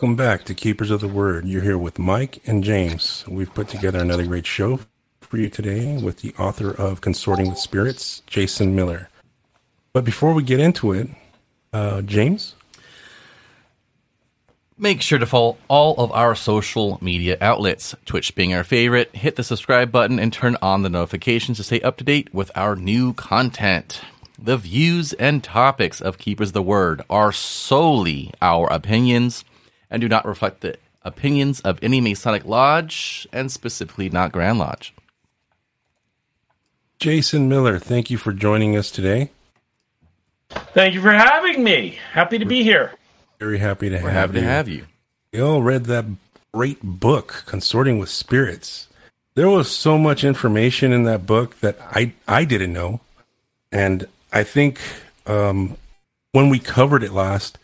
Welcome 0.00 0.16
back 0.16 0.44
to 0.44 0.54
Keepers 0.54 0.90
of 0.90 1.02
the 1.02 1.08
Word. 1.08 1.44
You're 1.44 1.60
here 1.60 1.76
with 1.76 1.98
Mike 1.98 2.40
and 2.46 2.64
James. 2.64 3.22
We've 3.28 3.52
put 3.52 3.68
together 3.68 3.98
another 3.98 4.24
great 4.24 4.46
show 4.46 4.80
for 5.20 5.36
you 5.36 5.50
today 5.50 5.98
with 5.98 6.22
the 6.22 6.32
author 6.38 6.70
of 6.70 7.02
Consorting 7.02 7.50
with 7.50 7.58
Spirits, 7.58 8.22
Jason 8.26 8.74
Miller. 8.74 9.10
But 9.92 10.06
before 10.06 10.32
we 10.32 10.42
get 10.42 10.58
into 10.58 10.92
it, 10.92 11.10
uh, 11.74 12.00
James? 12.00 12.54
Make 14.78 15.02
sure 15.02 15.18
to 15.18 15.26
follow 15.26 15.58
all 15.68 15.94
of 16.02 16.10
our 16.12 16.34
social 16.34 16.96
media 17.02 17.36
outlets, 17.42 17.94
Twitch 18.06 18.34
being 18.34 18.54
our 18.54 18.64
favorite. 18.64 19.14
Hit 19.14 19.36
the 19.36 19.44
subscribe 19.44 19.92
button 19.92 20.18
and 20.18 20.32
turn 20.32 20.56
on 20.62 20.80
the 20.80 20.88
notifications 20.88 21.58
to 21.58 21.62
stay 21.62 21.82
up 21.82 21.98
to 21.98 22.04
date 22.04 22.32
with 22.32 22.50
our 22.54 22.74
new 22.74 23.12
content. 23.12 24.00
The 24.38 24.56
views 24.56 25.12
and 25.12 25.44
topics 25.44 26.00
of 26.00 26.16
Keepers 26.16 26.48
of 26.48 26.54
the 26.54 26.62
Word 26.62 27.02
are 27.10 27.32
solely 27.32 28.32
our 28.40 28.66
opinions 28.72 29.44
and 29.90 30.00
do 30.00 30.08
not 30.08 30.24
reflect 30.24 30.60
the 30.60 30.76
opinions 31.02 31.60
of 31.60 31.78
any 31.82 32.00
Masonic 32.00 32.44
Lodge, 32.44 33.26
and 33.32 33.50
specifically 33.50 34.08
not 34.08 34.32
Grand 34.32 34.58
Lodge. 34.58 34.92
Jason 36.98 37.48
Miller, 37.48 37.78
thank 37.78 38.10
you 38.10 38.18
for 38.18 38.32
joining 38.32 38.76
us 38.76 38.90
today. 38.90 39.30
Thank 40.50 40.94
you 40.94 41.00
for 41.00 41.12
having 41.12 41.64
me. 41.64 41.98
Happy 42.12 42.38
to 42.38 42.44
be 42.44 42.62
here. 42.62 42.92
Very 43.38 43.58
happy 43.58 43.88
to 43.88 43.96
We're 44.02 44.10
have 44.10 44.30
happy 44.30 44.34
you. 44.34 44.40
to 44.40 44.46
have 44.46 44.68
you. 44.68 44.86
We 45.32 45.40
all 45.40 45.62
read 45.62 45.84
that 45.84 46.04
great 46.52 46.82
book, 46.82 47.44
Consorting 47.46 47.98
with 47.98 48.10
Spirits. 48.10 48.88
There 49.34 49.48
was 49.48 49.70
so 49.70 49.96
much 49.96 50.24
information 50.24 50.92
in 50.92 51.04
that 51.04 51.24
book 51.24 51.60
that 51.60 51.78
I 51.80 52.12
I 52.28 52.44
didn't 52.44 52.72
know, 52.72 53.00
and 53.72 54.06
I 54.32 54.42
think 54.42 54.80
um, 55.26 55.76
when 56.32 56.50
we 56.50 56.58
covered 56.58 57.02
it 57.02 57.12
last, 57.12 57.56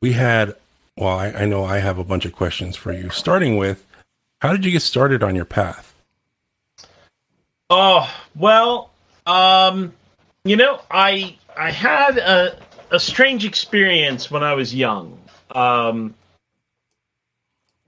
we 0.00 0.12
had. 0.12 0.54
Well, 0.96 1.18
I, 1.18 1.28
I 1.30 1.44
know 1.46 1.64
I 1.64 1.78
have 1.78 1.98
a 1.98 2.04
bunch 2.04 2.24
of 2.24 2.32
questions 2.32 2.76
for 2.76 2.92
you. 2.92 3.10
Starting 3.10 3.56
with, 3.56 3.84
how 4.40 4.52
did 4.52 4.64
you 4.64 4.70
get 4.70 4.82
started 4.82 5.22
on 5.22 5.34
your 5.34 5.44
path? 5.44 5.94
Oh 7.70 8.08
well, 8.36 8.90
um, 9.26 9.92
you 10.44 10.56
know, 10.56 10.80
I 10.90 11.36
I 11.56 11.70
had 11.70 12.18
a 12.18 12.58
a 12.90 13.00
strange 13.00 13.44
experience 13.44 14.30
when 14.30 14.44
I 14.44 14.54
was 14.54 14.74
young. 14.74 15.18
Um, 15.50 16.14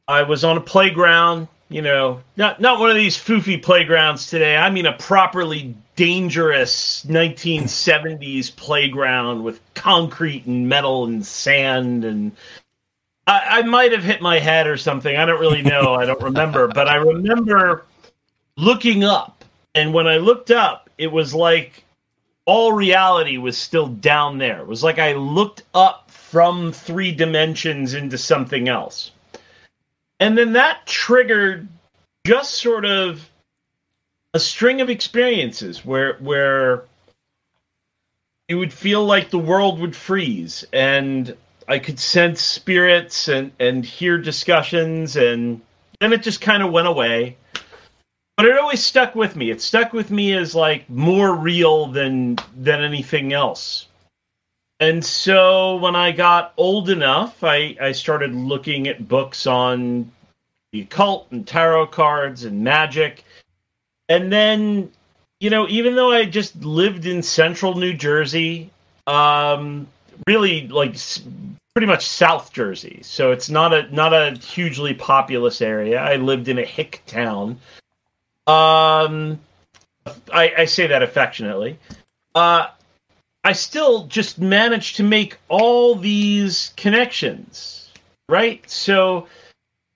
I 0.09 0.23
was 0.23 0.45
on 0.45 0.57
a 0.57 0.61
playground, 0.61 1.49
you 1.69 1.83
know, 1.83 2.23
not 2.37 2.61
not 2.61 2.81
one 2.81 2.91
of 2.91 2.97
these 2.97 3.17
foofy 3.17 3.63
playgrounds 3.63 4.29
today. 4.29 4.57
I 4.57 4.71
mean 4.71 4.87
a 4.87 4.95
properly 4.95 5.77
dangerous 5.95 7.05
1970s 7.07 8.55
playground 8.57 9.45
with 9.45 9.61
concrete 9.75 10.47
and 10.47 10.69
metal 10.69 11.05
and 11.05 11.25
sand 11.25 12.05
and 12.05 12.33
I, 13.27 13.59
I 13.59 13.63
might 13.63 13.93
have 13.93 14.05
hit 14.05 14.23
my 14.23 14.39
head 14.39 14.67
or 14.67 14.77
something. 14.77 15.17
I 15.17 15.27
don't 15.27 15.41
really 15.41 15.63
know. 15.63 15.95
I 15.95 16.05
don't 16.05 16.23
remember, 16.23 16.69
but 16.75 16.89
I 16.89 16.97
remember 16.97 17.85
looking 18.57 19.05
up, 19.05 19.45
and 19.75 19.93
when 19.93 20.07
I 20.07 20.19
looked 20.19 20.51
up, 20.51 20.91
it 20.99 21.11
was 21.11 21.35
like 21.35 21.85
all 22.47 22.73
reality 22.73 23.39
was 23.39 23.59
still 23.59 23.89
down 23.89 24.39
there. 24.39 24.61
It 24.61 24.67
was 24.67 24.85
like 24.85 24.99
I 24.99 25.15
looked 25.15 25.65
up 25.75 26.11
from 26.11 26.73
three 26.73 27.13
dimensions 27.13 27.95
into 27.95 28.17
something 28.17 28.69
else. 28.69 29.11
And 30.21 30.39
then 30.39 30.53
that 30.53 30.87
triggered 30.87 31.69
just 32.27 32.55
sort 32.55 32.85
of 32.85 33.29
a 34.33 34.41
string 34.41 34.81
of 34.81 34.91
experiences 34.91 35.85
where 35.85 36.15
where 36.15 36.85
it 38.49 38.55
would 38.55 38.73
feel 38.73 39.05
like 39.05 39.31
the 39.31 39.39
world 39.39 39.81
would 39.81 39.97
freeze 39.97 40.65
and 40.73 41.37
I 41.69 41.79
could 41.79 41.99
sense 41.99 42.41
spirits 42.41 43.29
and 43.29 43.53
and 43.59 43.85
hear 43.85 44.19
discussions 44.19 45.17
and 45.17 45.61
then 46.01 46.13
it 46.13 46.23
just 46.23 46.41
kind 46.41 46.63
of 46.63 46.73
went 46.73 46.87
away 46.87 47.37
but 48.37 48.45
it 48.45 48.59
always 48.59 48.85
stuck 48.85 49.15
with 49.15 49.35
me. 49.35 49.51
It 49.51 49.63
stuck 49.63 49.95
with 49.95 50.11
me 50.11 50.35
as 50.35 50.55
like 50.55 50.89
more 50.91 51.35
real 51.35 51.87
than 51.87 52.39
than 52.55 52.83
anything 52.83 53.33
else. 53.33 53.87
And 54.79 55.03
so 55.03 55.77
when 55.77 55.97
I 55.97 56.13
got 56.13 56.53
old 56.59 56.91
enough, 56.91 57.43
I, 57.43 57.77
I 57.81 57.93
started 57.93 58.35
looking 58.35 58.89
at 58.89 59.09
books 59.09 59.47
on 59.47 60.13
the 60.73 60.83
occult 60.83 61.29
and 61.31 61.47
tarot 61.47 61.87
cards 61.87 62.45
and 62.45 62.63
magic. 62.63 63.25
And 64.11 64.31
then, 64.31 64.93
you 65.41 65.49
know, 65.49 65.67
even 65.69 65.97
though 65.97 66.13
I 66.13 66.27
just 66.27 66.63
lived 66.63 67.07
in 67.07 67.23
central 67.23 67.75
New 67.75 67.95
Jersey, 67.95 68.71
um, 69.07 69.89
really 70.27 70.69
like 70.69 70.95
pretty 71.77 71.87
much 71.87 72.07
South 72.09 72.55
Jersey, 72.55 73.01
so 73.03 73.33
it's 73.33 73.51
not 73.51 73.75
a 73.75 73.95
not 73.95 74.15
a 74.15 74.31
hugely 74.39 74.95
populous 74.95 75.61
area. 75.61 76.01
I 76.01 76.17
lived 76.17 76.49
in 76.49 76.57
a 76.57 76.65
hick 76.65 77.03
town. 77.05 77.59
Um, 78.47 79.39
I, 80.33 80.55
I 80.57 80.65
say 80.65 80.87
that 80.87 81.03
affectionately. 81.03 81.79
Uh, 82.35 82.69
I 83.45 83.53
still 83.53 84.07
just 84.07 84.39
managed 84.39 84.97
to 84.97 85.03
make 85.03 85.37
all 85.49 85.95
these 85.95 86.73
connections, 86.79 87.91
right? 88.27 88.65
So, 88.71 89.27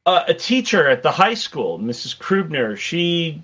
uh, 0.05 0.25
a 0.29 0.35
teacher 0.35 0.87
at 0.87 1.03
the 1.03 1.11
high 1.11 1.33
school, 1.33 1.79
Mrs. 1.79 2.15
Krubner, 2.19 2.77
she 2.77 3.43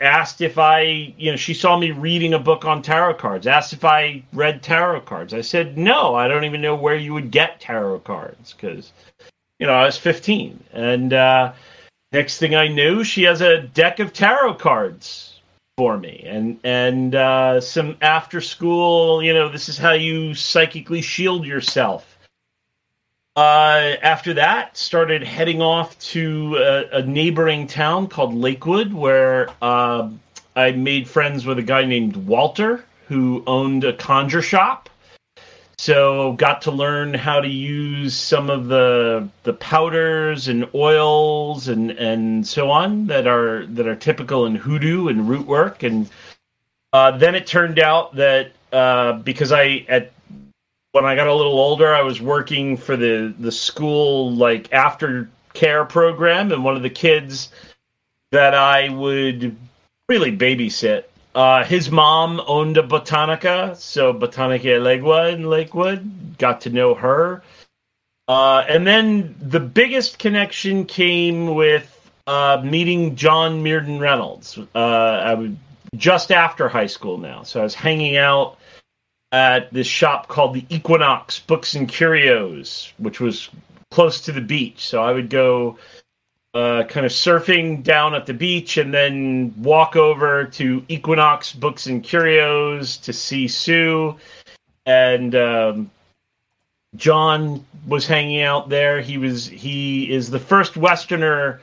asked 0.00 0.40
if 0.40 0.58
I, 0.58 1.14
you 1.16 1.30
know, 1.30 1.36
she 1.36 1.54
saw 1.54 1.78
me 1.78 1.90
reading 1.90 2.34
a 2.34 2.38
book 2.38 2.64
on 2.64 2.82
tarot 2.82 3.14
cards, 3.14 3.46
asked 3.46 3.72
if 3.72 3.84
I 3.84 4.22
read 4.32 4.62
tarot 4.62 5.02
cards. 5.02 5.34
I 5.34 5.40
said, 5.40 5.76
no, 5.78 6.14
I 6.14 6.28
don't 6.28 6.44
even 6.44 6.60
know 6.60 6.74
where 6.74 6.96
you 6.96 7.12
would 7.14 7.30
get 7.30 7.60
tarot 7.60 8.00
cards 8.00 8.52
because, 8.52 8.92
you 9.58 9.66
know, 9.66 9.74
I 9.74 9.84
was 9.86 9.96
15. 9.96 10.62
And, 10.72 11.12
uh, 11.12 11.52
next 12.12 12.38
thing 12.38 12.54
I 12.54 12.68
knew, 12.68 13.04
she 13.04 13.22
has 13.24 13.40
a 13.40 13.62
deck 13.62 13.98
of 13.98 14.12
tarot 14.12 14.54
cards 14.54 15.40
for 15.76 15.96
me, 15.96 16.22
and 16.26 16.60
and 16.62 17.14
uh, 17.14 17.60
some 17.60 17.96
after 18.02 18.40
school. 18.40 19.22
You 19.22 19.32
know, 19.32 19.48
this 19.48 19.68
is 19.68 19.78
how 19.78 19.92
you 19.92 20.34
psychically 20.34 21.00
shield 21.00 21.46
yourself. 21.46 22.09
Uh, 23.40 23.96
after 24.02 24.34
that, 24.34 24.76
started 24.76 25.22
heading 25.22 25.62
off 25.62 25.98
to 25.98 26.56
a, 26.56 26.98
a 26.98 27.02
neighboring 27.06 27.66
town 27.66 28.06
called 28.06 28.34
Lakewood, 28.34 28.92
where 28.92 29.48
uh, 29.62 30.10
I 30.54 30.72
made 30.72 31.08
friends 31.08 31.46
with 31.46 31.58
a 31.58 31.62
guy 31.62 31.86
named 31.86 32.16
Walter 32.16 32.84
who 33.08 33.42
owned 33.46 33.84
a 33.84 33.94
conjure 33.94 34.42
shop. 34.42 34.90
So 35.78 36.34
got 36.34 36.60
to 36.62 36.70
learn 36.70 37.14
how 37.14 37.40
to 37.40 37.48
use 37.48 38.14
some 38.14 38.50
of 38.50 38.68
the 38.68 39.26
the 39.44 39.54
powders 39.54 40.48
and 40.48 40.68
oils 40.74 41.66
and 41.68 41.92
and 41.92 42.46
so 42.46 42.70
on 42.70 43.06
that 43.06 43.26
are 43.26 43.64
that 43.68 43.86
are 43.86 43.96
typical 43.96 44.44
in 44.44 44.54
hoodoo 44.54 45.08
and 45.08 45.26
root 45.26 45.46
work 45.46 45.82
and 45.82 46.10
uh, 46.92 47.16
then 47.16 47.34
it 47.34 47.46
turned 47.46 47.78
out 47.78 48.16
that 48.16 48.52
uh, 48.70 49.14
because 49.14 49.50
I 49.50 49.86
at 49.88 50.12
when 50.92 51.04
I 51.04 51.14
got 51.14 51.26
a 51.26 51.34
little 51.34 51.58
older 51.58 51.94
I 51.94 52.02
was 52.02 52.20
working 52.20 52.76
for 52.76 52.96
the 52.96 53.34
the 53.38 53.52
school 53.52 54.32
like 54.32 54.72
after 54.72 55.28
care 55.52 55.84
program 55.84 56.52
and 56.52 56.64
one 56.64 56.76
of 56.76 56.82
the 56.82 56.90
kids 56.90 57.50
that 58.32 58.54
I 58.54 58.88
would 58.88 59.56
really 60.08 60.36
babysit 60.36 61.04
uh, 61.34 61.64
his 61.64 61.90
mom 61.90 62.42
owned 62.46 62.76
a 62.76 62.82
Botanica, 62.82 63.76
so 63.76 64.12
Botanica 64.12 64.80
Legua 64.80 65.32
in 65.32 65.44
Lakewood. 65.44 66.38
Got 66.38 66.62
to 66.62 66.70
know 66.70 66.94
her. 66.94 67.42
Uh, 68.26 68.64
and 68.68 68.86
then 68.86 69.36
the 69.40 69.60
biggest 69.60 70.18
connection 70.18 70.86
came 70.86 71.54
with 71.54 72.10
uh, 72.26 72.60
meeting 72.64 73.16
John 73.16 73.62
Myrdhin 73.62 74.00
Reynolds. 74.00 74.58
Uh, 74.74 74.78
I 74.78 75.34
was 75.34 75.50
just 75.96 76.32
after 76.32 76.68
high 76.68 76.86
school 76.86 77.18
now, 77.18 77.42
so 77.42 77.60
I 77.60 77.64
was 77.64 77.74
hanging 77.74 78.16
out 78.16 78.58
at 79.32 79.72
this 79.72 79.86
shop 79.86 80.28
called 80.28 80.54
the 80.54 80.64
Equinox 80.68 81.40
Books 81.40 81.74
and 81.74 81.88
Curios, 81.88 82.92
which 82.98 83.20
was 83.20 83.48
close 83.90 84.20
to 84.22 84.32
the 84.32 84.40
beach. 84.40 84.86
So 84.86 85.02
I 85.02 85.12
would 85.12 85.30
go 85.30 85.78
uh, 86.52 86.84
kind 86.88 87.06
of 87.06 87.12
surfing 87.12 87.82
down 87.82 88.14
at 88.14 88.26
the 88.26 88.34
beach 88.34 88.76
and 88.76 88.92
then 88.92 89.54
walk 89.56 89.94
over 89.94 90.44
to 90.44 90.84
Equinox 90.88 91.52
Books 91.52 91.86
and 91.86 92.02
Curios 92.02 92.96
to 92.98 93.12
see 93.12 93.46
Sue. 93.46 94.16
And 94.84 95.34
um, 95.36 95.90
John 96.96 97.64
was 97.86 98.06
hanging 98.06 98.42
out 98.42 98.68
there. 98.68 99.00
He 99.00 99.18
was 99.18 99.46
he 99.46 100.10
is 100.10 100.30
the 100.30 100.40
first 100.40 100.76
Westerner 100.76 101.60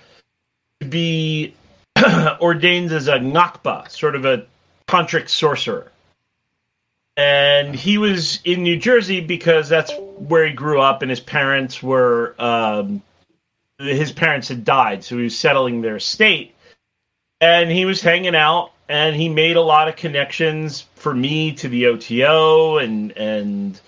to 0.79 0.87
be 0.87 1.53
ordained 2.39 2.91
as 2.91 3.07
a 3.07 3.17
Ngakpa, 3.17 3.89
sort 3.89 4.15
of 4.15 4.23
a 4.25 4.45
tantric 4.87 5.27
sorcerer. 5.27 5.91
And 7.17 7.75
he 7.75 7.97
was 7.97 8.39
in 8.43 8.61
New 8.61 8.77
Jersey 8.77 9.21
because 9.21 9.67
that's 9.67 9.91
where 10.17 10.45
he 10.45 10.53
grew 10.53 10.79
up, 10.79 11.01
and 11.01 11.09
his 11.09 11.19
parents 11.19 11.81
were 11.81 12.35
um, 12.37 13.01
his 13.79 14.11
parents 14.11 14.47
had 14.47 14.63
died, 14.63 15.03
so 15.03 15.17
he 15.17 15.23
was 15.23 15.37
settling 15.37 15.81
their 15.81 15.97
estate. 15.97 16.53
And 17.41 17.71
he 17.71 17.85
was 17.85 18.01
hanging 18.01 18.35
out, 18.35 18.71
and 18.87 19.15
he 19.15 19.29
made 19.29 19.55
a 19.55 19.61
lot 19.61 19.87
of 19.87 19.95
connections 19.95 20.85
for 20.95 21.13
me 21.13 21.53
to 21.53 21.67
the 21.67 21.87
OTO, 21.87 22.77
and 22.77 23.11
and 23.17 23.81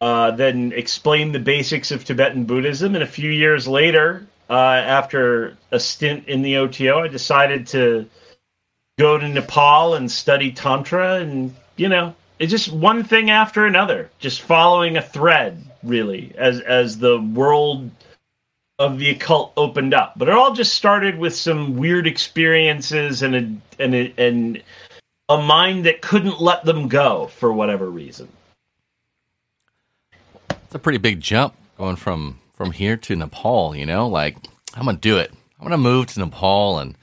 uh, 0.00 0.30
then 0.30 0.72
explained 0.72 1.34
the 1.34 1.40
basics 1.40 1.90
of 1.90 2.04
Tibetan 2.04 2.44
Buddhism. 2.44 2.94
And 2.94 3.02
a 3.02 3.06
few 3.06 3.30
years 3.30 3.68
later, 3.68 4.26
uh, 4.48 4.54
after 4.54 5.56
a 5.70 5.78
stint 5.78 6.26
in 6.28 6.42
the 6.42 6.56
OTO, 6.56 7.00
I 7.00 7.08
decided 7.08 7.66
to 7.68 8.06
go 8.98 9.18
to 9.18 9.28
Nepal 9.28 9.94
and 9.94 10.10
study 10.10 10.52
Tantra. 10.52 11.20
And, 11.20 11.54
you 11.76 11.88
know, 11.88 12.14
it's 12.40 12.50
just 12.50 12.72
one 12.72 13.04
thing 13.04 13.30
after 13.30 13.66
another, 13.66 14.10
just 14.18 14.42
following 14.42 14.96
a 14.96 15.02
thread, 15.02 15.62
really, 15.84 16.32
as, 16.36 16.58
as 16.60 16.98
the 16.98 17.20
world 17.20 17.90
of 18.78 18.98
the 18.98 19.10
occult 19.10 19.52
opened 19.58 19.92
up. 19.92 20.14
But 20.16 20.28
it 20.28 20.34
all 20.34 20.54
just 20.54 20.72
started 20.74 21.18
with 21.18 21.34
some 21.36 21.76
weird 21.76 22.06
experiences 22.06 23.22
and 23.22 23.34
a, 23.36 23.82
and 23.82 23.94
a, 23.94 24.14
and 24.16 24.62
a 25.28 25.36
mind 25.40 25.84
that 25.84 26.00
couldn't 26.00 26.40
let 26.40 26.64
them 26.64 26.88
go 26.88 27.26
for 27.26 27.52
whatever 27.52 27.88
reason. 27.90 28.26
It's 30.50 30.74
a 30.74 30.78
pretty 30.78 30.98
big 30.98 31.20
jump 31.20 31.54
going 31.76 31.96
from 31.96 32.38
from 32.54 32.70
here 32.70 32.96
to 32.96 33.16
Nepal. 33.16 33.74
You 33.74 33.86
know, 33.86 34.06
like 34.08 34.36
I'm 34.74 34.84
gonna 34.84 34.98
do 34.98 35.18
it. 35.18 35.32
I'm 35.58 35.64
gonna 35.64 35.78
move 35.78 36.06
to 36.08 36.20
Nepal, 36.20 36.78
and 36.78 36.96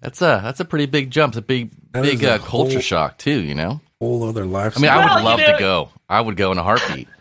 that's 0.00 0.20
a 0.22 0.40
that's 0.42 0.58
a 0.60 0.64
pretty 0.64 0.86
big 0.86 1.10
jump. 1.10 1.32
It's 1.32 1.38
a 1.38 1.42
big 1.42 1.70
That 1.92 2.02
big 2.02 2.24
a 2.24 2.34
uh, 2.34 2.38
culture 2.38 2.72
whole- 2.72 2.80
shock 2.80 3.18
too. 3.18 3.42
You 3.42 3.54
know, 3.54 3.80
Whole 4.00 4.24
other 4.24 4.44
life. 4.44 4.76
I 4.76 4.80
mean, 4.80 4.90
I 4.90 4.96
Well, 4.98 5.14
would 5.14 5.20
you 5.20 5.24
love 5.24 5.38
know- 5.40 5.52
to 5.52 5.58
go. 5.58 5.88
I 6.08 6.20
would 6.20 6.36
go 6.36 6.52
in 6.52 6.58
a 6.58 6.62
heartbeat. 6.62 7.08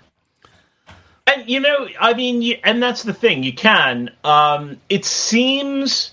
And 1.28 1.50
you 1.50 1.60
know, 1.60 1.88
I 2.00 2.14
mean, 2.14 2.44
you, 2.44 2.60
and 2.64 2.84
that's 2.84 3.02
the 3.02 3.12
thing. 3.14 3.42
You 3.42 3.52
can. 3.52 4.12
Um, 4.24 4.80
it 4.90 5.06
seems, 5.06 6.12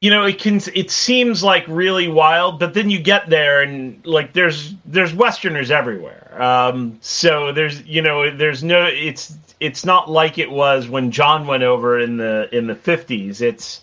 you 0.00 0.10
know, 0.10 0.24
it 0.24 0.40
can. 0.40 0.60
It 0.74 0.90
seems 0.90 1.44
like 1.44 1.64
really 1.68 2.08
wild, 2.08 2.58
but 2.58 2.74
then 2.74 2.90
you 2.90 2.98
get 3.00 3.30
there, 3.30 3.62
and 3.62 4.04
like 4.04 4.32
there's 4.32 4.74
there's 4.86 5.14
Westerners 5.14 5.70
everywhere. 5.70 6.36
Um, 6.42 6.98
so 7.00 7.52
there's 7.52 7.80
you 7.86 8.02
know 8.02 8.34
there's 8.36 8.64
no. 8.64 8.86
It's 8.86 9.36
it's 9.60 9.84
not 9.84 10.10
like 10.10 10.36
it 10.38 10.50
was 10.50 10.88
when 10.88 11.12
John 11.12 11.46
went 11.46 11.62
over 11.62 12.00
in 12.00 12.16
the 12.16 12.48
in 12.52 12.66
the 12.66 12.74
fifties. 12.74 13.40
It's 13.40 13.82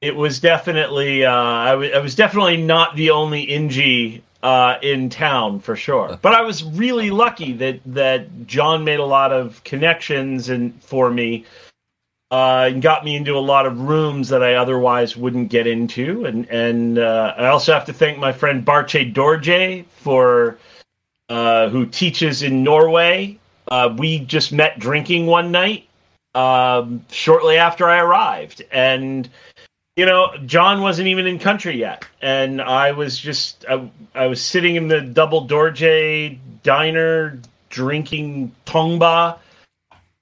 it 0.00 0.16
was 0.16 0.40
definitely. 0.40 1.24
Uh, 1.24 1.32
I 1.32 1.98
was 2.00 2.16
definitely 2.16 2.56
not 2.56 2.96
the 2.96 3.10
only 3.10 3.46
Inji 3.46 4.22
uh, 4.42 4.78
in 4.82 5.10
town 5.10 5.60
for 5.60 5.76
sure. 5.76 6.18
But 6.22 6.34
I 6.34 6.42
was 6.42 6.64
really 6.64 7.10
lucky 7.10 7.52
that 7.54 7.80
that 7.86 8.46
John 8.46 8.84
made 8.84 9.00
a 9.00 9.04
lot 9.04 9.32
of 9.32 9.62
connections 9.64 10.48
and 10.48 10.80
for 10.82 11.10
me, 11.10 11.44
uh, 12.30 12.68
and 12.70 12.82
got 12.82 13.04
me 13.04 13.16
into 13.16 13.36
a 13.36 13.40
lot 13.40 13.66
of 13.66 13.80
rooms 13.80 14.28
that 14.28 14.42
I 14.42 14.54
otherwise 14.54 15.16
wouldn't 15.16 15.50
get 15.50 15.66
into. 15.66 16.24
And 16.24 16.48
and 16.50 16.98
uh, 16.98 17.34
I 17.36 17.46
also 17.46 17.72
have 17.72 17.84
to 17.86 17.92
thank 17.92 18.18
my 18.18 18.32
friend 18.32 18.64
Barche 18.64 19.12
Dorje 19.12 19.84
for 19.86 20.58
uh, 21.28 21.68
who 21.68 21.86
teaches 21.86 22.42
in 22.42 22.62
Norway. 22.62 23.38
Uh, 23.70 23.94
we 23.98 24.20
just 24.20 24.52
met 24.52 24.78
drinking 24.78 25.26
one 25.26 25.50
night 25.50 25.86
um, 26.34 27.04
shortly 27.10 27.56
after 27.56 27.88
I 27.88 28.00
arrived, 28.00 28.62
and 28.70 29.28
you 29.98 30.06
know, 30.06 30.30
John 30.46 30.80
wasn't 30.80 31.08
even 31.08 31.26
in 31.26 31.40
country 31.40 31.76
yet, 31.76 32.04
and 32.22 32.62
I 32.62 32.92
was 32.92 33.18
just 33.18 33.64
I, 33.68 33.90
I 34.14 34.28
was 34.28 34.40
sitting 34.40 34.76
in 34.76 34.86
the 34.86 35.00
Double 35.00 35.48
Dorje 35.48 36.38
diner 36.62 37.40
drinking 37.68 38.54
tongba, 38.64 39.38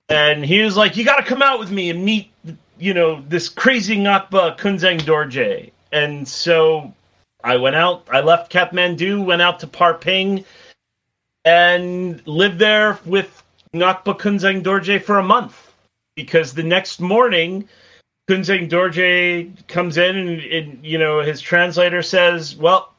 and 0.09 0.43
he 0.43 0.63
was 0.63 0.79
like, 0.79 0.97
"You 0.97 1.05
got 1.05 1.17
to 1.17 1.25
come 1.25 1.43
out 1.43 1.59
with 1.59 1.71
me 1.71 1.91
and 1.91 2.03
meet, 2.03 2.31
you 2.79 2.95
know, 2.95 3.23
this 3.29 3.51
crazy 3.51 3.99
Ngakpa 3.99 4.57
Kunzang 4.57 5.01
Dorje." 5.01 5.73
And 5.93 6.27
so 6.27 6.95
I 7.45 7.59
went 7.59 7.77
out. 7.77 8.09
I 8.11 8.23
left 8.23 8.51
Kathmandu, 8.51 9.23
went 9.23 9.43
out 9.43 9.61
to 9.61 9.67
Parping, 9.67 10.47
and 11.45 12.27
lived 12.27 12.59
there 12.59 12.99
with 13.05 13.43
Ngakpa 13.75 14.19
Kunzang 14.19 14.63
Dorje 14.63 15.03
for 15.03 15.19
a 15.19 15.23
month 15.23 15.71
because 16.15 16.55
the 16.55 16.63
next 16.63 16.99
morning. 16.99 17.69
Kunzang 18.29 18.69
Dorje 18.69 19.53
comes 19.69 19.97
in 19.97 20.17
and, 20.17 20.41
and, 20.41 20.85
you 20.85 20.99
know 20.99 21.21
his 21.21 21.41
translator 21.41 22.03
says, 22.03 22.57
"Well, 22.57 22.93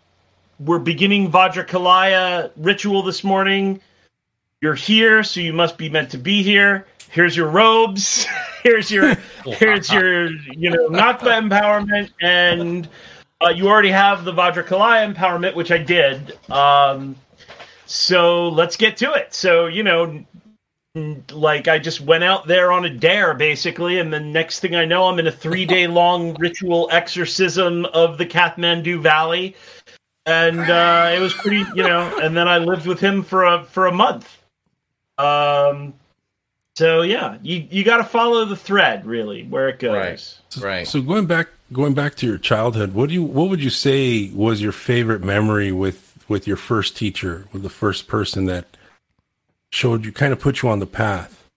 we're 0.59 0.79
beginning 0.79 1.29
Vajrakilaya 1.29 2.51
ritual 2.55 3.03
this 3.03 3.25
morning. 3.25 3.81
You're 4.61 4.75
here, 4.75 5.23
so 5.23 5.41
you 5.41 5.51
must 5.51 5.77
be 5.77 5.89
meant 5.89 6.11
to 6.11 6.17
be 6.17 6.43
here. 6.43 6.87
Here's 7.09 7.35
your 7.35 7.49
robes. 7.49 8.25
here's 8.63 8.89
your 8.89 9.15
here's 9.45 9.91
your 9.91 10.31
you 10.31 10.69
know 10.69 10.87
Ngakpa 10.87 11.49
empowerment, 11.49 12.09
and 12.21 12.87
uh, 13.41 13.49
you 13.49 13.67
already 13.67 13.91
have 13.91 14.23
the 14.23 14.31
Vajrakilaya 14.31 15.13
empowerment, 15.13 15.55
which 15.55 15.71
I 15.71 15.77
did. 15.77 16.39
Um, 16.49 17.17
so 17.85 18.47
let's 18.47 18.77
get 18.77 18.95
to 18.97 19.11
it. 19.13 19.33
So 19.33 19.67
you 19.67 19.83
know." 19.83 20.23
Like 21.31 21.67
I 21.67 21.79
just 21.79 22.01
went 22.01 22.23
out 22.23 22.47
there 22.47 22.71
on 22.71 22.85
a 22.85 22.89
dare 22.89 23.33
basically, 23.33 23.99
and 23.99 24.11
the 24.11 24.19
next 24.19 24.59
thing 24.59 24.75
I 24.75 24.85
know, 24.85 25.05
I'm 25.05 25.19
in 25.19 25.27
a 25.27 25.31
three 25.31 25.65
day 25.65 25.87
long 25.87 26.33
ritual 26.39 26.89
exorcism 26.91 27.85
of 27.85 28.17
the 28.17 28.25
Kathmandu 28.25 29.01
Valley, 29.01 29.55
and 30.25 30.59
uh, 30.59 31.11
it 31.13 31.19
was 31.19 31.33
pretty, 31.33 31.65
you 31.75 31.83
know. 31.83 32.19
And 32.21 32.35
then 32.35 32.47
I 32.47 32.57
lived 32.57 32.85
with 32.85 32.99
him 32.99 33.23
for 33.23 33.45
a 33.45 33.63
for 33.65 33.87
a 33.87 33.91
month. 33.91 34.37
Um, 35.17 35.93
so 36.77 37.01
yeah, 37.01 37.37
you 37.41 37.65
you 37.71 37.83
got 37.83 37.97
to 37.97 38.03
follow 38.03 38.45
the 38.45 38.55
thread 38.55 39.05
really 39.05 39.43
where 39.43 39.67
it 39.67 39.79
goes. 39.79 40.39
Right. 40.57 40.63
Right. 40.63 40.87
So 40.87 41.01
going 41.01 41.25
back, 41.25 41.47
going 41.73 41.95
back 41.95 42.15
to 42.15 42.27
your 42.27 42.37
childhood, 42.37 42.93
what 42.93 43.09
do 43.09 43.15
you, 43.15 43.23
what 43.23 43.49
would 43.49 43.63
you 43.63 43.71
say 43.71 44.29
was 44.29 44.61
your 44.61 44.71
favorite 44.71 45.23
memory 45.23 45.71
with 45.71 46.23
with 46.27 46.45
your 46.47 46.57
first 46.57 46.95
teacher, 46.95 47.47
with 47.51 47.63
the 47.63 47.69
first 47.69 48.07
person 48.07 48.45
that 48.45 48.76
showed 49.77 50.03
you, 50.03 50.11
kind 50.11 50.33
of 50.33 50.39
put 50.39 50.63
you 50.63 50.69
on 50.69 50.79
the 50.79 50.87
path? 50.87 51.47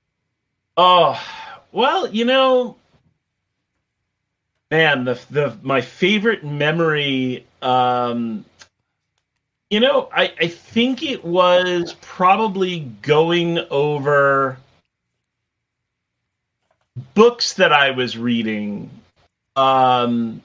Oh, 0.77 1.21
well, 1.73 2.07
you 2.09 2.27
know, 2.27 2.77
man, 4.71 5.05
the 5.05 5.19
the 5.31 5.57
my 5.63 5.81
favorite 5.81 6.45
memory 6.45 7.47
um 7.63 8.45
you 9.71 9.81
know, 9.81 10.09
I 10.13 10.33
I 10.39 10.49
think 10.49 11.03
it 11.03 11.25
was 11.25 11.97
probably 12.03 12.81
going 13.03 13.59
over 13.71 14.59
books 17.15 17.55
that 17.55 17.73
I 17.73 17.91
was 17.93 18.19
reading 18.19 18.91
um 19.57 20.43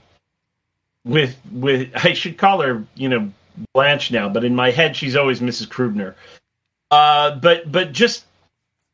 with 1.03 1.35
with 1.51 1.91
I 1.95 2.13
should 2.13 2.37
call 2.37 2.61
her, 2.61 2.85
you 2.95 3.09
know, 3.09 3.31
Blanche 3.73 4.11
now, 4.11 4.29
but 4.29 4.45
in 4.45 4.55
my 4.55 4.71
head 4.71 4.95
she's 4.95 5.17
always 5.17 5.41
Mrs. 5.41 5.67
Krubner. 5.67 6.15
Uh 6.91 7.35
but 7.35 7.71
but 7.71 7.91
just 7.91 8.25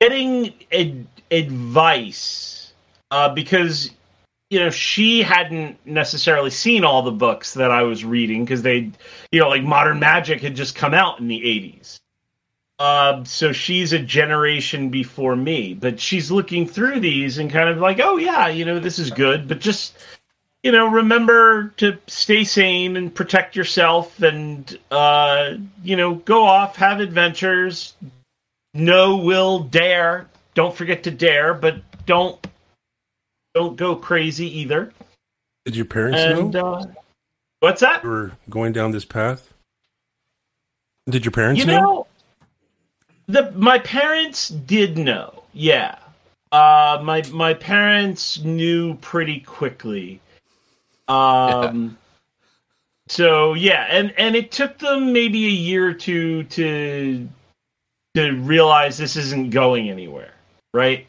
getting 0.02 0.54
ad- 0.72 1.06
advice 1.30 2.74
uh, 3.12 3.34
because 3.34 3.92
you 4.50 4.60
know 4.60 4.70
she 4.70 5.22
hadn't 5.22 5.78
necessarily 5.86 6.50
seen 6.50 6.84
all 6.84 7.04
the 7.04 7.12
books 7.12 7.54
that 7.54 7.72
I 7.72 7.84
was 7.84 8.04
reading 8.04 8.44
because 8.44 8.62
they, 8.62 8.92
you 9.32 9.40
know, 9.40 9.50
like 9.50 9.64
Modern 9.64 10.00
Magic 10.00 10.42
had 10.42 10.56
just 10.56 10.76
come 10.76 10.94
out 10.94 11.20
in 11.20 11.28
the 11.28 11.44
eighties. 11.48 12.00
Uh, 12.80 13.24
so 13.24 13.52
she's 13.52 13.94
a 13.94 14.00
generation 14.00 14.90
before 14.90 15.36
me, 15.36 15.76
but 15.76 16.00
she's 16.00 16.32
looking 16.32 16.66
through 16.66 17.00
these 17.00 17.38
and 17.38 17.52
kind 17.52 17.70
of 17.70 17.78
like, 17.78 18.00
oh 18.02 18.18
yeah, 18.18 18.48
you 18.48 18.66
know, 18.66 18.80
this 18.80 18.98
is 18.98 19.12
good, 19.12 19.48
but 19.48 19.60
just 19.60 19.96
you 20.64 20.72
know, 20.72 20.88
remember 20.88 21.70
to 21.78 21.98
stay 22.08 22.44
sane 22.44 22.96
and 22.96 23.14
protect 23.14 23.56
yourself, 23.56 24.22
and 24.22 24.78
uh, 24.92 25.56
you 25.84 25.96
know, 25.96 26.16
go 26.16 26.44
off, 26.44 26.76
have 26.76 27.00
adventures, 27.00 27.96
no 28.74 29.18
will 29.18 29.60
dare. 29.60 30.28
Don't 30.54 30.76
forget 30.76 31.04
to 31.04 31.12
dare 31.12 31.54
but 31.54 31.82
don't 32.06 32.46
don't 33.54 33.76
go 33.76 33.96
crazy 33.96 34.60
either. 34.60 34.94
Did 35.66 35.76
your 35.76 35.86
parents 35.86 36.20
and 36.20 36.54
know 36.54 36.74
uh, 36.74 36.86
what's 37.60 37.82
that? 37.82 38.04
you 38.04 38.10
were 38.10 38.32
going 38.50 38.74
down 38.74 38.92
this 38.92 39.06
path? 39.06 39.54
Did 41.10 41.26
your 41.26 41.32
parents 41.32 41.60
you 41.60 41.66
know? 41.66 41.82
know 41.82 42.08
the 43.28 43.52
my 43.54 43.80
parents 43.80 44.50
did 44.50 44.98
know 44.98 45.44
yeah. 45.54 45.98
Uh 46.52 47.00
my 47.04 47.24
my 47.32 47.54
parents 47.54 48.40
knew 48.40 48.96
pretty 48.96 49.40
quickly 49.40 50.20
um 51.12 51.98
so 53.08 53.54
yeah 53.54 53.88
and 53.90 54.14
and 54.18 54.36
it 54.36 54.52
took 54.52 54.78
them 54.80 55.12
maybe 55.12 55.46
a 55.46 55.50
year 55.50 55.88
or 55.90 55.94
two 55.94 56.44
to 56.46 57.28
to 58.16 58.32
realize 58.42 58.98
this 58.98 59.16
isn't 59.16 59.50
going 59.52 59.90
anywhere 59.90 60.34
right? 60.74 61.08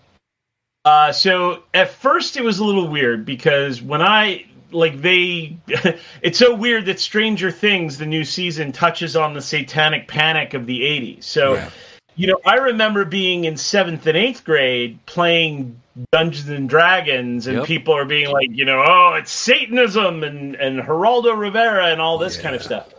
Uh 0.85 1.13
so 1.13 1.63
at 1.75 1.91
first 1.91 2.37
it 2.37 2.43
was 2.43 2.59
a 2.59 2.65
little 2.65 2.89
weird 2.89 3.25
because 3.25 3.81
when 3.81 4.03
i 4.03 4.45
like 4.73 5.01
they 5.01 5.57
it's 6.23 6.39
so 6.39 6.55
weird 6.55 6.87
that 6.87 6.99
stranger 6.99 7.51
things 7.51 7.99
the 7.99 8.07
new 8.07 8.25
season 8.25 8.73
touches 8.73 9.15
on 9.15 9.35
the 9.35 9.41
satanic 9.41 10.09
panic 10.09 10.55
of 10.55 10.67
the 10.67 10.81
80s 10.81 11.23
so 11.23 11.55
Yeah. 11.55 11.71
You 12.17 12.27
know 12.27 12.39
i 12.45 12.57
remember 12.57 13.05
being 13.05 13.45
in 13.45 13.57
seventh 13.57 14.07
and 14.07 14.17
eighth 14.17 14.45
grade 14.45 14.99
playing 15.07 15.81
dungeons 16.11 16.49
and 16.49 16.69
dragons 16.69 17.47
and 17.47 17.59
Yep. 17.59 17.67
people 17.67 17.95
are 17.95 18.05
being 18.05 18.31
like 18.31 18.49
you 18.51 18.65
know 18.65 18.83
oh 18.87 19.15
it's 19.15 19.31
satanism 19.31 20.25
and 20.25 20.55
and 20.57 20.81
geraldo 20.81 21.37
rivera 21.37 21.87
and 21.87 22.01
all 22.01 22.19
this 22.19 22.41
kind 22.41 22.55
of 22.55 22.63
stuff 22.63 22.93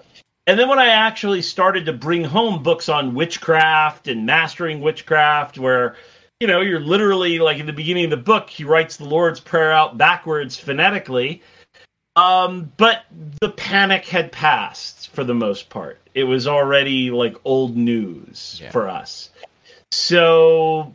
and 0.46 0.60
then 0.60 0.68
when 0.68 0.80
I 0.80 0.88
actually 0.88 1.42
started 1.42 1.86
to 1.86 1.94
bring 1.94 2.24
home 2.24 2.64
books 2.64 2.90
on 2.90 3.16
witchcraft 3.16 4.10
and 4.10 4.26
mastering 4.26 4.82
witchcraft, 4.82 5.58
where 5.58 5.96
you 6.42 6.48
know 6.48 6.60
you're 6.60 6.82
literally 6.82 7.40
like 7.40 7.60
in 7.60 7.66
the 7.66 7.74
beginning 7.74 8.06
of 8.06 8.10
the 8.10 8.18
book, 8.18 8.50
he 8.50 8.66
writes 8.66 8.98
the 8.98 9.06
Lord's 9.06 9.40
Prayer 9.40 9.72
out 9.72 9.98
backwards 9.98 10.60
phonetically. 10.60 11.42
Um, 12.16 12.72
but 12.78 13.06
the 13.40 13.50
panic 13.50 14.06
had 14.06 14.32
passed 14.32 15.10
for 15.10 15.24
the 15.24 15.34
most 15.34 15.70
part. 15.70 16.00
It 16.14 16.24
was 16.24 16.48
already 16.48 17.12
like 17.12 17.36
old 17.46 17.76
news 17.76 18.60
yeah. 18.62 18.72
for 18.72 18.88
us. 18.88 19.30
So, 19.92 20.94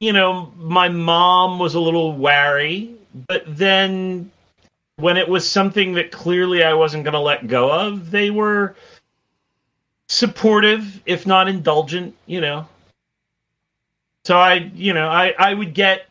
you 0.00 0.12
know, 0.12 0.52
my 0.56 0.88
mom 0.88 1.58
was 1.58 1.74
a 1.74 1.80
little 1.80 2.16
wary, 2.16 2.94
but 3.28 3.44
then 3.46 4.30
when 4.96 5.16
it 5.16 5.28
was 5.28 5.48
something 5.48 5.94
that 5.94 6.10
clearly 6.10 6.62
I 6.62 6.74
wasn't 6.74 7.04
going 7.04 7.14
to 7.14 7.20
let 7.20 7.46
go 7.46 7.70
of, 7.70 8.10
they 8.10 8.30
were 8.30 8.76
supportive, 10.08 11.02
if 11.06 11.26
not 11.26 11.48
indulgent, 11.48 12.14
you 12.26 12.40
know. 12.40 12.66
So 14.24 14.38
I, 14.38 14.70
you 14.74 14.94
know, 14.94 15.08
I, 15.08 15.34
I 15.38 15.52
would 15.52 15.74
get 15.74 16.06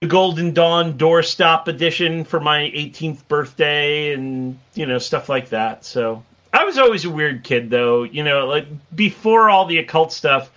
the 0.00 0.08
Golden 0.08 0.52
Dawn 0.52 0.98
doorstop 0.98 1.68
edition 1.68 2.24
for 2.24 2.40
my 2.40 2.70
18th 2.74 3.26
birthday 3.28 4.12
and, 4.12 4.58
you 4.74 4.86
know, 4.86 4.98
stuff 4.98 5.28
like 5.28 5.50
that. 5.50 5.84
So 5.84 6.24
I 6.54 6.64
was 6.64 6.78
always 6.78 7.04
a 7.04 7.10
weird 7.10 7.42
kid, 7.42 7.68
though. 7.68 8.04
You 8.04 8.22
know, 8.22 8.46
like 8.46 8.66
before 8.94 9.50
all 9.50 9.66
the 9.66 9.78
occult 9.78 10.12
stuff, 10.12 10.52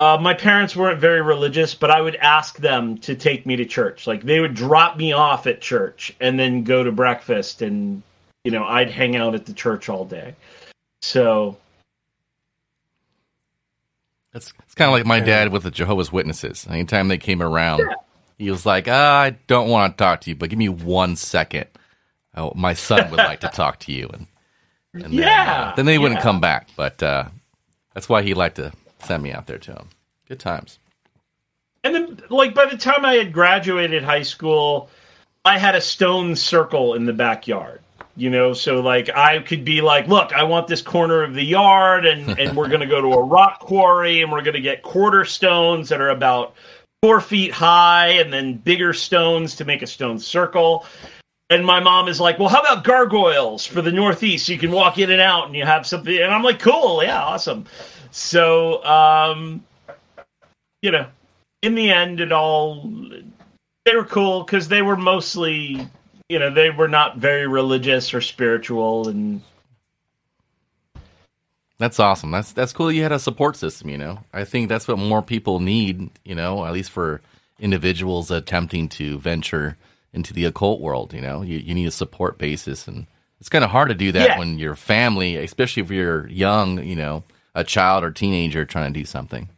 uh, 0.00 0.18
my 0.20 0.34
parents 0.34 0.74
weren't 0.74 1.00
very 1.00 1.22
religious, 1.22 1.74
but 1.74 1.92
I 1.92 2.00
would 2.00 2.16
ask 2.16 2.58
them 2.58 2.98
to 2.98 3.14
take 3.14 3.46
me 3.46 3.56
to 3.56 3.64
church. 3.64 4.06
Like 4.06 4.24
they 4.24 4.40
would 4.40 4.54
drop 4.54 4.96
me 4.96 5.12
off 5.12 5.46
at 5.46 5.60
church 5.60 6.14
and 6.20 6.38
then 6.38 6.64
go 6.64 6.82
to 6.82 6.90
breakfast, 6.90 7.62
and 7.62 8.02
you 8.44 8.50
know 8.50 8.64
I'd 8.64 8.90
hang 8.90 9.14
out 9.14 9.36
at 9.36 9.46
the 9.46 9.52
church 9.52 9.88
all 9.88 10.04
day. 10.04 10.34
So 11.02 11.56
it's 14.34 14.52
it's 14.64 14.74
kind 14.74 14.88
of 14.88 14.92
like 14.92 15.06
my 15.06 15.20
dad 15.20 15.52
with 15.52 15.62
the 15.62 15.70
Jehovah's 15.70 16.10
Witnesses. 16.10 16.66
Anytime 16.68 17.06
they 17.06 17.18
came 17.18 17.40
around, 17.40 17.78
yeah. 17.78 17.94
he 18.38 18.50
was 18.50 18.66
like, 18.66 18.88
ah, 18.88 19.20
"I 19.20 19.30
don't 19.46 19.68
want 19.68 19.96
to 19.96 20.02
talk 20.02 20.22
to 20.22 20.30
you, 20.30 20.36
but 20.36 20.50
give 20.50 20.58
me 20.58 20.68
one 20.68 21.14
second. 21.14 21.66
Oh, 22.34 22.52
my 22.56 22.74
son 22.74 23.08
would 23.12 23.18
like 23.18 23.40
to 23.40 23.48
talk 23.48 23.78
to 23.80 23.92
you." 23.92 24.10
And, 24.12 24.26
and 25.04 25.12
then, 25.12 25.12
yeah, 25.12 25.70
uh, 25.72 25.74
then 25.74 25.86
they 25.86 25.98
wouldn't 25.98 26.20
come 26.20 26.40
back. 26.40 26.68
But 26.76 27.02
uh, 27.02 27.28
that's 27.94 28.08
why 28.08 28.22
he 28.22 28.34
liked 28.34 28.56
to 28.56 28.72
send 29.04 29.22
me 29.22 29.32
out 29.32 29.46
there 29.46 29.58
to 29.58 29.72
him. 29.72 29.88
Good 30.28 30.40
times. 30.40 30.78
And 31.84 31.94
then, 31.94 32.20
like 32.30 32.54
by 32.54 32.66
the 32.66 32.76
time 32.76 33.04
I 33.04 33.14
had 33.14 33.32
graduated 33.32 34.02
high 34.02 34.22
school, 34.22 34.90
I 35.44 35.58
had 35.58 35.76
a 35.76 35.80
stone 35.80 36.34
circle 36.34 36.94
in 36.94 37.06
the 37.06 37.12
backyard. 37.12 37.80
You 38.18 38.30
know, 38.30 38.54
so 38.54 38.80
like 38.80 39.10
I 39.14 39.40
could 39.40 39.64
be 39.64 39.82
like, 39.82 40.08
look, 40.08 40.32
I 40.32 40.42
want 40.42 40.68
this 40.68 40.80
corner 40.80 41.22
of 41.22 41.34
the 41.34 41.44
yard, 41.44 42.06
and 42.06 42.28
and 42.40 42.56
we're 42.56 42.68
gonna 42.68 42.86
go 42.86 43.00
to 43.00 43.12
a 43.12 43.22
rock 43.22 43.60
quarry, 43.60 44.22
and 44.22 44.32
we're 44.32 44.42
gonna 44.42 44.60
get 44.60 44.82
quarter 44.82 45.24
stones 45.24 45.90
that 45.90 46.00
are 46.00 46.08
about 46.08 46.54
four 47.02 47.20
feet 47.20 47.52
high, 47.52 48.08
and 48.08 48.32
then 48.32 48.54
bigger 48.54 48.92
stones 48.92 49.54
to 49.56 49.64
make 49.64 49.82
a 49.82 49.86
stone 49.86 50.18
circle. 50.18 50.86
And 51.48 51.64
my 51.64 51.78
mom 51.78 52.08
is 52.08 52.20
like, 52.20 52.38
well, 52.38 52.48
how 52.48 52.60
about 52.60 52.82
gargoyles 52.82 53.64
for 53.64 53.80
the 53.80 53.92
Northeast? 53.92 54.48
You 54.48 54.58
can 54.58 54.72
walk 54.72 54.98
in 54.98 55.10
and 55.10 55.20
out, 55.20 55.46
and 55.46 55.54
you 55.54 55.64
have 55.64 55.86
something. 55.86 56.16
And 56.16 56.32
I'm 56.32 56.42
like, 56.42 56.58
cool, 56.58 57.02
yeah, 57.02 57.22
awesome. 57.22 57.66
So, 58.10 58.84
um, 58.84 59.64
you 60.82 60.90
know, 60.90 61.06
in 61.62 61.76
the 61.76 61.90
end, 61.90 62.20
it 62.20 62.32
all 62.32 62.90
they 63.84 63.94
were 63.94 64.04
cool 64.04 64.42
because 64.42 64.68
they 64.68 64.82
were 64.82 64.96
mostly, 64.96 65.88
you 66.28 66.38
know, 66.38 66.50
they 66.52 66.70
were 66.70 66.88
not 66.88 67.18
very 67.18 67.46
religious 67.46 68.12
or 68.12 68.20
spiritual, 68.20 69.08
and 69.08 69.40
that's 71.78 72.00
awesome. 72.00 72.32
That's 72.32 72.52
that's 72.52 72.72
cool. 72.72 72.90
You 72.90 73.04
had 73.04 73.12
a 73.12 73.18
support 73.20 73.56
system. 73.56 73.88
You 73.88 73.98
know, 73.98 74.18
I 74.32 74.44
think 74.44 74.68
that's 74.68 74.88
what 74.88 74.98
more 74.98 75.22
people 75.22 75.60
need. 75.60 76.10
You 76.24 76.34
know, 76.34 76.64
at 76.66 76.72
least 76.72 76.90
for 76.90 77.20
individuals 77.60 78.30
attempting 78.30 78.88
to 78.88 79.18
venture 79.18 79.76
into 80.16 80.32
the 80.32 80.46
occult 80.46 80.80
world. 80.80 81.12
You 81.12 81.20
know, 81.20 81.42
you, 81.42 81.58
you 81.58 81.74
need 81.74 81.86
a 81.86 81.92
support 81.92 82.38
basis, 82.38 82.88
and 82.88 83.06
it's 83.38 83.48
kind 83.48 83.62
of 83.62 83.70
hard 83.70 83.90
to 83.90 83.94
do 83.94 84.10
that 84.12 84.30
yeah. 84.30 84.38
when 84.38 84.58
your 84.58 84.74
family, 84.74 85.36
especially 85.36 85.82
if 85.82 85.90
you're 85.90 86.26
young. 86.28 86.82
You 86.82 86.96
know, 86.96 87.24
a 87.54 87.62
child 87.62 88.02
or 88.02 88.10
teenager 88.10 88.64
trying 88.64 88.92
to 88.92 88.98
do 88.98 89.06
something. 89.06 89.48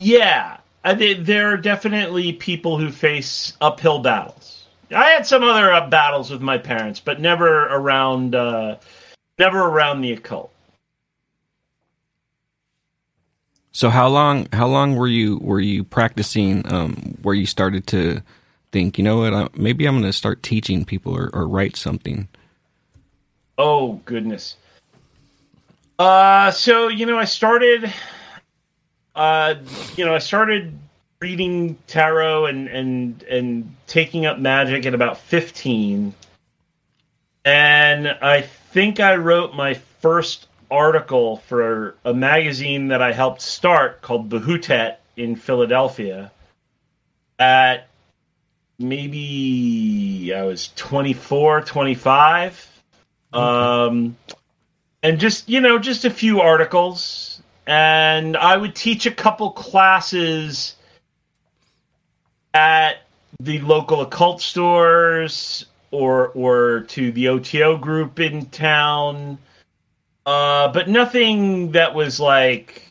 Yeah, 0.00 0.56
I 0.82 0.94
think 0.96 1.26
there 1.26 1.52
are 1.52 1.56
definitely 1.56 2.32
people 2.32 2.78
who 2.78 2.90
face 2.90 3.52
uphill 3.60 4.00
battles. 4.00 4.64
I 4.90 5.10
had 5.10 5.26
some 5.26 5.42
other 5.42 5.72
uh, 5.72 5.88
battles 5.88 6.30
with 6.30 6.42
my 6.42 6.58
parents, 6.58 7.00
but 7.00 7.20
never 7.20 7.66
around, 7.66 8.34
uh, 8.34 8.76
never 9.38 9.60
around 9.60 10.02
the 10.02 10.12
occult. 10.12 10.52
So 13.72 13.88
how 13.88 14.08
long? 14.08 14.48
How 14.52 14.66
long 14.66 14.96
were 14.96 15.08
you 15.08 15.38
were 15.38 15.60
you 15.60 15.82
practicing? 15.82 16.70
Um, 16.70 17.16
where 17.22 17.34
you 17.34 17.46
started 17.46 17.86
to 17.88 18.22
think, 18.72 18.98
you 18.98 19.04
know 19.04 19.18
what? 19.18 19.32
I, 19.32 19.48
maybe 19.54 19.86
I'm 19.86 19.94
going 19.94 20.04
to 20.04 20.12
start 20.12 20.42
teaching 20.42 20.84
people 20.84 21.14
or, 21.14 21.30
or 21.32 21.46
write 21.46 21.76
something. 21.76 22.28
Oh 23.58 24.00
goodness. 24.06 24.56
Uh, 25.98 26.50
so 26.50 26.88
you 26.88 27.06
know, 27.06 27.18
I 27.18 27.26
started, 27.26 27.92
uh, 29.14 29.54
you 29.96 30.04
know, 30.04 30.14
I 30.14 30.18
started 30.18 30.76
reading 31.20 31.78
tarot 31.86 32.46
and 32.46 32.66
and 32.66 33.22
and 33.24 33.76
taking 33.86 34.26
up 34.26 34.38
magic 34.38 34.86
at 34.86 34.94
about 34.94 35.18
fifteen, 35.18 36.14
and 37.44 38.08
I 38.08 38.40
think 38.40 38.98
I 38.98 39.16
wrote 39.16 39.54
my 39.54 39.74
first 39.74 40.48
article 40.70 41.36
for 41.36 41.94
a 42.04 42.14
magazine 42.14 42.88
that 42.88 43.02
I 43.02 43.12
helped 43.12 43.42
start 43.42 44.00
called 44.00 44.30
Behutet 44.30 44.96
in 45.16 45.36
Philadelphia 45.36 46.32
at 47.38 47.86
maybe 48.78 50.32
I 50.34 50.42
was 50.42 50.70
24, 50.76 51.62
25. 51.62 52.68
Okay. 53.34 53.42
Um, 53.42 54.16
and 55.02 55.18
just 55.18 55.48
you 55.48 55.60
know 55.60 55.78
just 55.78 56.04
a 56.04 56.10
few 56.10 56.40
articles 56.40 57.42
and 57.66 58.36
i 58.36 58.56
would 58.56 58.74
teach 58.74 59.06
a 59.06 59.10
couple 59.10 59.50
classes 59.50 60.76
at 62.54 63.02
the 63.40 63.58
local 63.60 64.00
occult 64.02 64.40
stores 64.40 65.66
or 65.90 66.28
or 66.28 66.80
to 66.88 67.12
the 67.12 67.28
oto 67.28 67.76
group 67.76 68.20
in 68.20 68.46
town 68.46 69.38
uh, 70.24 70.68
but 70.72 70.88
nothing 70.88 71.72
that 71.72 71.94
was 71.94 72.20
like 72.20 72.86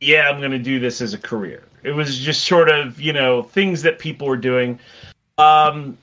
yeah 0.00 0.28
i'm 0.28 0.38
going 0.38 0.52
to 0.52 0.58
do 0.58 0.78
this 0.78 1.00
as 1.00 1.14
a 1.14 1.18
career 1.18 1.64
it 1.82 1.90
was 1.90 2.18
just 2.18 2.44
sort 2.44 2.68
of 2.68 3.00
you 3.00 3.12
know 3.12 3.42
things 3.42 3.82
that 3.82 3.98
people 3.98 4.28
were 4.28 4.36
doing 4.36 4.78
um, 5.40 5.98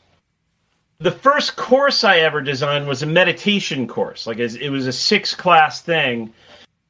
the 0.99 1.11
first 1.11 1.55
course 1.55 2.03
I 2.03 2.19
ever 2.19 2.41
designed 2.41 2.87
was 2.87 3.03
a 3.03 3.05
meditation 3.05 3.87
course. 3.87 4.25
Like 4.25 4.39
it 4.39 4.69
was 4.69 4.87
a 4.87 4.93
six 4.93 5.35
class 5.35 5.81
thing, 5.81 6.33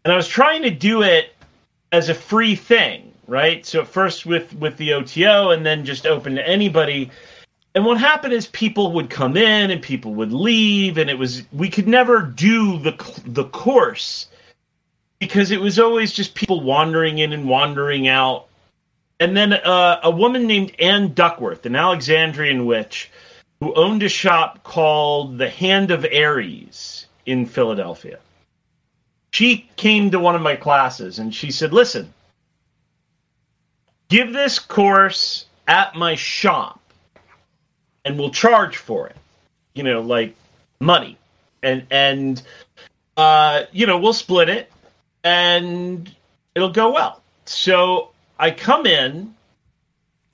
and 0.04 0.14
I 0.14 0.16
was 0.16 0.28
trying 0.28 0.62
to 0.64 0.72
do 0.72 1.02
it 1.02 1.36
as 1.92 2.10
a 2.10 2.14
free 2.14 2.56
thing, 2.56 3.12
right? 3.28 3.66
So 3.66 3.84
first 3.84 4.26
with 4.26 4.54
with 4.56 4.78
the 4.78 4.94
OTO, 4.94 5.52
and 5.52 5.66
then 5.66 5.84
just 5.84 6.06
open 6.06 6.36
to 6.36 6.48
anybody. 6.48 7.12
And 7.76 7.86
what 7.86 8.00
happened 8.00 8.34
is 8.34 8.48
people 8.48 8.92
would 8.94 9.10
come 9.10 9.38
in 9.38 9.70
and 9.70 9.82
people 9.82 10.16
would 10.16 10.32
leave, 10.32 10.98
and 10.98 11.10
it 11.10 11.20
was 11.20 11.44
we 11.52 11.70
could 11.70 11.88
never 11.88 12.22
do 12.22 12.80
the 12.80 13.22
the 13.26 13.46
course 13.46 14.28
because 15.20 15.52
it 15.52 15.60
was 15.60 15.80
always 15.80 16.14
just 16.14 16.36
people 16.36 16.62
wandering 16.62 17.18
in 17.18 17.34
and 17.34 17.48
wandering 17.48 18.08
out. 18.08 18.47
And 19.20 19.36
then 19.36 19.54
uh, 19.54 20.00
a 20.04 20.12
woman 20.12 20.46
named 20.46 20.74
Anne 20.80 21.14
Duckworth, 21.14 21.66
an 21.66 21.76
Alexandrian 21.76 22.66
witch 22.66 23.10
who 23.60 23.74
owned 23.74 24.04
a 24.04 24.10
shop 24.10 24.64
called 24.64 25.38
the 25.38 25.50
Hand 25.50 25.90
of 25.90 26.06
Aries 26.10 27.08
in 27.26 27.46
Philadelphia. 27.46 28.20
She 29.32 29.70
came 29.76 30.12
to 30.12 30.20
one 30.20 30.36
of 30.36 30.42
my 30.42 30.56
classes 30.56 31.20
and 31.20 31.34
she 31.34 31.52
said, 31.52 31.74
Listen, 31.74 32.14
give 34.10 34.34
this 34.34 34.60
course 34.60 35.46
at 35.68 35.96
my 35.96 36.16
shop 36.16 36.80
and 38.06 38.18
we'll 38.18 38.32
charge 38.32 38.78
for 38.78 39.08
it. 39.08 39.16
You 39.74 39.84
know, 39.84 40.02
like 40.02 40.36
money. 40.80 41.18
And, 41.64 41.88
and, 41.90 42.42
uh, 43.18 43.64
you 43.72 43.88
know, 43.88 43.98
we'll 43.98 44.14
split 44.14 44.50
it 44.50 44.72
and 45.24 46.10
it'll 46.56 46.72
go 46.72 46.94
well. 46.94 47.22
So 47.46 48.12
I 48.40 48.52
come 48.52 48.86
in 48.86 49.34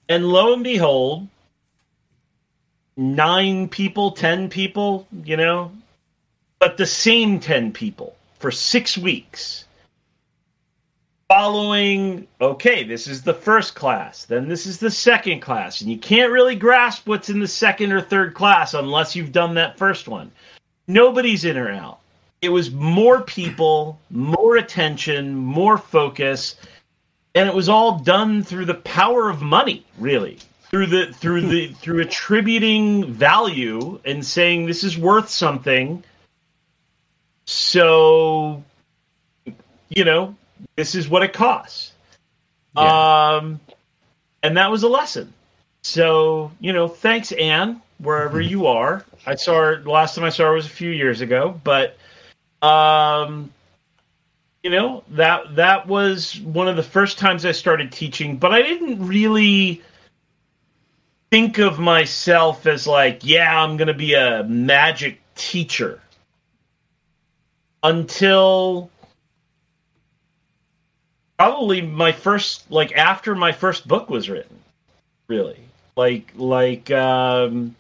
and 0.10 0.28
lo 0.28 0.54
and 0.54 0.64
behold, 0.64 1.28
nine 2.98 3.70
people, 3.70 4.12
ten 4.12 4.50
people, 4.50 5.08
you 5.24 5.38
know, 5.38 5.72
but 6.60 6.78
the 6.78 6.86
same 6.86 7.40
ten 7.40 7.72
people 7.72 8.16
for 8.40 8.52
six 8.52 8.98
weeks. 8.98 9.66
Following, 11.30 12.28
okay, 12.42 12.84
this 12.84 13.08
is 13.08 13.24
the 13.24 13.34
first 13.34 13.74
class, 13.74 14.26
then 14.26 14.48
this 14.48 14.68
is 14.68 14.78
the 14.78 14.92
second 14.92 15.40
class, 15.40 15.82
and 15.82 15.90
you 15.90 15.98
can't 15.98 16.32
really 16.32 16.56
grasp 16.56 17.08
what's 17.08 17.30
in 17.30 17.40
the 17.40 17.48
second 17.48 17.92
or 17.92 18.02
third 18.02 18.36
class 18.36 18.74
unless 18.74 19.16
you've 19.16 19.32
done 19.32 19.56
that 19.56 19.78
first 19.78 20.08
one. 20.08 20.30
Nobody's 20.88 21.46
in 21.46 21.58
or 21.58 21.72
out. 21.72 22.00
it 22.44 22.50
was 22.50 22.72
more 22.72 23.22
people, 23.22 23.98
more 24.12 24.58
attention, 24.58 25.34
more 25.34 25.78
focus, 25.78 26.56
and 27.36 27.48
it 27.48 27.56
was 27.56 27.70
all 27.70 28.00
done 28.00 28.44
through 28.44 28.66
the 28.66 28.74
power 28.74 29.30
of 29.30 29.42
money, 29.42 29.86
really. 29.98 30.40
Through 30.70 30.88
the 30.88 31.14
through 31.14 31.42
the 31.42 31.68
through 31.82 32.02
attributing 32.02 33.14
value 33.14 34.00
and 34.06 34.26
saying 34.26 34.66
this 34.66 34.84
is 34.84 34.98
worth 34.98 35.30
something. 35.30 36.04
So 37.46 38.64
you 39.90 40.06
know, 40.06 40.36
this 40.76 40.96
is 40.96 41.08
what 41.08 41.24
it 41.24 41.34
costs. 41.34 41.92
Yeah. 42.76 43.36
Um 43.38 43.60
and 44.42 44.58
that 44.58 44.72
was 44.72 44.84
a 44.84 44.90
lesson. 44.90 45.34
So, 45.84 46.52
you 46.60 46.74
know, 46.74 46.88
thanks 46.88 47.32
Anne, 47.32 47.82
wherever 48.00 48.40
mm-hmm. 48.40 48.50
you 48.50 48.68
are. 48.68 49.06
I 49.26 49.36
saw 49.36 49.56
her 49.56 49.84
last 49.84 50.16
time 50.16 50.26
I 50.26 50.30
saw 50.30 50.46
her 50.46 50.54
was 50.54 50.66
a 50.66 50.70
few 50.70 50.90
years 50.90 51.22
ago, 51.22 51.60
but 51.64 51.98
um, 52.62 53.52
you 54.64 54.70
know 54.70 55.04
that 55.10 55.56
that 55.56 55.88
was 55.88 56.40
one 56.42 56.70
of 56.70 56.78
the 56.78 56.84
first 56.84 57.18
times 57.20 57.46
I 57.46 57.52
started 57.52 57.92
teaching, 57.92 58.38
but 58.38 58.54
I 58.54 58.62
didn't 58.62 59.06
really 59.06 59.82
think 61.30 61.58
of 61.58 61.80
myself 61.80 62.66
as 62.66 62.88
like, 62.88 63.22
yeah, 63.24 63.62
I'm 63.62 63.76
going 63.76 63.90
to 63.90 63.94
be 63.94 64.14
a 64.14 64.44
magic 64.46 65.20
teacher 65.36 66.00
until 67.84 68.90
probably 71.38 71.82
my 71.82 72.14
first 72.14 72.72
like 72.72 72.94
after 72.94 73.36
my 73.36 73.52
first 73.52 73.86
book 73.86 74.10
was 74.10 74.30
written 74.30 74.60
really. 75.28 75.60
Like 75.96 76.32
like 76.36 76.90
um 76.92 77.76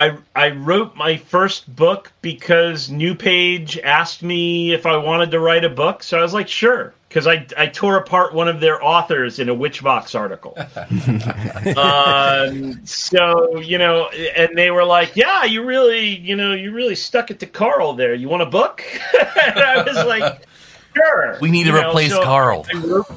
I 0.00 0.16
I 0.34 0.50
wrote 0.50 0.94
my 0.94 1.16
first 1.16 1.74
book 1.74 2.12
because 2.22 2.88
New 2.88 3.16
Page 3.16 3.78
asked 3.78 4.22
me 4.22 4.72
if 4.72 4.86
I 4.86 4.96
wanted 4.96 5.32
to 5.32 5.40
write 5.40 5.64
a 5.64 5.68
book, 5.68 6.04
so 6.04 6.18
I 6.18 6.22
was 6.22 6.32
like, 6.32 6.46
sure, 6.46 6.94
because 7.08 7.26
I 7.26 7.44
I 7.56 7.66
tore 7.66 7.96
apart 7.96 8.32
one 8.32 8.46
of 8.46 8.60
their 8.60 8.82
authors 8.82 9.40
in 9.40 9.48
a 9.48 9.54
Witchvox 9.54 10.16
article. 10.16 10.56
um, 11.76 12.86
so 12.86 13.58
you 13.58 13.78
know, 13.78 14.08
and 14.08 14.56
they 14.56 14.70
were 14.70 14.84
like, 14.84 15.16
yeah, 15.16 15.42
you 15.42 15.64
really, 15.64 16.16
you 16.16 16.36
know, 16.36 16.52
you 16.52 16.70
really 16.72 16.94
stuck 16.94 17.32
it 17.32 17.40
to 17.40 17.46
Carl 17.46 17.94
there. 17.94 18.14
You 18.14 18.28
want 18.28 18.42
a 18.42 18.46
book? 18.46 18.84
and 19.20 19.58
I 19.58 19.82
was 19.82 20.06
like, 20.06 20.46
sure. 20.94 21.38
We 21.40 21.50
need 21.50 21.64
to 21.64 21.70
you 21.70 21.78
replace 21.78 22.10
know, 22.10 22.20
so 22.20 22.24
Carl. 22.24 22.66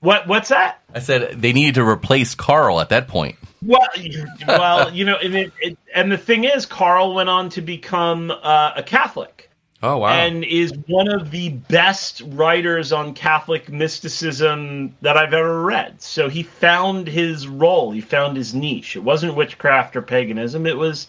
what 0.00 0.26
what's 0.26 0.48
that? 0.48 0.82
I 0.92 0.98
said 0.98 1.40
they 1.40 1.52
needed 1.52 1.76
to 1.76 1.86
replace 1.86 2.34
Carl 2.34 2.80
at 2.80 2.88
that 2.88 3.06
point. 3.06 3.36
Well, 3.64 3.88
well, 4.48 4.92
you 4.92 5.04
know, 5.04 5.16
and, 5.16 5.34
it, 5.34 5.52
it, 5.60 5.78
and 5.94 6.10
the 6.10 6.18
thing 6.18 6.44
is, 6.44 6.66
Carl 6.66 7.14
went 7.14 7.28
on 7.28 7.48
to 7.50 7.60
become 7.60 8.30
uh, 8.30 8.72
a 8.76 8.82
Catholic. 8.82 9.48
Oh 9.84 9.98
wow! 9.98 10.12
And 10.12 10.44
is 10.44 10.72
one 10.86 11.08
of 11.08 11.32
the 11.32 11.48
best 11.48 12.22
writers 12.26 12.92
on 12.92 13.14
Catholic 13.14 13.68
mysticism 13.68 14.94
that 15.00 15.16
I've 15.16 15.34
ever 15.34 15.62
read. 15.62 16.00
So 16.00 16.28
he 16.28 16.44
found 16.44 17.08
his 17.08 17.48
role. 17.48 17.90
He 17.90 18.00
found 18.00 18.36
his 18.36 18.54
niche. 18.54 18.94
It 18.94 19.00
wasn't 19.00 19.34
witchcraft 19.34 19.96
or 19.96 20.02
paganism. 20.02 20.66
It 20.66 20.76
was, 20.76 21.08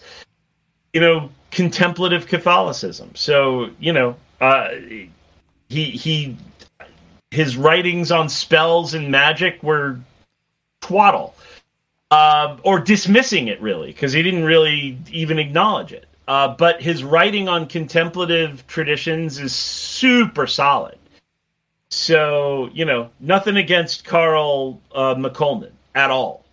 you 0.92 1.00
know, 1.00 1.30
contemplative 1.52 2.26
Catholicism. 2.26 3.12
So 3.14 3.70
you 3.78 3.92
know, 3.92 4.16
uh, 4.40 4.70
he 5.68 5.90
he, 5.90 6.36
his 7.30 7.56
writings 7.56 8.10
on 8.10 8.28
spells 8.28 8.92
and 8.94 9.08
magic 9.08 9.62
were 9.62 10.00
twaddle 10.80 11.36
uh, 12.14 12.56
or 12.62 12.78
dismissing 12.78 13.48
it 13.48 13.60
really 13.60 13.88
because 13.88 14.12
he 14.12 14.22
didn't 14.22 14.44
really 14.44 14.96
even 15.10 15.36
acknowledge 15.36 15.92
it. 15.92 16.06
Uh, 16.28 16.54
but 16.54 16.80
his 16.80 17.02
writing 17.02 17.48
on 17.48 17.66
contemplative 17.66 18.64
traditions 18.68 19.40
is 19.40 19.52
super 19.52 20.46
solid. 20.46 20.96
So 21.90 22.70
you 22.72 22.84
know, 22.84 23.10
nothing 23.18 23.56
against 23.56 24.04
Carl 24.04 24.80
uh, 24.94 25.16
McColman 25.16 25.72
at 25.96 26.10
all. 26.10 26.44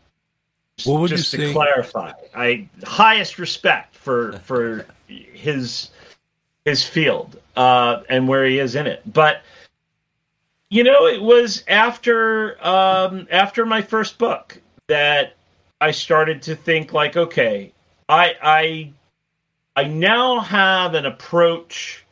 What 0.86 1.02
would 1.02 1.10
Just 1.10 1.32
you 1.34 1.40
to 1.40 1.48
say? 1.48 1.54
clarify, 1.54 2.14
I 2.36 2.68
highest 2.84 3.38
respect 3.38 3.96
for 3.96 4.40
for 4.40 4.88
his 5.08 5.92
his 6.66 6.84
field 6.84 7.40
uh, 7.56 8.02
and 8.10 8.28
where 8.28 8.46
he 8.46 8.58
is 8.58 8.74
in 8.74 8.88
it. 8.88 9.02
But 9.14 9.44
you 10.72 10.84
know, 10.84 11.06
it 11.06 11.22
was 11.22 11.64
after 11.68 12.58
um, 12.66 13.28
after 13.30 13.64
my 13.64 13.84
first 13.84 14.18
book 14.18 14.60
that 14.88 15.36
I 15.82 15.92
started 15.92 16.44
to 16.44 16.56
think 16.56 16.94
like, 16.94 17.18
okay, 17.18 17.74
I 18.08 18.36
I 18.42 18.94
I 19.76 19.84
now 19.86 20.40
have 20.40 20.94
an 20.94 21.08
approach 21.08 22.06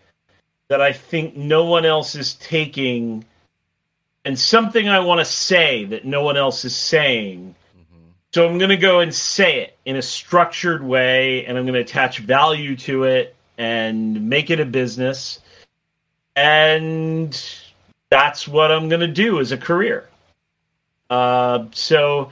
that 0.69 0.81
I 0.81 0.91
think 0.91 1.37
no 1.37 1.65
one 1.65 1.85
else 1.85 2.15
is 2.15 2.33
taking 2.35 3.25
and 4.25 4.37
something 4.37 4.89
I 4.89 4.99
want 4.99 5.19
to 5.19 5.25
say 5.25 5.85
that 5.85 6.05
no 6.05 6.23
one 6.23 6.35
else 6.35 6.65
is 6.65 6.75
saying. 6.75 7.55
Mm-hmm. 7.75 8.09
So 8.33 8.47
I'm 8.47 8.57
going 8.57 8.69
to 8.69 8.77
go 8.77 8.99
and 8.99 9.13
say 9.13 9.61
it 9.61 9.77
in 9.85 9.95
a 9.95 10.01
structured 10.01 10.83
way 10.83 11.45
and 11.45 11.57
I'm 11.57 11.65
going 11.65 11.75
to 11.75 11.81
attach 11.81 12.19
value 12.19 12.75
to 12.77 13.05
it 13.05 13.35
and 13.57 14.29
make 14.29 14.49
it 14.49 14.59
a 14.59 14.65
business. 14.65 15.39
And 16.35 17.41
that's 18.09 18.47
what 18.47 18.71
I'm 18.71 18.89
going 18.89 19.01
to 19.01 19.07
do 19.07 19.39
as 19.39 19.51
a 19.51 19.57
career. 19.57 20.07
Uh, 21.09 21.65
so 21.71 22.31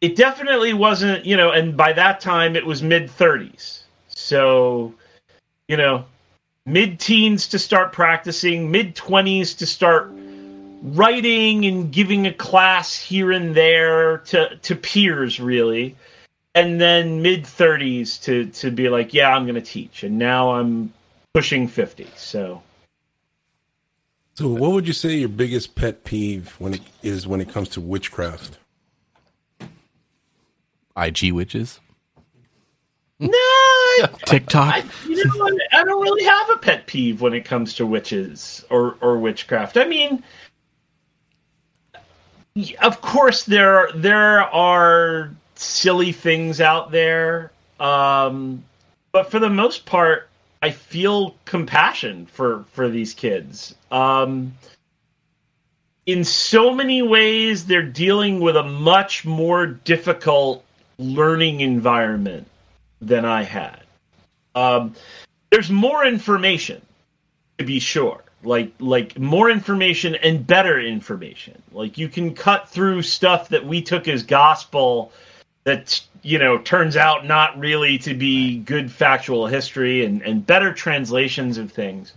it 0.00 0.16
definitely 0.16 0.74
wasn't, 0.74 1.24
you 1.24 1.36
know, 1.36 1.50
and 1.50 1.76
by 1.76 1.92
that 1.92 2.20
time 2.20 2.56
it 2.56 2.66
was 2.66 2.82
mid 2.82 3.08
30s. 3.08 3.80
So, 4.08 4.94
you 5.68 5.76
know, 5.76 6.04
mid 6.66 7.00
teens 7.00 7.48
to 7.48 7.58
start 7.58 7.92
practicing, 7.92 8.70
mid 8.70 8.94
20s 8.94 9.56
to 9.58 9.66
start 9.66 10.10
writing 10.82 11.64
and 11.64 11.90
giving 11.90 12.26
a 12.26 12.32
class 12.32 12.96
here 12.96 13.32
and 13.32 13.54
there 13.54 14.18
to 14.18 14.56
to 14.56 14.76
peers 14.76 15.40
really. 15.40 15.96
And 16.54 16.80
then 16.80 17.22
mid 17.22 17.44
30s 17.44 18.22
to 18.22 18.46
to 18.46 18.70
be 18.70 18.88
like, 18.88 19.14
yeah, 19.14 19.34
I'm 19.34 19.44
going 19.44 19.54
to 19.54 19.60
teach. 19.60 20.02
And 20.02 20.18
now 20.18 20.52
I'm 20.52 20.92
pushing 21.32 21.68
50. 21.68 22.06
So 22.16 22.62
So, 24.34 24.48
what 24.48 24.72
would 24.72 24.86
you 24.86 24.92
say 24.92 25.16
your 25.16 25.28
biggest 25.30 25.74
pet 25.74 26.04
peeve 26.04 26.54
when 26.58 26.74
it 26.74 26.82
is 27.02 27.26
when 27.26 27.40
it 27.40 27.48
comes 27.48 27.70
to 27.70 27.80
witchcraft? 27.80 28.58
IG 30.96 31.32
witches? 31.32 31.80
No, 33.18 33.30
TikTok. 34.26 34.74
I, 34.74 34.84
you 35.08 35.24
know, 35.24 35.58
I 35.72 35.84
don't 35.84 36.02
really 36.02 36.24
have 36.24 36.50
a 36.50 36.56
pet 36.58 36.86
peeve 36.86 37.20
when 37.20 37.32
it 37.32 37.44
comes 37.44 37.74
to 37.74 37.86
witches 37.86 38.64
or 38.70 38.96
or 39.00 39.18
witchcraft. 39.18 39.76
I 39.78 39.86
mean, 39.86 40.22
of 42.82 43.00
course 43.00 43.44
there 43.44 43.90
there 43.94 44.42
are 44.42 45.30
silly 45.54 46.12
things 46.12 46.60
out 46.60 46.90
there, 46.90 47.52
um, 47.80 48.62
but 49.12 49.30
for 49.30 49.38
the 49.38 49.48
most 49.48 49.86
part, 49.86 50.28
I 50.60 50.70
feel 50.70 51.36
compassion 51.46 52.26
for 52.26 52.66
for 52.72 52.90
these 52.90 53.14
kids. 53.14 53.74
Um, 53.90 54.54
in 56.04 56.22
so 56.22 56.72
many 56.72 57.00
ways, 57.00 57.64
they're 57.64 57.82
dealing 57.82 58.40
with 58.40 58.56
a 58.56 58.62
much 58.62 59.24
more 59.24 59.66
difficult 59.66 60.65
learning 60.98 61.60
environment 61.60 62.46
than 63.00 63.24
I 63.24 63.42
had. 63.42 63.82
Um, 64.54 64.94
there's 65.50 65.70
more 65.70 66.04
information, 66.04 66.82
to 67.58 67.64
be 67.64 67.78
sure. 67.78 68.22
Like 68.42 68.72
like 68.78 69.18
more 69.18 69.50
information 69.50 70.14
and 70.14 70.46
better 70.46 70.80
information. 70.80 71.60
Like 71.72 71.98
you 71.98 72.08
can 72.08 72.34
cut 72.34 72.68
through 72.68 73.02
stuff 73.02 73.48
that 73.48 73.66
we 73.66 73.82
took 73.82 74.08
as 74.08 74.22
gospel 74.22 75.10
that 75.64 76.00
you 76.22 76.38
know 76.38 76.58
turns 76.58 76.96
out 76.96 77.26
not 77.26 77.58
really 77.58 77.98
to 77.98 78.14
be 78.14 78.58
good 78.58 78.92
factual 78.92 79.46
history 79.46 80.04
and, 80.04 80.22
and 80.22 80.46
better 80.46 80.72
translations 80.72 81.58
of 81.58 81.72
things. 81.72 82.12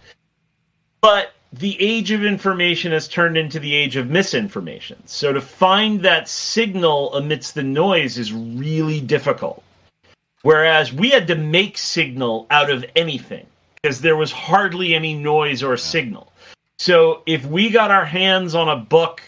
But 1.01 1.31
the 1.51 1.79
age 1.81 2.12
of 2.12 2.23
information 2.23 2.91
has 2.91 3.07
turned 3.07 3.38
into 3.38 3.59
the 3.59 3.73
age 3.73 3.95
of 3.95 4.09
misinformation. 4.09 5.01
So 5.05 5.33
to 5.33 5.41
find 5.41 6.01
that 6.01 6.29
signal 6.29 7.13
amidst 7.15 7.55
the 7.55 7.63
noise 7.63 8.17
is 8.17 8.31
really 8.31 9.01
difficult. 9.01 9.63
Whereas 10.41 10.93
we 10.93 11.09
had 11.09 11.27
to 11.27 11.35
make 11.35 11.77
signal 11.77 12.45
out 12.49 12.69
of 12.69 12.85
anything 12.95 13.45
because 13.81 13.99
there 14.01 14.15
was 14.15 14.31
hardly 14.31 14.93
any 14.93 15.13
noise 15.13 15.63
or 15.63 15.75
signal. 15.75 16.31
So 16.77 17.23
if 17.25 17.45
we 17.45 17.69
got 17.69 17.91
our 17.91 18.05
hands 18.05 18.55
on 18.55 18.69
a 18.69 18.75
book, 18.75 19.21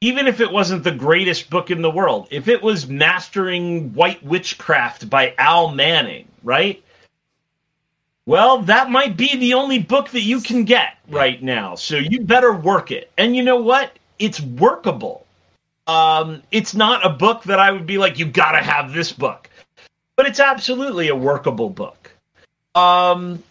even 0.00 0.26
if 0.26 0.40
it 0.40 0.50
wasn't 0.50 0.84
the 0.84 0.92
greatest 0.92 1.48
book 1.48 1.70
in 1.70 1.80
the 1.80 1.90
world, 1.90 2.28
if 2.30 2.48
it 2.48 2.62
was 2.62 2.86
Mastering 2.86 3.94
White 3.94 4.22
Witchcraft 4.22 5.08
by 5.08 5.34
Al 5.38 5.70
Manning, 5.70 6.28
right? 6.42 6.82
Well, 8.28 8.58
that 8.64 8.90
might 8.90 9.16
be 9.16 9.36
the 9.36 9.54
only 9.54 9.78
book 9.78 10.10
that 10.10 10.20
you 10.20 10.42
can 10.42 10.64
get 10.64 10.98
right 11.08 11.42
now. 11.42 11.76
So 11.76 11.96
you 11.96 12.20
better 12.20 12.52
work 12.52 12.90
it. 12.90 13.10
And 13.16 13.34
you 13.34 13.42
know 13.42 13.56
what? 13.56 13.98
It's 14.18 14.38
workable. 14.38 15.24
Um, 15.86 16.42
it's 16.50 16.74
not 16.74 17.06
a 17.06 17.08
book 17.08 17.44
that 17.44 17.58
I 17.58 17.70
would 17.70 17.86
be 17.86 17.96
like, 17.96 18.18
you 18.18 18.26
got 18.26 18.52
to 18.52 18.58
have 18.58 18.92
this 18.92 19.12
book. 19.12 19.48
But 20.14 20.26
it's 20.26 20.40
absolutely 20.40 21.08
a 21.08 21.16
workable 21.16 21.70
book. 21.70 22.10
Um, 22.74 23.42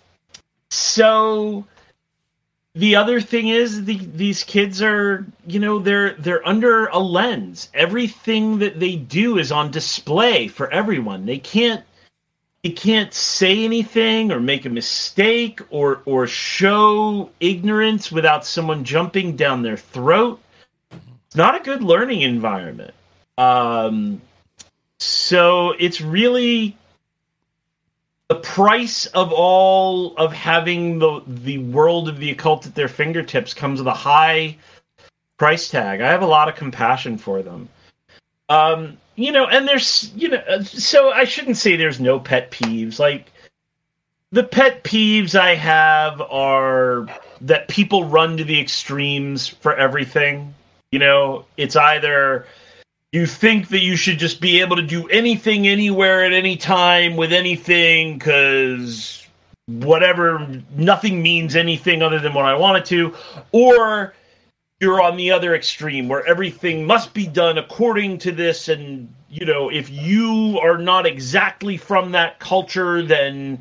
so 0.69 1.65
the 2.75 2.97
other 2.97 3.19
thing 3.19 3.47
is 3.47 3.85
the, 3.85 3.97
these 3.97 4.43
kids 4.43 4.83
are 4.83 5.25
you 5.47 5.59
know 5.59 5.79
they're 5.79 6.13
they're 6.13 6.47
under 6.47 6.85
a 6.87 6.99
lens 6.99 7.69
everything 7.73 8.59
that 8.59 8.79
they 8.79 8.95
do 8.95 9.39
is 9.39 9.51
on 9.51 9.71
display 9.71 10.47
for 10.47 10.71
everyone 10.71 11.25
they 11.25 11.39
can't 11.39 11.83
they 12.63 12.71
can't 12.71 13.13
say 13.13 13.63
anything 13.63 14.31
or 14.31 14.39
make 14.39 14.65
a 14.65 14.69
mistake 14.69 15.61
or 15.69 16.01
or 16.05 16.27
show 16.27 17.29
ignorance 17.39 18.11
without 18.11 18.45
someone 18.45 18.83
jumping 18.83 19.35
down 19.35 19.61
their 19.61 19.77
throat 19.77 20.39
it's 20.91 21.35
not 21.35 21.59
a 21.59 21.63
good 21.63 21.83
learning 21.83 22.21
environment 22.21 22.93
um 23.37 24.21
so 24.99 25.71
it's 25.79 26.01
really 26.01 26.75
the 28.27 28.35
price 28.35 29.05
of 29.07 29.31
all 29.31 30.15
of 30.17 30.33
having 30.33 30.99
the 30.99 31.21
the 31.27 31.59
world 31.59 32.09
of 32.09 32.17
the 32.17 32.31
occult 32.31 32.65
at 32.65 32.75
their 32.75 32.89
fingertips 32.89 33.53
comes 33.53 33.79
with 33.79 33.87
a 33.87 33.93
high 33.93 34.57
price 35.37 35.69
tag. 35.69 36.01
I 36.01 36.09
have 36.09 36.23
a 36.23 36.27
lot 36.27 36.49
of 36.49 36.55
compassion 36.55 37.17
for 37.17 37.41
them. 37.41 37.69
Um, 38.49 38.97
you 39.17 39.31
know, 39.31 39.47
and 39.47 39.67
there's 39.67 40.11
you 40.15 40.29
know, 40.29 40.37
uh, 40.37 40.63
so 40.63 41.11
I 41.11 41.25
shouldn't 41.25 41.57
say 41.57 41.75
there's 41.75 41.99
no 41.99 42.19
pet 42.19 42.51
peeves. 42.51 42.99
Like 42.99 43.31
the 44.31 44.43
pet 44.43 44.83
peeves 44.83 45.35
I 45.35 45.55
have 45.55 46.21
are 46.21 47.07
that 47.41 47.67
people 47.67 48.05
run 48.05 48.37
to 48.37 48.43
the 48.43 48.61
extremes 48.61 49.47
for 49.47 49.75
everything. 49.75 50.53
You 50.91 50.99
know, 50.99 51.45
it's 51.57 51.75
either 51.75 52.45
you 53.11 53.25
think 53.25 53.69
that 53.69 53.81
you 53.81 53.95
should 53.95 54.19
just 54.19 54.39
be 54.39 54.61
able 54.61 54.75
to 54.75 54.81
do 54.83 55.07
anything 55.07 55.67
anywhere 55.67 56.23
at 56.23 56.31
any 56.31 56.55
time 56.55 57.17
with 57.17 57.33
anything 57.33 58.17
because 58.17 59.27
whatever 59.65 60.61
nothing 60.75 61.21
means 61.21 61.55
anything 61.55 62.01
other 62.01 62.19
than 62.19 62.33
what 62.33 62.45
i 62.45 62.55
want 62.55 62.77
it 62.77 62.85
to 62.85 63.13
or 63.51 64.13
you're 64.79 65.01
on 65.01 65.17
the 65.17 65.31
other 65.31 65.55
extreme 65.55 66.07
where 66.07 66.25
everything 66.25 66.85
must 66.85 67.13
be 67.13 67.25
done 67.27 67.57
according 67.57 68.17
to 68.19 68.31
this. 68.31 68.67
And 68.67 69.13
you 69.29 69.45
know 69.45 69.69
if 69.69 69.89
you 69.89 70.59
are 70.61 70.77
not 70.77 71.05
exactly 71.05 71.77
from 71.77 72.11
that 72.11 72.39
culture 72.39 73.01
then 73.01 73.59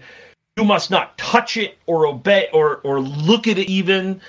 you 0.56 0.64
must 0.64 0.90
not 0.90 1.16
touch 1.18 1.56
it 1.56 1.78
or 1.86 2.06
obey 2.06 2.48
or 2.52 2.76
or 2.78 3.00
look 3.00 3.46
at 3.46 3.58
it 3.58 3.68
even. 3.68 4.20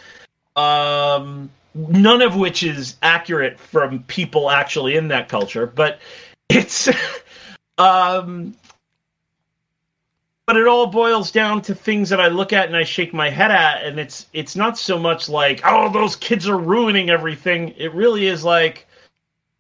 Um 0.56 1.50
none 1.76 2.22
of 2.22 2.36
which 2.36 2.64
is 2.64 2.96
accurate 3.04 3.60
from 3.60 4.02
people 4.04 4.50
actually 4.50 4.96
in 4.96 5.10
that 5.10 5.30
culture, 5.30 5.68
but 5.68 6.00
it's 6.50 6.90
um 7.78 8.56
but 10.48 10.56
it 10.56 10.66
all 10.66 10.88
boils 10.88 11.30
down 11.30 11.62
to 11.62 11.76
things 11.76 12.10
that 12.10 12.22
I 12.22 12.30
look 12.30 12.54
at 12.54 12.68
and 12.68 12.76
I 12.76 12.86
shake 12.86 13.14
my 13.14 13.30
head 13.30 13.52
at 13.52 13.84
and 13.84 14.00
it's 14.00 14.28
it's 14.34 14.56
not 14.56 14.78
so 14.78 14.98
much 14.98 15.30
like 15.30 15.62
oh 15.66 15.92
those 15.92 16.16
kids 16.16 16.48
are 16.48 16.58
ruining 16.58 17.10
everything. 17.10 17.76
It 17.78 17.94
really 17.94 18.28
is 18.28 18.44
like 18.44 18.88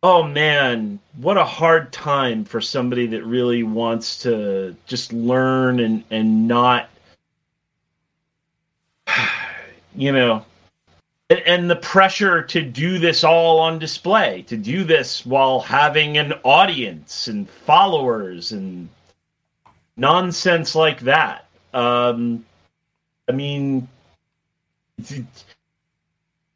oh 0.01 0.23
man 0.23 0.97
what 1.17 1.37
a 1.37 1.43
hard 1.43 1.91
time 1.91 2.45
for 2.45 2.61
somebody 2.61 3.05
that 3.07 3.25
really 3.25 3.63
wants 3.63 4.19
to 4.19 4.75
just 4.87 5.11
learn 5.11 5.81
and 5.81 6.03
and 6.09 6.47
not 6.47 6.89
you 9.95 10.13
know 10.13 10.45
and 11.29 11.69
the 11.69 11.75
pressure 11.75 12.41
to 12.41 12.61
do 12.61 12.99
this 12.99 13.25
all 13.25 13.59
on 13.59 13.79
display, 13.79 14.43
to 14.43 14.55
do 14.55 14.85
this 14.85 15.25
while 15.25 15.59
having 15.59 16.17
an 16.17 16.31
audience 16.45 17.27
and 17.27 17.49
followers 17.49 18.53
and 18.53 18.87
nonsense 19.97 20.75
like 20.75 21.01
that. 21.01 21.45
Um, 21.73 22.45
I 23.27 23.33
mean, 23.33 23.87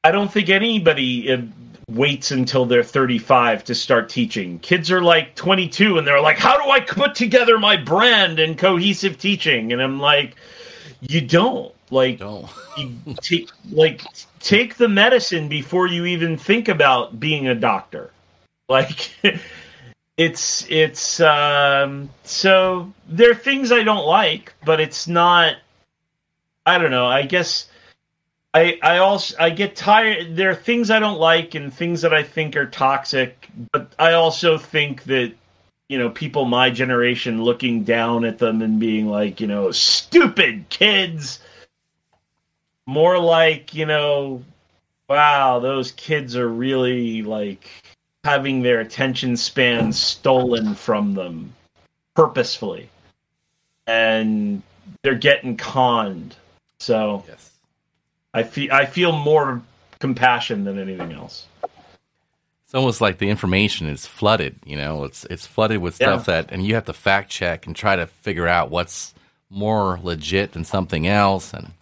I 0.03 0.11
don't 0.11 0.31
think 0.31 0.49
anybody 0.49 1.31
uh, 1.31 1.41
waits 1.89 2.31
until 2.31 2.65
they're 2.65 2.83
35 2.83 3.63
to 3.65 3.75
start 3.75 4.09
teaching. 4.09 4.59
Kids 4.59 4.89
are 4.91 5.01
like 5.01 5.35
22 5.35 5.97
and 5.97 6.07
they're 6.07 6.21
like, 6.21 6.37
How 6.37 6.63
do 6.63 6.69
I 6.69 6.79
put 6.79 7.15
together 7.15 7.59
my 7.59 7.75
brand 7.77 8.39
and 8.39 8.57
cohesive 8.57 9.17
teaching? 9.17 9.73
And 9.73 9.81
I'm 9.81 9.99
like, 9.99 10.35
You 11.01 11.21
don't. 11.21 11.73
Like, 11.89 12.19
Don't. 12.19 12.47
you 12.77 12.95
take, 13.21 13.49
like, 13.71 14.01
take 14.39 14.75
the 14.75 14.87
medicine 14.87 15.49
before 15.49 15.87
you 15.87 16.05
even 16.05 16.37
think 16.37 16.69
about 16.69 17.19
being 17.19 17.47
a 17.47 17.55
doctor. 17.55 18.11
Like 18.69 19.11
it's 20.21 20.67
it's 20.69 21.19
um 21.19 22.07
so 22.23 22.93
there 23.07 23.31
are 23.31 23.35
things 23.35 23.71
I 23.71 23.81
don't 23.81 24.05
like, 24.05 24.53
but 24.63 24.79
it's 24.79 25.07
not 25.07 25.55
I 26.63 26.77
don't 26.77 26.91
know, 26.91 27.07
I 27.07 27.23
guess 27.23 27.67
I 28.53 28.77
I 28.83 28.99
also 28.99 29.35
I 29.39 29.49
get 29.49 29.75
tired 29.75 30.35
there 30.35 30.51
are 30.51 30.55
things 30.55 30.91
I 30.91 30.99
don't 30.99 31.19
like 31.19 31.55
and 31.55 31.73
things 31.73 32.03
that 32.03 32.13
I 32.13 32.21
think 32.21 32.55
are 32.55 32.67
toxic, 32.67 33.49
but 33.71 33.93
I 33.97 34.13
also 34.13 34.59
think 34.59 35.05
that 35.05 35.33
you 35.89 35.97
know, 35.97 36.11
people 36.11 36.45
my 36.45 36.69
generation 36.69 37.43
looking 37.43 37.83
down 37.83 38.23
at 38.23 38.37
them 38.37 38.61
and 38.61 38.79
being 38.79 39.07
like, 39.07 39.41
you 39.41 39.47
know, 39.47 39.71
stupid 39.71 40.69
kids! 40.69 41.39
More 42.85 43.17
like 43.17 43.73
you 43.73 43.87
know 43.87 44.43
wow 45.09 45.59
those 45.59 45.91
kids 45.93 46.37
are 46.37 46.47
really 46.47 47.23
like 47.23 47.67
having 48.23 48.61
their 48.61 48.79
attention 48.79 49.35
span 49.35 49.91
stolen 49.91 50.75
from 50.75 51.13
them 51.13 51.53
purposefully 52.15 52.89
and 53.87 54.61
they're 55.03 55.15
getting 55.15 55.57
conned 55.57 56.35
so 56.79 57.23
Yes. 57.27 57.51
i 58.33 58.43
feel 58.43 58.71
i 58.71 58.85
feel 58.85 59.11
more 59.11 59.61
compassion 59.99 60.63
than 60.63 60.77
anything 60.79 61.11
else 61.13 61.45
It's 62.65 62.75
almost 62.75 63.01
like 63.01 63.17
the 63.17 63.29
information 63.29 63.87
is 63.89 64.05
flooded. 64.05 64.55
You 64.65 64.77
know, 64.77 65.03
it's 65.03 65.25
it's 65.29 65.45
flooded 65.45 65.79
with 65.81 65.95
stuff 65.95 66.27
Yeah. 66.27 66.41
that, 66.41 66.51
and 66.53 66.65
you 66.65 66.75
have 66.75 66.85
to 66.85 66.93
fact 66.93 67.29
check 67.29 67.67
and 67.67 67.75
try 67.75 67.97
to 67.97 68.07
figure 68.07 68.47
out 68.47 68.71
what's 68.71 69.13
more 69.49 69.99
legit 70.01 70.53
than 70.53 70.63
something 70.63 71.05
else. 71.05 71.53
And 71.53 71.73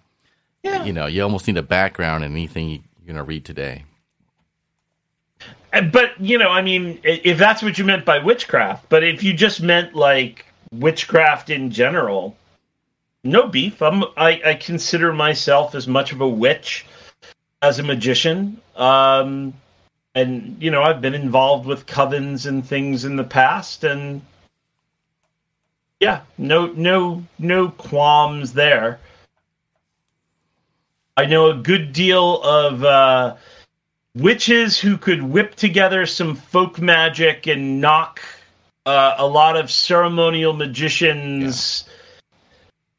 yeah 0.64 0.84
you 0.86 0.92
know, 0.92 1.06
you 1.06 1.22
almost 1.22 1.46
need 1.48 1.58
a 1.58 1.62
background 1.62 2.24
in 2.24 2.32
anything 2.32 2.70
you're 2.70 2.82
gonna 3.08 3.24
read 3.24 3.46
today. 3.46 3.84
And- 5.72 5.92
but 5.92 6.20
you 6.20 6.38
know 6.38 6.50
i 6.50 6.62
mean 6.62 7.00
if 7.04 7.38
that's 7.38 7.62
what 7.62 7.78
you 7.78 7.86
meant 7.86 8.06
by 8.06 8.20
witchcraft 8.20 8.90
but 8.90 9.04
if 9.04 9.24
you 9.24 9.34
just 9.34 9.62
meant 9.62 9.96
like 9.96 10.46
witchcraft 10.72 11.50
in 11.50 11.72
general 11.72 12.36
no 13.24 13.48
beef. 13.48 13.82
I'm 13.82 14.04
i, 14.18 14.42
I 14.46 14.54
consider 14.56 15.14
myself 15.14 15.76
as 15.76 15.88
much 15.88 16.12
of 16.12 16.22
a 16.22 16.28
witch 16.28 16.86
as 17.62 17.80
a 17.80 17.84
magician. 17.84 18.62
Um 18.76 19.54
and 20.16 20.58
you 20.60 20.72
know 20.72 20.82
i've 20.82 21.02
been 21.02 21.14
involved 21.14 21.68
with 21.68 21.86
covens 21.86 22.48
and 22.48 22.66
things 22.66 23.06
in 23.06 23.16
the 23.16 23.24
past 23.24 23.84
and 23.84 24.22
yeah 26.00 26.22
no 26.38 26.68
no 26.68 27.24
no 27.38 27.70
qualms 27.70 28.54
there. 28.54 29.00
I 31.18 31.26
know 31.26 31.50
a 31.52 31.56
good 31.56 31.92
deal 31.94 32.42
of 32.42 32.84
uh 32.84 33.36
witches 34.20 34.80
who 34.80 34.98
could 34.98 35.22
whip 35.22 35.56
together 35.56 36.06
some 36.06 36.36
folk 36.36 36.80
magic 36.80 37.48
and 37.48 37.82
knock 37.82 38.22
uh, 38.86 39.16
a 39.18 39.26
lot 39.26 39.56
of 39.56 39.72
ceremonial 39.72 40.54
magicians 40.54 41.86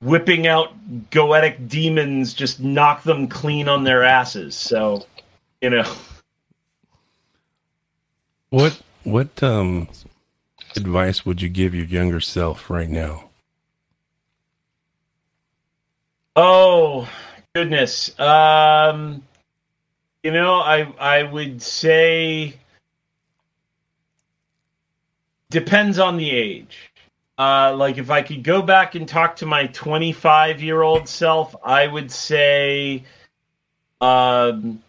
whipping 0.00 0.46
out 0.46 0.72
goetic 1.10 1.68
demons 1.68 2.32
just 2.32 2.60
knock 2.60 3.02
them 3.02 3.28
clean 3.28 3.68
on 3.68 3.84
their 3.84 4.02
asses 4.02 4.54
so 4.54 5.06
you 5.60 5.70
know 5.70 5.84
What 8.50 8.82
what 9.04 9.40
um 9.44 9.88
advice 10.76 11.24
would 11.24 11.40
you 11.40 11.48
give 11.48 11.72
your 11.72 11.84
younger 11.84 12.20
self 12.20 12.68
right 12.68 12.88
now? 12.88 13.30
Oh 16.34 17.08
goodness. 17.54 18.18
Um 18.18 19.22
you 20.22 20.32
know, 20.32 20.54
I 20.56 20.82
I 20.98 21.22
would 21.22 21.62
say 21.62 22.54
depends 25.50 25.98
on 25.98 26.16
the 26.16 26.30
age. 26.30 26.90
Uh 27.38 27.74
like 27.76 27.98
if 27.98 28.10
I 28.10 28.22
could 28.22 28.42
go 28.42 28.60
back 28.62 28.94
and 28.94 29.08
talk 29.08 29.36
to 29.36 29.46
my 29.46 29.68
25-year-old 29.68 31.08
self, 31.08 31.54
I 31.64 31.86
would 31.86 32.10
say 32.10 33.04
um 34.00 34.82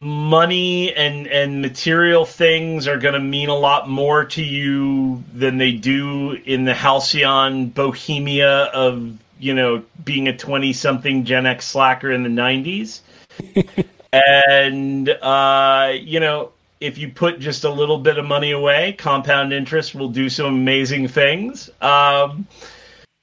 money 0.00 0.92
and 0.94 1.28
and 1.28 1.62
material 1.62 2.24
things 2.24 2.88
are 2.88 2.98
going 2.98 3.14
to 3.14 3.20
mean 3.20 3.48
a 3.48 3.54
lot 3.54 3.88
more 3.88 4.24
to 4.24 4.42
you 4.42 5.22
than 5.32 5.58
they 5.58 5.70
do 5.70 6.32
in 6.44 6.64
the 6.64 6.74
halcyon 6.74 7.66
bohemia 7.66 8.64
of 8.64 9.16
you 9.38 9.54
know 9.54 9.80
being 10.04 10.26
a 10.26 10.36
20 10.36 10.72
something 10.72 11.24
gen 11.24 11.46
x 11.46 11.68
slacker 11.68 12.10
in 12.10 12.24
the 12.24 12.28
90s 12.28 13.00
and 14.12 15.08
uh 15.08 15.92
you 15.94 16.20
know 16.20 16.52
if 16.80 16.98
you 16.98 17.08
put 17.08 17.38
just 17.38 17.64
a 17.64 17.70
little 17.70 17.98
bit 17.98 18.18
of 18.18 18.24
money 18.24 18.50
away 18.50 18.92
compound 18.98 19.52
interest 19.52 19.94
will 19.94 20.08
do 20.08 20.28
some 20.28 20.46
amazing 20.46 21.08
things 21.08 21.70
um 21.80 22.46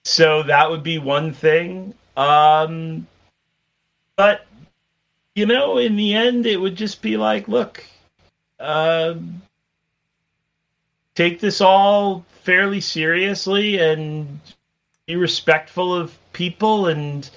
so 0.09 0.43
that 0.43 0.69
would 0.69 0.83
be 0.83 0.97
one 0.97 1.33
thing. 1.33 1.93
Um, 2.17 3.07
but 4.15 4.45
you 5.35 5.45
know, 5.45 5.77
in 5.77 5.95
the 5.95 6.13
end, 6.13 6.45
it 6.45 6.57
would 6.57 6.75
just 6.75 7.01
be 7.01 7.15
like, 7.15 7.47
look, 7.47 7.85
uh, 8.59 9.15
take 11.15 11.39
this 11.39 11.61
all 11.61 12.25
fairly 12.41 12.81
seriously 12.81 13.77
and 13.77 14.39
be 15.05 15.15
respectful 15.15 15.93
of 15.93 16.17
people 16.33 16.87
and 16.87 17.29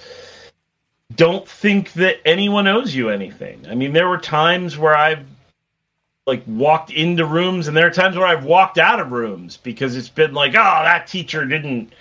don't 1.15 1.47
think 1.47 1.93
that 1.93 2.17
anyone 2.25 2.67
owes 2.67 2.93
you 2.93 3.09
anything. 3.09 3.65
I 3.69 3.75
mean, 3.75 3.93
there 3.93 4.07
were 4.07 4.17
times 4.17 4.77
where 4.77 4.95
I've 4.95 5.25
like 6.25 6.43
walked 6.47 6.91
into 6.91 7.25
rooms 7.25 7.67
and 7.67 7.75
there 7.75 7.87
are 7.87 7.91
times 7.91 8.15
where 8.15 8.27
I've 8.27 8.45
walked 8.45 8.77
out 8.77 8.99
of 8.99 9.11
rooms 9.11 9.57
because 9.57 9.95
it's 9.95 10.09
been 10.09 10.33
like, 10.33 10.51
oh, 10.51 10.83
that 10.83 11.07
teacher 11.07 11.45
didn't, 11.45 11.93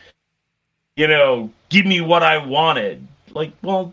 you 0.97 1.09
know, 1.09 1.51
give 1.69 1.87
me 1.87 2.01
what 2.01 2.23
I 2.23 2.39
wanted. 2.39 3.07
Like, 3.31 3.53
well, 3.63 3.93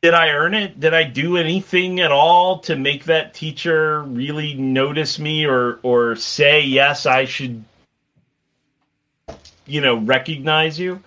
did 0.00 0.14
I 0.14 0.30
earn 0.30 0.54
it? 0.54 0.80
Did 0.80 0.94
I 0.94 1.04
do 1.04 1.36
anything 1.36 2.00
at 2.00 2.10
all 2.10 2.58
to 2.60 2.74
make 2.74 3.04
that 3.04 3.34
teacher 3.34 4.02
really 4.02 4.54
notice 4.54 5.18
me 5.18 5.46
or 5.46 5.78
or 5.82 6.16
say 6.16 6.62
yes, 6.62 7.06
I 7.06 7.24
should 7.24 7.64
you 9.66 9.80
know, 9.80 9.96
recognize 9.96 10.78
you 10.78 11.02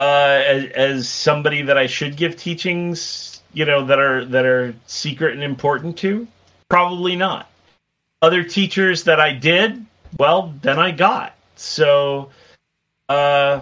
uh 0.00 0.42
as, 0.44 0.70
as 0.72 1.08
somebody 1.08 1.62
that 1.62 1.78
I 1.78 1.86
should 1.86 2.16
give 2.16 2.36
teachings, 2.36 3.42
you 3.52 3.64
know, 3.64 3.84
that 3.86 3.98
are 3.98 4.24
that 4.26 4.44
are 4.44 4.74
secret 4.86 5.34
and 5.34 5.42
important 5.42 5.96
to? 5.98 6.26
Probably 6.68 7.16
not. 7.16 7.50
Other 8.22 8.42
teachers 8.42 9.04
that 9.04 9.20
I 9.20 9.32
did, 9.32 9.84
well, 10.18 10.54
then 10.62 10.78
I 10.78 10.90
got. 10.90 11.34
So 11.56 12.30
uh 13.08 13.60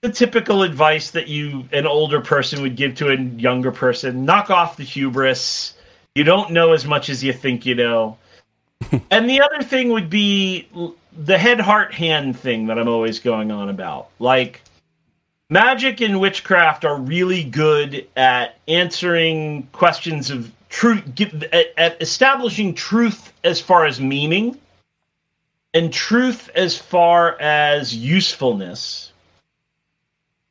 the 0.00 0.10
typical 0.10 0.62
advice 0.62 1.10
that 1.10 1.28
you 1.28 1.68
an 1.72 1.86
older 1.86 2.20
person 2.20 2.62
would 2.62 2.76
give 2.76 2.94
to 2.96 3.10
a 3.10 3.16
younger 3.16 3.72
person 3.72 4.24
knock 4.24 4.50
off 4.50 4.76
the 4.76 4.84
hubris 4.84 5.74
you 6.14 6.22
don't 6.22 6.52
know 6.52 6.72
as 6.72 6.84
much 6.84 7.08
as 7.08 7.22
you 7.22 7.32
think 7.32 7.66
you 7.66 7.74
know 7.74 8.16
and 9.10 9.28
the 9.28 9.40
other 9.40 9.62
thing 9.62 9.88
would 9.90 10.08
be 10.08 10.68
the 11.16 11.36
head 11.36 11.58
heart 11.58 11.92
hand 11.92 12.38
thing 12.38 12.66
that 12.66 12.78
i'm 12.78 12.88
always 12.88 13.18
going 13.18 13.50
on 13.50 13.68
about 13.68 14.08
like 14.20 14.62
magic 15.50 16.00
and 16.00 16.20
witchcraft 16.20 16.84
are 16.84 16.98
really 16.98 17.44
good 17.44 18.06
at 18.16 18.56
answering 18.68 19.62
questions 19.72 20.30
of 20.30 20.50
truth 20.68 21.02
at, 21.52 22.00
establishing 22.02 22.74
truth 22.74 23.32
as 23.44 23.60
far 23.60 23.86
as 23.86 24.00
meaning 24.00 24.58
and 25.74 25.92
truth 25.92 26.50
as 26.54 26.76
far 26.76 27.40
as 27.40 27.94
usefulness 27.94 29.12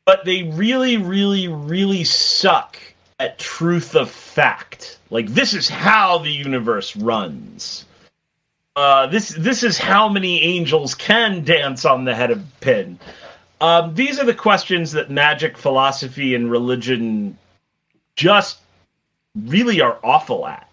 but 0.08 0.24
they 0.24 0.44
really, 0.44 0.96
really, 0.96 1.50
really 1.50 2.06
suck 2.06 2.80
at 3.20 3.38
truth 3.38 3.94
of 3.94 4.10
fact. 4.10 5.00
Like 5.10 5.28
this 5.28 5.54
is 5.54 5.68
how 5.68 6.20
the 6.20 6.32
universe 6.32 6.96
runs. 6.96 7.84
Uh, 8.78 9.08
this 9.08 9.30
this 9.38 9.64
is 9.64 9.78
how 9.78 10.08
many 10.08 10.42
angels 10.42 10.96
can 10.96 11.44
dance 11.44 11.84
on 11.84 12.06
the 12.06 12.16
head 12.16 12.32
of 12.32 12.40
a 12.40 12.48
pin. 12.62 12.98
Um, 13.60 13.96
these 13.96 14.20
are 14.20 14.26
the 14.26 14.34
questions 14.34 14.92
that 14.92 15.10
magic, 15.10 15.58
philosophy, 15.58 16.36
and 16.36 16.52
religion 16.52 17.38
just 18.16 18.60
really 19.36 19.82
are 19.82 19.98
awful 20.04 20.46
at. 20.48 20.70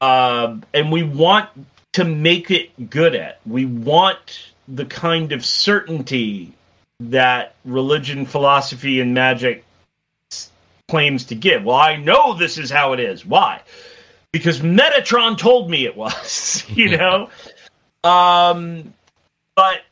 Uh, 0.00 0.56
and 0.74 0.90
we 0.90 1.02
want 1.02 1.48
to 1.92 2.04
make 2.04 2.50
it 2.50 2.90
good 2.90 3.14
at. 3.14 3.40
We 3.46 3.66
want 3.66 4.52
the 4.68 4.84
kind 4.84 5.32
of 5.32 5.44
certainty 5.44 6.52
that 7.00 7.54
religion, 7.64 8.26
philosophy, 8.26 9.00
and 9.00 9.14
magic 9.14 9.64
claims 10.88 11.24
to 11.24 11.34
give. 11.34 11.64
Well, 11.64 11.76
I 11.76 11.96
know 11.96 12.34
this 12.34 12.58
is 12.58 12.70
how 12.70 12.92
it 12.92 13.00
is. 13.00 13.24
Why? 13.24 13.62
Because 14.30 14.60
Metatron 14.60 15.38
told 15.38 15.70
me 15.70 15.84
it 15.84 15.96
was, 15.96 16.64
you 16.68 16.96
know? 16.96 17.28
um, 18.04 18.94
but, 19.54 19.82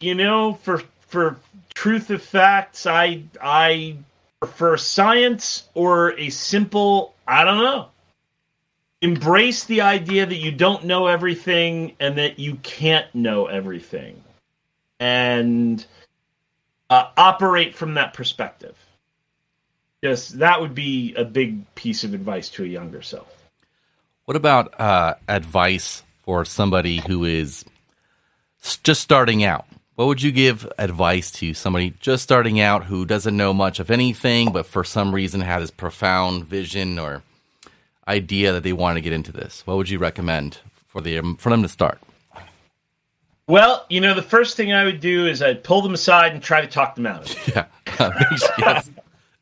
you 0.00 0.14
know, 0.14 0.54
for, 0.54 0.82
for 1.12 1.36
truth 1.74 2.10
of 2.10 2.22
facts, 2.22 2.86
I, 2.86 3.22
I 3.40 3.98
prefer 4.40 4.78
science 4.78 5.68
or 5.74 6.18
a 6.18 6.30
simple, 6.30 7.14
I 7.28 7.44
don't 7.44 7.58
know. 7.58 7.88
Embrace 9.02 9.64
the 9.64 9.82
idea 9.82 10.24
that 10.24 10.36
you 10.36 10.52
don't 10.52 10.84
know 10.84 11.06
everything 11.06 11.94
and 12.00 12.16
that 12.18 12.38
you 12.38 12.56
can't 12.56 13.14
know 13.14 13.46
everything. 13.46 14.22
And 14.98 15.84
uh, 16.88 17.10
operate 17.16 17.74
from 17.74 17.94
that 17.94 18.14
perspective. 18.14 18.76
Just 20.02 20.38
that 20.38 20.60
would 20.60 20.74
be 20.74 21.14
a 21.14 21.24
big 21.24 21.74
piece 21.74 22.04
of 22.04 22.14
advice 22.14 22.48
to 22.50 22.64
a 22.64 22.66
younger 22.66 23.02
self. 23.02 23.28
What 24.24 24.36
about 24.36 24.80
uh, 24.80 25.14
advice 25.28 26.02
for 26.22 26.44
somebody 26.44 26.98
who 26.98 27.24
is 27.24 27.64
just 28.82 29.00
starting 29.00 29.44
out? 29.44 29.66
What 29.94 30.06
would 30.06 30.22
you 30.22 30.32
give 30.32 30.70
advice 30.78 31.30
to 31.32 31.52
somebody 31.52 31.90
just 32.00 32.22
starting 32.22 32.60
out 32.60 32.84
who 32.84 33.04
doesn't 33.04 33.36
know 33.36 33.52
much 33.52 33.78
of 33.78 33.90
anything, 33.90 34.50
but 34.50 34.64
for 34.64 34.84
some 34.84 35.14
reason 35.14 35.42
had 35.42 35.60
this 35.60 35.70
profound 35.70 36.46
vision 36.46 36.98
or 36.98 37.22
idea 38.08 38.52
that 38.52 38.62
they 38.62 38.72
want 38.72 38.96
to 38.96 39.02
get 39.02 39.12
into 39.12 39.32
this? 39.32 39.66
What 39.66 39.76
would 39.76 39.90
you 39.90 39.98
recommend 39.98 40.58
for 40.88 41.02
the 41.02 41.20
for 41.38 41.50
them 41.50 41.62
to 41.62 41.68
start? 41.68 42.00
Well, 43.48 43.84
you 43.90 44.00
know, 44.00 44.14
the 44.14 44.22
first 44.22 44.56
thing 44.56 44.72
I 44.72 44.84
would 44.84 45.00
do 45.00 45.26
is 45.26 45.42
I'd 45.42 45.62
pull 45.62 45.82
them 45.82 45.92
aside 45.92 46.32
and 46.32 46.42
try 46.42 46.62
to 46.62 46.66
talk 46.66 46.94
them 46.94 47.06
out. 47.06 47.34
Yeah, 47.54 47.66
yes. 48.58 48.90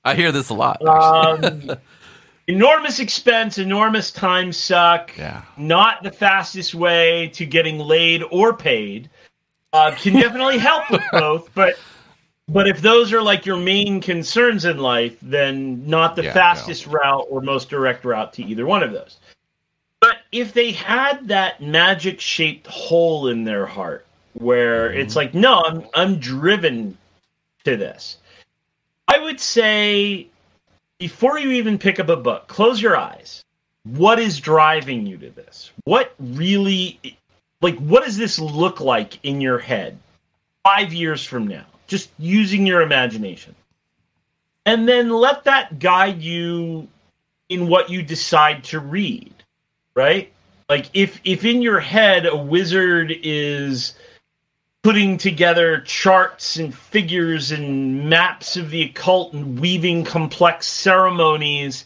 I 0.05 0.17
hear 0.17 0.33
this 0.33 0.49
a 0.49 0.55
lot. 0.55 0.85
Um, 0.85 1.71
enormous 2.49 2.99
expense, 2.99 3.59
enormous 3.59 4.11
time 4.11 4.53
suck. 4.53 5.17
Yeah, 5.17 5.43
not 5.57 6.03
the 6.03 6.11
fastest 6.11 6.75
way 6.75 7.29
to 7.35 7.47
getting 7.47 7.79
laid 7.79 8.25
or 8.33 8.53
paid. 8.53 9.09
Uh, 9.73 9.95
can 9.95 10.15
definitely 10.15 10.59
help 10.59 10.91
with 10.91 11.03
both, 11.13 11.49
but 11.55 11.79
but 12.49 12.67
if 12.67 12.83
those 12.83 13.13
are 13.13 13.23
like 13.23 13.47
your 13.47 13.57
main 13.57 14.01
concerns 14.01 14.65
in 14.65 14.79
life, 14.79 15.17
then 15.23 15.87
not 15.87 16.17
the 16.17 16.25
yeah, 16.25 16.33
fastest 16.33 16.87
no. 16.87 16.95
route 16.95 17.27
or 17.31 17.41
most 17.41 17.71
direct 17.71 18.05
route 18.05 18.33
to 18.35 18.43
either 18.43 18.67
one 18.67 18.83
of 18.83 18.93
those. 18.93 19.19
But 20.01 20.17
if 20.33 20.53
they 20.53 20.73
had 20.73 21.29
that 21.29 21.63
magic 21.63 22.21
shaped 22.21 22.67
hole 22.67 23.29
in 23.29 23.45
their 23.45 23.67
heart 23.67 24.07
where 24.35 24.91
mm-hmm. 24.91 25.01
it's 25.01 25.15
like, 25.15 25.35
no, 25.35 25.63
I'm 25.63 25.87
I'm 25.95 26.19
driven 26.19 26.97
to 27.65 27.77
this. 27.77 28.19
I 29.07 29.19
would 29.19 29.39
say 29.41 30.29
before 30.99 31.39
you 31.39 31.51
even 31.53 31.79
pick 31.79 32.01
up 32.01 32.09
a 32.09 32.17
book, 32.17 32.49
close 32.49 32.81
your 32.81 32.97
eyes. 32.97 33.45
What 33.85 34.19
is 34.19 34.39
driving 34.41 35.07
you 35.07 35.17
to 35.19 35.31
this? 35.31 35.71
What 35.85 36.15
really 36.19 36.99
like 37.61 37.79
what 37.79 38.05
does 38.05 38.17
this 38.17 38.39
look 38.39 38.81
like 38.81 39.19
in 39.25 39.41
your 39.41 39.59
head 39.59 39.99
5 40.65 40.93
years 40.93 41.25
from 41.25 41.47
now? 41.47 41.67
Just 41.87 42.11
using 42.19 42.67
your 42.67 42.83
imagination. 42.83 43.55
And 44.67 44.89
then 44.89 45.11
let 45.11 45.45
that 45.45 45.79
guide 45.79 46.23
you 46.23 46.89
in 47.49 47.69
what 47.69 47.91
you 47.91 48.03
decide 48.03 48.65
to 48.65 48.79
read 48.79 49.35
right? 49.95 50.33
Like 50.69 50.87
if 50.95 51.21
if 51.25 51.45
in 51.45 51.63
your 51.63 51.81
head 51.81 52.27
a 52.27 52.37
wizard 52.37 53.13
is 53.23 53.95
putting 54.83 55.19
together 55.19 55.81
charts 55.81 56.57
and 56.57 56.75
figures 56.75 57.51
and 57.53 58.09
maps 58.09 58.57
of 58.57 58.71
the 58.71 58.83
occult 58.83 59.35
and 59.35 59.61
weaving 59.61 60.05
complex 60.05 60.67
ceremonies, 60.67 61.85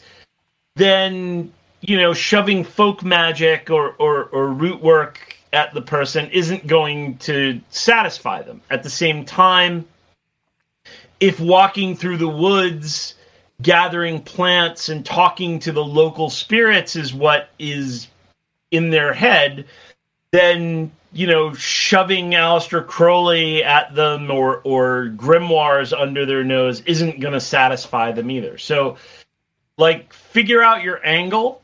then 0.77 1.53
you 1.81 1.97
know 1.97 2.13
shoving 2.13 2.63
folk 2.63 3.03
magic 3.03 3.71
or 3.71 3.93
or, 3.99 4.25
or 4.27 4.49
root 4.49 4.81
work 4.83 5.34
at 5.55 5.73
the 5.73 5.83
person 5.83 6.29
isn't 6.31 6.67
going 6.67 7.17
to 7.19 7.61
satisfy 7.71 8.43
them. 8.43 8.61
At 8.71 8.83
the 8.83 8.90
same 8.90 9.25
time, 9.25 9.87
if 11.21 11.40
walking 11.40 11.97
through 11.97 12.19
the 12.19 12.29
woods 12.29 13.14
gathering 13.62 14.21
plants 14.21 14.88
and 14.88 15.07
talking 15.07 15.59
to 15.61 15.73
the 15.73 15.85
local 15.85 16.29
spirits 16.29 16.97
is 16.97 17.14
what 17.14 17.51
is 17.59 18.09
in 18.71 18.90
their 18.90 19.12
head, 19.12 19.64
then 20.33 20.90
you 21.12 21.27
know 21.27 21.55
shoving 21.55 22.33
Aleister 22.33 22.85
Crowley 22.85 23.62
at 23.62 23.95
them 23.95 24.31
or 24.31 24.61
or 24.64 25.12
grimoires 25.17 25.99
under 25.99 26.27
their 26.27 26.43
nose 26.43 26.81
isn't 26.81 27.21
going 27.21 27.35
to 27.35 27.40
satisfy 27.40 28.11
them 28.11 28.31
either. 28.31 28.59
So, 28.59 28.97
like, 29.79 30.12
figure 30.12 30.62
out 30.62 30.83
your 30.83 31.05
angle, 31.07 31.62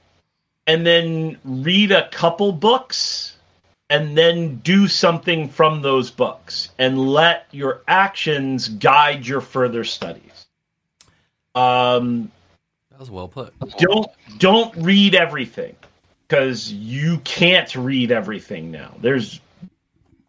and 0.67 0.87
then 0.87 1.39
read 1.45 1.91
a 1.91 2.09
couple 2.11 2.53
books. 2.53 3.30
And 3.91 4.17
then 4.17 4.57
do 4.59 4.87
something 4.87 5.49
from 5.49 5.83
those 5.83 6.11
books 6.13 6.69
and 6.79 7.11
let 7.11 7.47
your 7.51 7.83
actions 7.89 8.69
guide 8.69 9.27
your 9.27 9.41
further 9.41 9.83
studies. 9.83 10.47
Um, 11.57 12.31
that 12.93 13.01
was 13.01 13.11
well 13.11 13.27
put. 13.27 13.53
Don't 13.79 14.07
don't 14.39 14.75
read 14.77 15.17
everything 15.17 15.75
because 16.29 16.73
you 16.73 17.19
can't 17.25 17.75
read 17.75 18.13
everything 18.13 18.71
now. 18.71 18.95
There's 19.01 19.41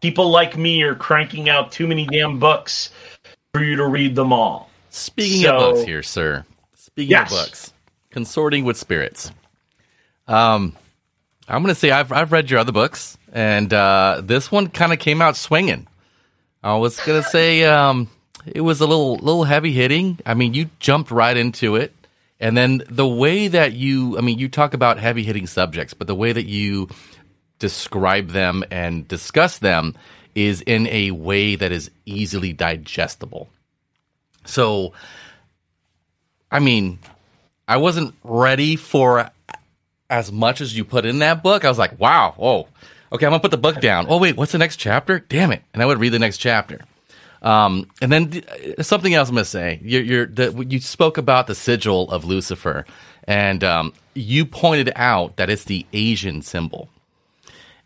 people 0.02 0.32
like 0.32 0.58
me 0.58 0.82
are 0.82 0.96
cranking 0.96 1.48
out 1.48 1.72
too 1.72 1.86
many 1.86 2.08
damn 2.08 2.40
books 2.40 2.90
for 3.54 3.64
you 3.64 3.76
to 3.76 3.86
read 3.86 4.16
them 4.16 4.34
all. 4.34 4.72
Speaking 4.90 5.44
So- 5.44 5.56
of 5.58 5.76
books 5.76 5.86
here, 5.88 6.02
sir. 6.02 6.44
Speaking 6.76 7.12
Yes. 7.12 7.32
of 7.32 7.38
books, 7.38 7.74
consorting 8.10 8.66
with 8.66 8.78
spirits. 8.78 9.32
Um, 10.28 10.76
I'm 11.52 11.62
going 11.62 11.74
to 11.74 11.80
say 11.80 11.92
I've 11.92 12.12
I've 12.14 12.32
read 12.32 12.50
your 12.50 12.60
other 12.60 12.72
books, 12.72 13.18
and 13.34 13.74
uh, 13.74 14.22
this 14.24 14.52
one 14.52 14.70
kind 14.70 14.94
of 14.94 15.00
came 15.00 15.22
out 15.22 15.36
swinging. 15.36 15.88
I 16.64 16.78
was 16.78 16.98
going 17.02 17.22
to 17.22 17.28
say 17.28 17.64
um, 17.66 18.10
it 18.46 18.62
was 18.62 18.80
a 18.80 18.88
little 18.88 19.16
little 19.18 19.44
heavy 19.44 19.74
hitting. 19.74 20.20
I 20.26 20.34
mean, 20.34 20.54
you 20.54 20.70
jumped 20.80 21.12
right 21.12 21.36
into 21.36 21.76
it, 21.76 21.94
and 22.40 22.56
then 22.56 22.84
the 22.90 23.08
way 23.08 23.50
that 23.50 23.74
you, 23.74 24.18
I 24.18 24.22
mean, 24.22 24.40
you 24.40 24.48
talk 24.48 24.74
about 24.74 24.98
heavy 24.98 25.24
hitting 25.24 25.46
subjects, 25.46 25.94
but 25.94 26.08
the 26.08 26.16
way 26.16 26.32
that 26.32 26.46
you 26.46 26.88
describe 27.60 28.30
them 28.30 28.64
and 28.72 29.08
discuss 29.08 29.60
them 29.60 29.96
is 30.34 30.62
in 30.62 30.88
a 30.88 31.12
way 31.12 31.56
that 31.56 31.72
is 31.74 31.92
easily 32.06 32.54
digestible. 32.54 33.50
So, 34.46 34.94
I 36.50 36.60
mean, 36.60 37.00
I 37.68 37.78
wasn't 37.78 38.16
ready 38.24 38.78
for 38.78 39.30
as 40.12 40.32
much 40.32 40.62
as 40.62 40.78
you 40.78 40.84
put 40.86 41.06
in 41.06 41.20
that 41.20 41.42
book. 41.42 41.66
I 41.66 41.70
was 41.70 41.80
like, 41.80 42.00
wow, 42.00 42.36
oh, 42.38 42.68
okay, 43.12 43.26
I'm 43.26 43.32
gonna 43.32 43.40
put 43.40 43.50
the 43.50 43.58
book 43.58 43.80
down. 43.80 44.06
Oh 44.10 44.20
wait, 44.20 44.38
what's 44.38 44.52
the 44.52 44.58
next 44.60 44.76
chapter? 44.76 45.20
Damn 45.20 45.52
it! 45.52 45.64
And 45.74 45.82
I 45.82 45.88
would 45.88 46.00
read 46.00 46.10
the 46.10 46.20
next 46.20 46.38
chapter. 46.38 46.82
Um, 47.42 47.90
and 48.02 48.12
then 48.12 48.44
uh, 48.78 48.84
something 48.84 49.16
else 49.16 49.30
I'm 49.30 49.36
gonna 49.36 49.46
say. 49.46 49.80
You're, 49.82 50.04
you're 50.04 50.26
the, 50.28 50.66
you 50.70 50.80
spoke 50.80 51.18
about 51.18 51.48
the 51.48 51.56
sigil 51.56 52.12
of 52.12 52.26
Lucifer, 52.26 52.86
and 53.24 53.64
um, 53.64 53.94
you 54.14 54.46
pointed 54.46 54.92
out 54.96 55.38
that 55.38 55.50
it's 55.50 55.64
the 55.64 55.88
Asian 55.94 56.42
symbol. 56.44 56.90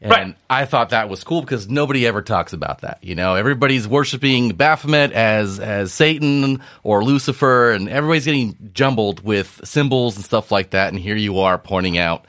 And 0.02 0.12
Right. 0.12 0.36
I 0.50 0.66
thought 0.66 0.90
that 0.90 1.10
was 1.10 1.24
cool 1.24 1.42
because 1.42 1.70
nobody 1.70 2.06
ever 2.06 2.22
talks 2.22 2.54
about 2.54 2.82
that. 2.82 3.00
You 3.02 3.16
know, 3.16 3.36
everybody's 3.36 3.88
worshiping 3.88 4.50
Baphomet 4.50 5.14
as 5.14 5.60
as 5.60 5.94
Satan 5.94 6.62
or 6.84 7.04
Lucifer, 7.04 7.72
and 7.72 7.90
everybody's 7.90 8.26
getting 8.26 8.72
jumbled 8.74 9.24
with 9.24 9.62
symbols 9.64 10.16
and 10.16 10.26
stuff 10.26 10.52
like 10.52 10.72
that. 10.72 10.90
And 10.90 11.00
here 11.00 11.16
you 11.16 11.40
are 11.40 11.58
pointing 11.58 11.98
out 11.98 12.26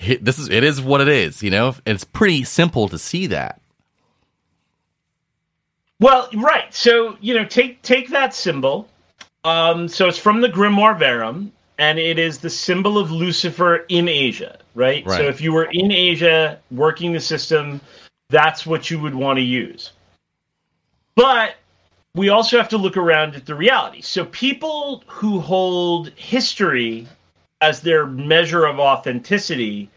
this 0.00 0.38
is 0.38 0.48
it 0.48 0.64
is 0.64 0.80
what 0.80 1.00
it 1.00 1.08
is. 1.08 1.42
You 1.42 1.50
know, 1.50 1.74
it's 1.84 2.04
pretty 2.04 2.44
simple 2.44 2.88
to 2.88 2.98
see 2.98 3.26
that. 3.28 3.60
Well, 6.00 6.28
right. 6.34 6.72
So 6.72 7.16
you 7.20 7.34
know, 7.34 7.44
take 7.44 7.82
take 7.82 8.10
that 8.10 8.34
symbol. 8.34 8.88
Um, 9.44 9.88
so 9.88 10.08
it's 10.08 10.18
from 10.18 10.40
the 10.40 10.48
Grimoire 10.48 10.98
Verum, 10.98 11.52
and 11.78 11.98
it 11.98 12.18
is 12.18 12.38
the 12.38 12.50
symbol 12.50 12.98
of 12.98 13.10
Lucifer 13.10 13.84
in 13.88 14.08
Asia, 14.08 14.58
right? 14.78 15.04
Right. 15.04 15.16
So 15.16 15.24
if 15.24 15.40
you 15.40 15.52
were 15.52 15.68
in 15.72 15.90
Asia 15.90 16.60
working 16.70 17.12
the 17.12 17.20
system, 17.20 17.80
that's 18.30 18.64
what 18.64 18.90
you 18.90 19.00
would 19.00 19.14
want 19.14 19.38
to 19.38 19.42
use. 19.42 19.92
But 21.16 21.56
we 22.14 22.28
also 22.28 22.56
have 22.56 22.68
to 22.68 22.78
look 22.78 22.96
around 22.96 23.34
at 23.34 23.44
the 23.44 23.56
reality. 23.56 24.00
So 24.00 24.24
people 24.26 25.02
who 25.08 25.40
hold 25.40 26.10
history 26.10 27.08
as 27.60 27.80
their 27.80 28.06
measure 28.06 28.66
of 28.66 28.78
authenticity 28.78 29.90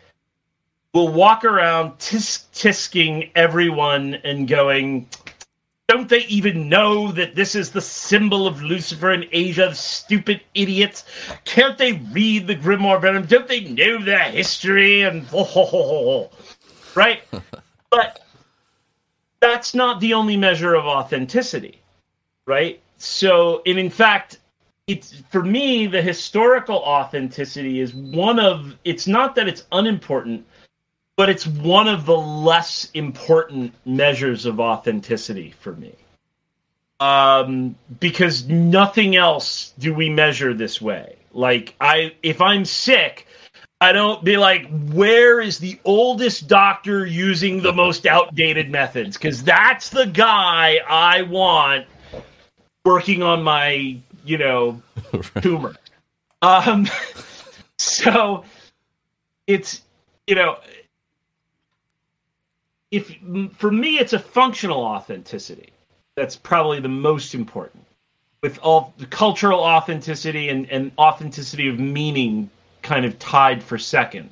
will 0.94 1.10
walk 1.10 1.46
around 1.46 1.91
tisk 2.00 2.46
tisking 2.52 3.30
everyone 3.36 4.15
and 4.24 4.48
going, 4.48 5.08
don't 5.91 6.08
they 6.08 6.25
even 6.27 6.69
know 6.69 7.12
that 7.12 7.36
this 7.36 7.54
is 7.54 7.69
the 7.69 7.82
symbol 7.82 8.47
of 8.47 8.62
Lucifer 8.62 9.12
in 9.12 9.27
Asia? 9.34 9.75
Stupid 9.75 10.39
idiots! 10.54 11.04
Can't 11.43 11.77
they 11.77 12.01
read 12.13 12.47
the 12.47 12.56
Grimoire 12.56 13.01
Verum? 13.01 13.25
Don't 13.25 13.45
they 13.45 13.65
know 13.65 14.01
their 14.01 14.32
history? 14.32 15.01
And 15.01 15.25
right, 16.95 17.23
but 17.89 18.21
that's 19.41 19.75
not 19.75 19.99
the 19.99 20.13
only 20.13 20.38
measure 20.38 20.75
of 20.75 20.86
authenticity, 20.86 21.82
right? 22.47 22.80
So, 22.97 23.62
and 23.65 23.77
in 23.77 23.89
fact, 23.89 24.39
it's 24.88 25.21
for 25.30 25.43
me 25.43 25.88
the 25.88 26.01
historical 26.01 26.77
authenticity 26.77 27.82
is 27.82 27.93
one 27.93 28.39
of. 28.39 28.77
It's 28.86 29.08
not 29.08 29.36
that 29.36 29.49
it's 29.49 29.65
unimportant 29.73 30.45
but 31.17 31.30
it's 31.30 31.45
one 31.45 31.88
of 31.88 32.06
the 32.06 32.17
less 32.17 32.89
important 32.93 33.74
measures 33.86 34.45
of 34.45 34.60
authenticity 34.60 35.54
for 35.60 35.74
me. 35.74 35.93
Um, 37.00 37.76
because 38.00 38.47
nothing 38.47 39.15
else 39.15 39.74
do 39.80 39.93
we 39.93 40.10
measure 40.10 40.54
this 40.54 40.80
way. 40.80 41.15
Like 41.34 41.76
I, 41.82 42.13
if 42.21 42.41
I'm 42.41 42.65
sick, 42.65 43.28
I 43.82 43.91
don't 43.91 44.24
be 44.24 44.38
like, 44.38 44.69
where 44.91 45.41
is 45.41 45.58
the 45.58 45.80
oldest 45.86 46.47
doctor 46.47 47.04
using 47.04 47.63
the 47.63 47.74
most 47.74 48.06
outdated 48.06 48.69
methods? 48.69 49.17
Because 49.17 49.43
that's 49.43 49.89
the 49.89 50.06
guy 50.06 50.80
I 50.88 51.24
want 51.24 51.88
working 52.86 53.24
on 53.24 53.41
my, 53.41 53.97
you 54.24 54.38
know, 54.38 54.82
tumor. 55.41 55.76
Um, 56.43 56.88
so 57.80 58.45
it's, 59.47 59.82
you 60.28 60.36
know, 60.36 60.60
if 62.91 63.17
for 63.58 63.71
me 63.71 63.97
it's 63.97 64.13
a 64.13 64.19
functional 64.19 64.82
authenticity 64.82 65.71
that's 66.15 66.36
probably 66.36 66.80
the 66.80 66.89
most 66.89 67.34
important. 67.34 67.86
With 68.43 68.60
all 68.60 68.93
the 68.97 69.06
cultural 69.06 69.60
authenticity 69.60 70.49
and, 70.49 70.69
and 70.69 70.91
authenticity 70.97 71.69
of 71.69 71.80
meaning 71.80 72.49
kind 72.82 73.06
of 73.06 73.17
tied 73.19 73.63
for 73.63 73.77
second. 73.77 74.30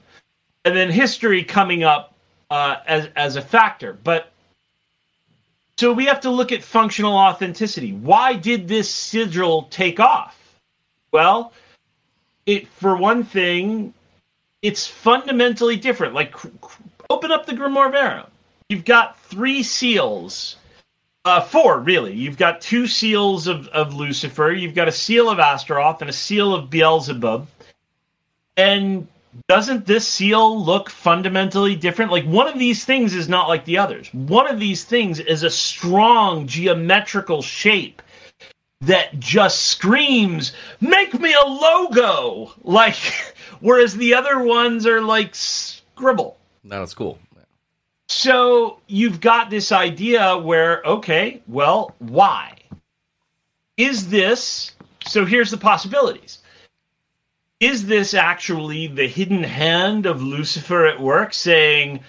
And 0.65 0.75
then 0.75 0.91
history 0.91 1.43
coming 1.43 1.83
up 1.83 2.15
uh, 2.49 2.77
as 2.85 3.09
as 3.15 3.35
a 3.35 3.41
factor. 3.41 3.93
But 4.03 4.31
so 5.77 5.93
we 5.93 6.05
have 6.05 6.19
to 6.21 6.29
look 6.29 6.51
at 6.51 6.63
functional 6.63 7.15
authenticity. 7.15 7.93
Why 7.93 8.33
did 8.33 8.67
this 8.67 8.89
sigil 8.93 9.63
take 9.69 9.99
off? 9.99 10.37
Well 11.11 11.53
it 12.45 12.67
for 12.67 12.97
one 12.97 13.23
thing 13.23 13.93
it's 14.61 14.87
fundamentally 14.87 15.77
different. 15.77 16.13
Like 16.13 16.35
open 17.09 17.31
up 17.31 17.45
the 17.45 17.53
grimoire 17.53 17.91
verum 17.91 18.27
you've 18.69 18.85
got 18.85 19.19
three 19.19 19.61
seals 19.63 20.55
uh, 21.25 21.41
four 21.41 21.79
really. 21.79 22.13
You've 22.13 22.37
got 22.37 22.61
two 22.61 22.87
seals 22.87 23.47
of, 23.47 23.67
of 23.67 23.93
lucifer. 23.93 24.51
You've 24.51 24.75
got 24.75 24.87
a 24.87 24.91
seal 24.91 25.29
of 25.29 25.39
astaroth 25.39 26.01
and 26.01 26.09
a 26.09 26.13
seal 26.13 26.53
of 26.53 26.69
beelzebub. 26.69 27.47
And 28.57 29.07
doesn't 29.47 29.85
this 29.85 30.07
seal 30.07 30.63
look 30.63 30.89
fundamentally 30.89 31.75
different? 31.75 32.11
Like 32.11 32.25
one 32.25 32.47
of 32.47 32.57
these 32.57 32.83
things 32.85 33.13
is 33.13 33.29
not 33.29 33.47
like 33.47 33.65
the 33.65 33.77
others. 33.77 34.13
One 34.13 34.47
of 34.47 34.59
these 34.59 34.83
things 34.83 35.19
is 35.19 35.43
a 35.43 35.49
strong 35.49 36.47
geometrical 36.47 37.41
shape 37.41 38.01
that 38.81 39.19
just 39.19 39.63
screams 39.63 40.53
make 40.79 41.19
me 41.19 41.33
a 41.33 41.45
logo! 41.45 42.53
Like 42.63 42.97
whereas 43.61 43.95
the 43.95 44.13
other 44.13 44.43
ones 44.43 44.85
are 44.85 45.01
like 45.01 45.33
scribble. 45.33 46.37
It's 46.63 46.93
cool. 46.93 47.19
So 48.09 48.79
you've 48.87 49.21
got 49.21 49.51
this 49.51 49.71
idea 49.71 50.35
where, 50.37 50.81
okay, 50.83 51.41
well, 51.47 51.95
why? 51.99 52.55
Is 53.77 54.09
this, 54.09 54.73
so 55.05 55.25
here's 55.25 55.51
the 55.51 55.57
possibilities. 55.57 56.39
Is 57.59 57.85
this 57.85 58.15
actually 58.15 58.87
the 58.87 59.07
hidden 59.07 59.43
hand 59.43 60.07
of 60.07 60.23
Lucifer 60.23 60.87
at 60.87 60.99
work 60.99 61.35
saying, 61.35 61.99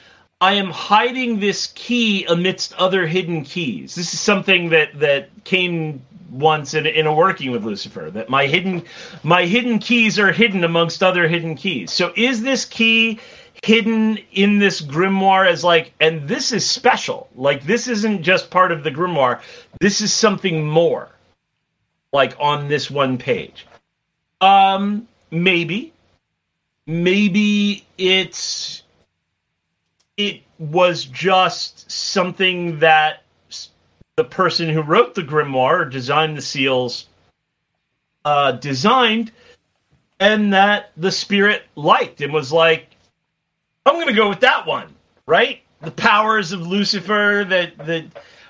I 0.40 0.54
am 0.54 0.70
hiding 0.70 1.38
this 1.38 1.70
key 1.74 2.24
amidst 2.24 2.72
other 2.74 3.06
hidden 3.06 3.44
keys? 3.44 3.94
This 3.94 4.14
is 4.14 4.20
something 4.20 4.70
that, 4.70 4.98
that 5.00 5.28
came 5.44 6.02
once 6.30 6.72
in, 6.72 6.86
in 6.86 7.06
a 7.06 7.14
working 7.14 7.50
with 7.50 7.64
Lucifer, 7.64 8.10
that 8.12 8.30
my 8.30 8.46
hidden, 8.46 8.82
my 9.22 9.44
hidden 9.44 9.78
keys 9.78 10.18
are 10.18 10.32
hidden 10.32 10.64
amongst 10.64 11.02
other 11.02 11.28
hidden 11.28 11.56
keys. 11.56 11.92
So 11.92 12.12
is 12.16 12.42
this 12.42 12.64
key 12.64 13.18
hidden 13.62 14.18
in 14.32 14.58
this 14.58 14.80
grimoire 14.80 15.46
as 15.46 15.62
like 15.62 15.92
and 16.00 16.26
this 16.26 16.52
is 16.52 16.68
special. 16.68 17.28
Like 17.34 17.64
this 17.64 17.88
isn't 17.88 18.22
just 18.22 18.50
part 18.50 18.72
of 18.72 18.84
the 18.84 18.90
grimoire. 18.90 19.40
This 19.80 20.00
is 20.00 20.12
something 20.12 20.66
more 20.66 21.10
like 22.12 22.34
on 22.38 22.68
this 22.68 22.90
one 22.90 23.18
page. 23.18 23.66
Um 24.40 25.06
maybe. 25.30 25.92
Maybe 26.86 27.86
it's 27.98 28.82
it 30.16 30.42
was 30.58 31.04
just 31.04 31.90
something 31.90 32.78
that 32.80 33.22
the 34.16 34.24
person 34.24 34.68
who 34.68 34.82
wrote 34.82 35.14
the 35.14 35.22
grimoire 35.22 35.80
or 35.80 35.84
designed 35.84 36.36
the 36.36 36.42
seals 36.42 37.06
uh 38.24 38.52
designed 38.52 39.32
and 40.18 40.52
that 40.52 40.92
the 40.96 41.12
spirit 41.12 41.64
liked. 41.76 42.20
And 42.22 42.32
was 42.32 42.52
like 42.52 42.89
I'm 43.90 43.98
gonna 43.98 44.12
go 44.12 44.28
with 44.28 44.40
that 44.40 44.66
one, 44.66 44.94
right? 45.26 45.62
The 45.82 45.90
powers 45.90 46.52
of 46.52 46.66
Lucifer 46.66 47.44
that 47.48 47.76
that 47.86 48.04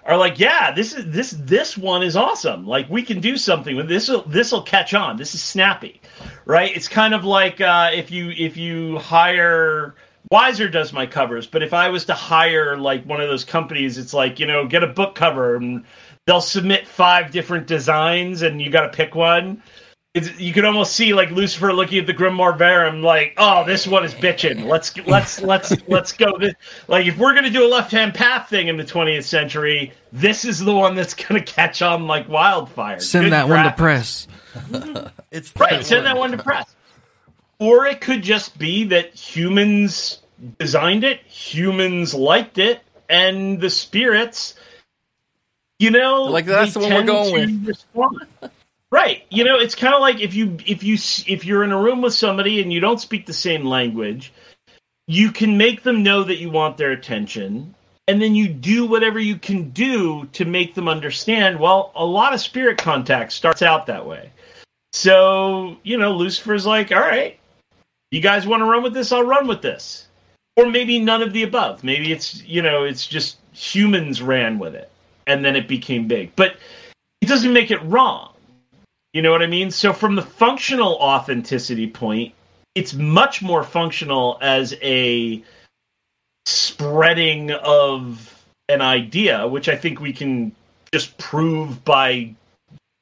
are 0.05 0.16
like, 0.16 0.38
yeah, 0.38 0.70
this 0.70 0.93
is 0.93 1.11
this 1.11 1.30
this 1.38 1.78
one 1.78 2.03
is 2.03 2.14
awesome. 2.14 2.66
Like 2.66 2.88
we 2.91 3.03
can 3.03 3.20
do 3.20 3.36
something 3.38 3.74
with 3.74 3.88
this. 3.88 4.11
This 4.26 4.53
will 4.53 4.62
catch 4.62 4.93
on. 4.93 5.16
This 5.16 5.34
is 5.34 5.43
snappy, 5.43 6.01
right? 6.45 6.74
It's 6.76 6.88
kind 6.88 7.14
of 7.14 7.24
like 7.24 7.61
uh, 7.61 7.91
if 7.93 8.11
you 8.11 8.30
if 8.30 8.57
you 8.57 8.99
hire 8.99 9.95
Weiser 10.30 10.70
does 10.70 10.93
my 10.93 11.07
covers, 11.07 11.47
but 11.47 11.62
if 11.62 11.72
I 11.72 11.88
was 11.88 12.05
to 12.05 12.14
hire 12.14 12.76
like 12.76 13.05
one 13.07 13.22
of 13.22 13.28
those 13.28 13.45
companies, 13.45 13.97
it's 13.97 14.12
like 14.12 14.38
you 14.38 14.47
know 14.47 14.66
get 14.66 14.82
a 14.82 14.88
book 14.88 15.14
cover 15.14 15.57
and 15.57 15.84
they'll 16.26 16.41
submit 16.41 16.86
five 16.86 17.30
different 17.30 17.66
designs 17.66 18.43
and 18.43 18.61
you 18.61 18.70
got 18.70 18.82
to 18.82 18.97
pick 18.97 19.14
one. 19.14 19.62
It's, 20.13 20.41
you 20.41 20.53
can 20.53 20.65
almost 20.65 20.97
see 20.97 21.15
like 21.15 21.31
Lucifer 21.31 21.73
looking 21.73 21.99
at 22.01 22.07
the 22.09 22.15
Grimoire 22.15 22.59
Verum, 22.59 23.01
like, 23.01 23.33
"Oh, 23.37 23.65
this 23.65 23.87
one 23.87 24.05
is 24.05 24.13
bitching. 24.13 24.65
Let's 24.65 24.97
let's 25.07 25.41
let's 25.41 25.73
let's 25.89 26.11
go." 26.13 26.37
This, 26.37 26.55
like, 26.89 27.07
if 27.07 27.17
we're 27.17 27.33
gonna 27.33 27.49
do 27.49 27.65
a 27.65 27.69
left-hand 27.69 28.15
path 28.15 28.49
thing 28.49 28.67
in 28.67 28.77
the 28.77 28.83
20th 28.83 29.23
century, 29.23 29.93
this 30.11 30.45
is 30.45 30.59
the 30.59 30.75
one 30.75 30.97
that's 30.97 31.15
gonna 31.15 31.41
catch 31.43 31.81
on 31.81 32.09
like 32.09 32.29
wildfire. 32.29 32.99
Send 32.99 33.27
Good 33.27 33.33
that 33.35 33.49
one 33.49 33.63
to 33.65 33.71
graphics. 33.71 33.77
press. 33.77 34.29
It's 35.31 35.53
Right, 35.57 35.85
send 35.87 36.07
that 36.07 36.17
one 36.17 36.33
to 36.33 36.39
press. 36.39 36.75
Or 37.61 37.87
it 37.87 38.01
could 38.01 38.23
just 38.23 38.59
be 38.59 38.83
that 38.87 39.15
humans 39.15 40.23
designed 40.59 41.05
it, 41.05 41.21
humans 41.21 42.15
liked 42.15 42.59
it, 42.59 42.81
and 43.09 43.61
the 43.61 43.71
spirits, 43.71 44.55
you 45.79 45.93
know, 45.93 46.25
Like, 46.25 46.47
that's 46.47 46.75
they 46.75 46.81
the 46.81 46.89
one 46.89 46.95
we're 46.95 47.03
going 47.05 47.61
to 47.61 47.67
respond. 47.69 48.29
Right, 48.93 49.24
you 49.30 49.45
know, 49.45 49.57
it's 49.57 49.76
kind 49.76 49.95
of 49.95 50.01
like 50.01 50.20
if 50.20 50.34
you 50.34 50.57
if 50.66 50.82
you 50.82 50.95
if 50.95 51.45
you're 51.45 51.62
in 51.62 51.70
a 51.70 51.80
room 51.80 52.03
with 52.03 52.12
somebody 52.12 52.61
and 52.61 52.72
you 52.72 52.80
don't 52.80 53.01
speak 53.01 53.24
the 53.24 53.32
same 53.32 53.64
language, 53.64 54.32
you 55.07 55.30
can 55.30 55.57
make 55.57 55.82
them 55.82 56.03
know 56.03 56.24
that 56.24 56.38
you 56.38 56.51
want 56.51 56.76
their 56.76 56.91
attention, 56.91 57.74
and 58.09 58.20
then 58.20 58.34
you 58.34 58.49
do 58.49 58.86
whatever 58.86 59.20
you 59.20 59.36
can 59.36 59.70
do 59.70 60.24
to 60.32 60.45
make 60.45 60.74
them 60.74 60.88
understand. 60.88 61.61
Well, 61.61 61.93
a 61.95 62.05
lot 62.05 62.34
of 62.34 62.41
spirit 62.41 62.78
contact 62.78 63.32
starts 63.32 63.62
out 63.62 63.86
that 63.86 64.07
way. 64.07 64.30
So, 64.93 65.76
you 65.84 65.97
know, 65.97 66.12
Lucifer's 66.12 66.66
like, 66.66 66.91
all 66.91 66.99
right, 66.99 67.38
you 68.11 68.20
guys 68.20 68.47
want 68.47 68.61
to 68.61 68.64
run 68.64 68.82
with 68.82 68.95
this? 68.95 69.12
I'll 69.12 69.22
run 69.22 69.47
with 69.47 69.62
this. 69.62 70.09
Or 70.57 70.66
maybe 70.66 70.99
none 70.99 71.22
of 71.22 71.32
the 71.32 71.45
above. 71.45 71.84
Maybe 71.84 72.12
it's, 72.12 72.43
you 72.45 72.61
know, 72.61 72.84
it's 72.84 73.07
just 73.07 73.38
humans 73.53 74.20
ran 74.20 74.59
with 74.59 74.74
it 74.74 74.91
and 75.26 75.45
then 75.45 75.55
it 75.55 75.68
became 75.68 76.09
big. 76.09 76.34
But 76.34 76.57
it 77.20 77.28
doesn't 77.28 77.53
make 77.53 77.70
it 77.70 77.82
wrong. 77.84 78.30
You 79.13 79.23
know 79.23 79.33
what 79.33 79.43
I 79.43 79.47
mean? 79.47 79.71
So, 79.71 79.93
from 79.93 80.15
the 80.15 80.23
functional 80.23 80.95
authenticity 80.95 81.89
point, 81.89 82.35
it's 82.75 82.95
much 82.95 83.43
more 83.43 83.65
functional 83.65 84.39
as 84.41 84.75
a 84.83 85.43
spreading 86.47 87.51
of 87.51 88.45
an 88.69 88.81
idea, 88.81 89.49
which 89.49 89.69
I 89.69 89.77
think 89.77 90.01
we 90.01 90.13
can 90.13 90.53
just 90.93 91.19
prove 91.19 91.85
by 91.85 92.35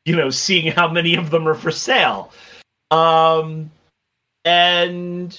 you 0.09 0.17
know, 0.17 0.31
seeing 0.31 0.73
how 0.73 0.89
many 0.89 1.17
of 1.17 1.29
them 1.29 1.47
are 1.47 1.55
for 1.55 1.71
sale. 1.71 2.33
Um, 2.91 3.71
and, 4.43 5.39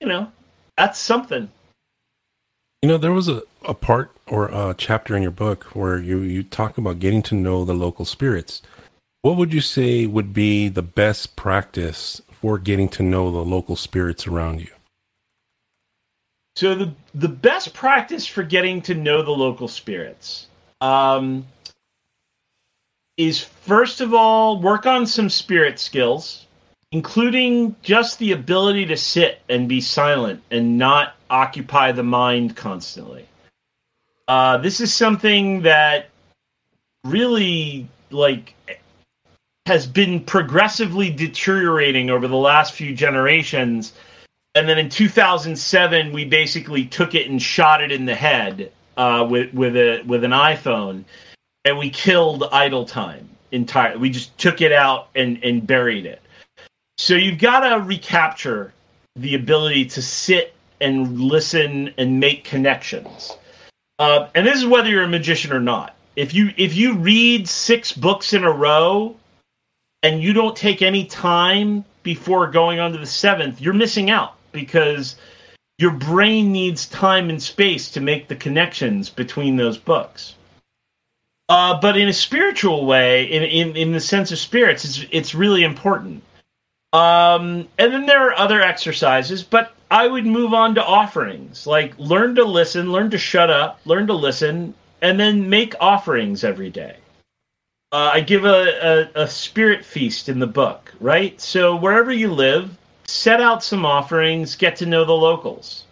you 0.00 0.08
know, 0.08 0.32
that's 0.78 0.98
something. 0.98 1.50
You 2.80 2.88
know, 2.88 2.96
there 2.96 3.12
was 3.12 3.28
a, 3.28 3.42
a 3.66 3.74
part 3.74 4.12
or 4.26 4.46
a 4.46 4.74
chapter 4.78 5.14
in 5.14 5.22
your 5.22 5.30
book 5.30 5.64
where 5.74 5.98
you, 5.98 6.20
you 6.20 6.42
talk 6.42 6.78
about 6.78 7.00
getting 7.00 7.20
to 7.24 7.34
know 7.34 7.66
the 7.66 7.74
local 7.74 8.06
spirits. 8.06 8.62
What 9.26 9.38
would 9.38 9.52
you 9.52 9.60
say 9.60 10.06
would 10.06 10.32
be 10.32 10.68
the 10.68 10.84
best 10.84 11.34
practice 11.34 12.22
for 12.30 12.58
getting 12.58 12.88
to 12.90 13.02
know 13.02 13.32
the 13.32 13.44
local 13.44 13.74
spirits 13.74 14.28
around 14.28 14.60
you? 14.60 14.70
So 16.54 16.76
the 16.76 16.94
the 17.12 17.28
best 17.28 17.74
practice 17.74 18.24
for 18.24 18.44
getting 18.44 18.80
to 18.82 18.94
know 18.94 19.22
the 19.22 19.32
local 19.32 19.66
spirits 19.66 20.46
um, 20.80 21.44
is 23.16 23.42
first 23.42 24.00
of 24.00 24.14
all 24.14 24.60
work 24.60 24.86
on 24.86 25.08
some 25.08 25.28
spirit 25.28 25.80
skills, 25.80 26.46
including 26.92 27.74
just 27.82 28.20
the 28.20 28.30
ability 28.30 28.86
to 28.86 28.96
sit 28.96 29.40
and 29.48 29.68
be 29.68 29.80
silent 29.80 30.40
and 30.52 30.78
not 30.78 31.16
occupy 31.30 31.90
the 31.90 32.04
mind 32.04 32.54
constantly. 32.54 33.26
Uh, 34.28 34.58
this 34.58 34.80
is 34.80 34.94
something 34.94 35.62
that 35.62 36.10
really 37.02 37.88
like 38.12 38.54
has 39.66 39.86
been 39.86 40.20
progressively 40.20 41.10
deteriorating 41.10 42.10
over 42.10 42.28
the 42.28 42.36
last 42.36 42.72
few 42.72 42.94
generations 42.94 43.92
and 44.56 44.66
then 44.66 44.78
in 44.78 44.88
2007 44.88 46.12
we 46.12 46.24
basically 46.24 46.86
took 46.86 47.14
it 47.14 47.28
and 47.28 47.40
shot 47.40 47.82
it 47.82 47.92
in 47.92 48.06
the 48.06 48.14
head 48.14 48.72
uh, 48.96 49.26
with 49.28 49.52
with 49.52 49.76
a 49.76 50.02
with 50.06 50.24
an 50.24 50.30
iPhone, 50.30 51.04
and 51.64 51.78
we 51.78 51.90
killed 51.90 52.44
idle 52.50 52.86
time 52.86 53.28
entirely. 53.52 53.98
We 53.98 54.10
just 54.10 54.36
took 54.38 54.62
it 54.62 54.72
out 54.72 55.08
and 55.14 55.42
and 55.44 55.66
buried 55.66 56.06
it. 56.06 56.22
So 56.98 57.14
you've 57.14 57.38
got 57.38 57.68
to 57.68 57.82
recapture 57.82 58.72
the 59.14 59.34
ability 59.34 59.86
to 59.86 60.02
sit 60.02 60.54
and 60.80 61.20
listen 61.20 61.92
and 61.98 62.18
make 62.18 62.44
connections. 62.44 63.36
Uh, 63.98 64.28
and 64.34 64.46
this 64.46 64.58
is 64.58 64.66
whether 64.66 64.88
you're 64.88 65.04
a 65.04 65.08
magician 65.08 65.52
or 65.52 65.60
not. 65.60 65.94
If 66.16 66.32
you 66.32 66.52
if 66.56 66.74
you 66.74 66.94
read 66.94 67.46
six 67.46 67.92
books 67.92 68.32
in 68.32 68.44
a 68.44 68.50
row 68.50 69.14
and 70.02 70.22
you 70.22 70.32
don't 70.32 70.56
take 70.56 70.82
any 70.82 71.04
time 71.04 71.84
before 72.02 72.46
going 72.48 72.78
on 72.78 72.92
to 72.92 72.98
the 72.98 73.06
seventh, 73.06 73.60
you're 73.60 73.74
missing 73.74 74.10
out 74.10 74.34
because 74.52 75.16
your 75.78 75.92
brain 75.92 76.52
needs 76.52 76.86
time 76.86 77.28
and 77.28 77.42
space 77.42 77.90
to 77.90 78.00
make 78.00 78.28
the 78.28 78.36
connections 78.36 79.10
between 79.10 79.56
those 79.56 79.76
books. 79.76 80.34
Uh, 81.48 81.78
but 81.80 81.96
in 81.96 82.08
a 82.08 82.12
spiritual 82.12 82.86
way, 82.86 83.24
in, 83.24 83.42
in 83.42 83.76
in 83.76 83.92
the 83.92 84.00
sense 84.00 84.32
of 84.32 84.38
spirits, 84.38 84.84
it's 84.84 85.04
it's 85.12 85.34
really 85.34 85.62
important. 85.62 86.22
Um, 86.92 87.68
and 87.78 87.92
then 87.92 88.06
there 88.06 88.26
are 88.28 88.38
other 88.38 88.62
exercises, 88.62 89.42
but 89.42 89.74
I 89.90 90.08
would 90.08 90.26
move 90.26 90.54
on 90.54 90.74
to 90.74 90.84
offerings. 90.84 91.66
Like 91.66 91.94
learn 91.98 92.34
to 92.36 92.44
listen, 92.44 92.90
learn 92.90 93.10
to 93.10 93.18
shut 93.18 93.50
up, 93.50 93.80
learn 93.84 94.06
to 94.08 94.14
listen, 94.14 94.74
and 95.02 95.20
then 95.20 95.48
make 95.48 95.74
offerings 95.80 96.42
every 96.42 96.70
day. 96.70 96.96
Uh, 97.92 98.10
I 98.14 98.20
give 98.20 98.44
a, 98.44 99.10
a, 99.14 99.22
a 99.22 99.28
spirit 99.28 99.84
feast 99.84 100.28
in 100.28 100.38
the 100.38 100.46
book, 100.46 100.92
right? 101.00 101.40
So 101.40 101.76
wherever 101.76 102.12
you 102.12 102.32
live, 102.32 102.76
set 103.06 103.40
out 103.40 103.62
some 103.62 103.86
offerings, 103.86 104.56
get 104.56 104.76
to 104.76 104.86
know 104.86 105.04
the 105.04 105.12
locals. 105.12 105.84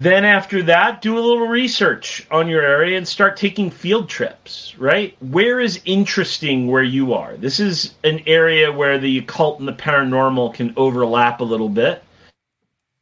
Then 0.00 0.24
after 0.24 0.62
that, 0.64 1.02
do 1.02 1.18
a 1.18 1.20
little 1.20 1.46
research 1.46 2.26
on 2.30 2.48
your 2.48 2.62
area 2.62 2.96
and 2.98 3.06
start 3.06 3.36
taking 3.36 3.70
field 3.70 4.08
trips, 4.08 4.76
right? 4.76 5.16
Where 5.20 5.60
is 5.60 5.80
interesting 5.84 6.66
where 6.66 6.82
you 6.82 7.14
are? 7.14 7.36
This 7.36 7.60
is 7.60 7.94
an 8.02 8.20
area 8.26 8.70
where 8.70 8.98
the 8.98 9.18
occult 9.18 9.60
and 9.60 9.68
the 9.68 9.72
paranormal 9.72 10.54
can 10.54 10.74
overlap 10.76 11.40
a 11.40 11.44
little 11.44 11.68
bit. 11.68 12.02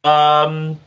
Um, 0.03 0.79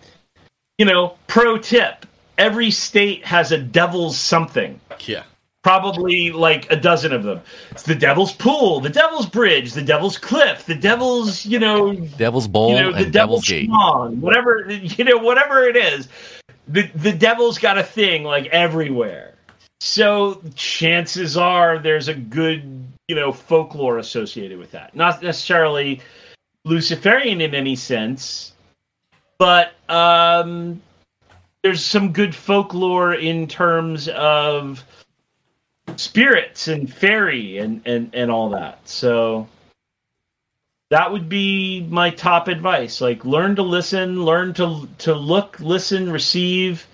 you 0.78 0.84
know, 0.84 1.16
pro 1.26 1.58
tip 1.58 2.06
every 2.38 2.70
state 2.70 3.24
has 3.24 3.52
a 3.52 3.58
devil's 3.58 4.18
something 4.18 4.80
Yeah. 5.00 5.24
Probably 5.66 6.30
like 6.30 6.70
a 6.70 6.76
dozen 6.76 7.12
of 7.12 7.24
them. 7.24 7.40
It's 7.72 7.82
the 7.82 7.96
Devil's 7.96 8.32
Pool, 8.32 8.78
the 8.78 8.88
Devil's 8.88 9.26
Bridge, 9.26 9.72
the 9.72 9.82
Devil's 9.82 10.16
Cliff, 10.16 10.64
the 10.64 10.76
Devil's, 10.76 11.44
you 11.44 11.58
know, 11.58 11.92
Devil's 11.92 12.46
Bowl 12.46 12.70
you 12.70 12.76
know, 12.76 12.92
the 12.92 12.98
and 12.98 13.12
Devil's 13.12 13.44
Devil's 13.44 13.66
Gate. 13.66 14.20
Whatever, 14.20 14.64
you 14.70 15.02
know, 15.02 15.16
whatever 15.16 15.64
it 15.64 15.76
is. 15.76 16.06
The 16.68 16.82
the 16.94 17.10
Devil's 17.10 17.58
got 17.58 17.78
a 17.78 17.82
thing 17.82 18.22
like 18.22 18.46
everywhere. 18.46 19.34
So 19.80 20.40
chances 20.54 21.36
are 21.36 21.80
there's 21.80 22.06
a 22.06 22.14
good, 22.14 22.86
you 23.08 23.16
know, 23.16 23.32
folklore 23.32 23.98
associated 23.98 24.58
with 24.58 24.70
that. 24.70 24.94
Not 24.94 25.20
necessarily 25.20 26.00
Luciferian 26.64 27.40
in 27.40 27.56
any 27.56 27.74
sense, 27.74 28.52
but 29.36 29.72
um, 29.88 30.80
there's 31.64 31.84
some 31.84 32.12
good 32.12 32.36
folklore 32.36 33.14
in 33.14 33.48
terms 33.48 34.06
of 34.10 34.84
spirits 36.00 36.68
and 36.68 36.92
fairy 36.92 37.58
and, 37.58 37.82
and, 37.86 38.14
and 38.14 38.30
all 38.30 38.50
that. 38.50 38.88
So 38.88 39.48
that 40.90 41.10
would 41.10 41.28
be 41.28 41.80
my 41.88 42.10
top 42.10 42.48
advice. 42.48 43.00
Like 43.00 43.24
learn 43.24 43.56
to 43.56 43.62
listen, 43.62 44.24
learn 44.24 44.54
to 44.54 44.88
to 44.98 45.14
look, 45.14 45.58
listen, 45.60 46.10
receive, 46.10 46.86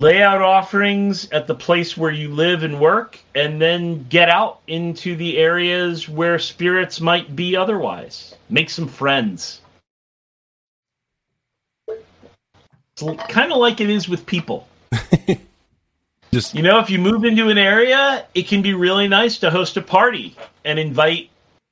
lay 0.00 0.22
out 0.22 0.40
offerings 0.40 1.30
at 1.30 1.46
the 1.46 1.54
place 1.54 1.96
where 1.96 2.10
you 2.10 2.30
live 2.34 2.62
and 2.62 2.80
work, 2.80 3.18
and 3.34 3.60
then 3.60 4.06
get 4.08 4.28
out 4.28 4.60
into 4.66 5.16
the 5.16 5.36
areas 5.38 6.08
where 6.08 6.38
spirits 6.38 7.00
might 7.00 7.36
be 7.36 7.56
otherwise. 7.56 8.34
Make 8.48 8.70
some 8.70 8.88
friends. 8.88 9.60
It's 11.88 13.22
kind 13.28 13.52
of 13.52 13.58
like 13.58 13.80
it 13.80 13.90
is 13.90 14.08
with 14.08 14.26
people. 14.26 14.66
Just 16.32 16.54
You 16.54 16.62
know, 16.62 16.78
if 16.78 16.90
you 16.90 16.98
move 16.98 17.24
into 17.24 17.48
an 17.48 17.58
area, 17.58 18.24
it 18.34 18.46
can 18.46 18.62
be 18.62 18.74
really 18.74 19.08
nice 19.08 19.38
to 19.38 19.50
host 19.50 19.76
a 19.76 19.82
party 19.82 20.36
and 20.64 20.78
invite, 20.78 21.28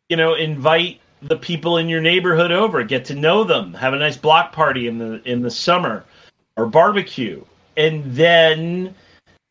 you 0.08 0.16
know, 0.16 0.34
invite 0.34 1.00
the 1.22 1.36
people 1.36 1.78
in 1.78 1.88
your 1.88 2.00
neighborhood 2.00 2.50
over, 2.50 2.82
get 2.82 3.04
to 3.06 3.14
know 3.14 3.44
them, 3.44 3.74
have 3.74 3.92
a 3.92 3.98
nice 3.98 4.16
block 4.16 4.52
party 4.52 4.88
in 4.88 4.98
the 4.98 5.22
in 5.28 5.42
the 5.42 5.50
summer 5.50 6.04
or 6.56 6.66
barbecue. 6.66 7.44
And 7.76 8.04
then 8.04 8.94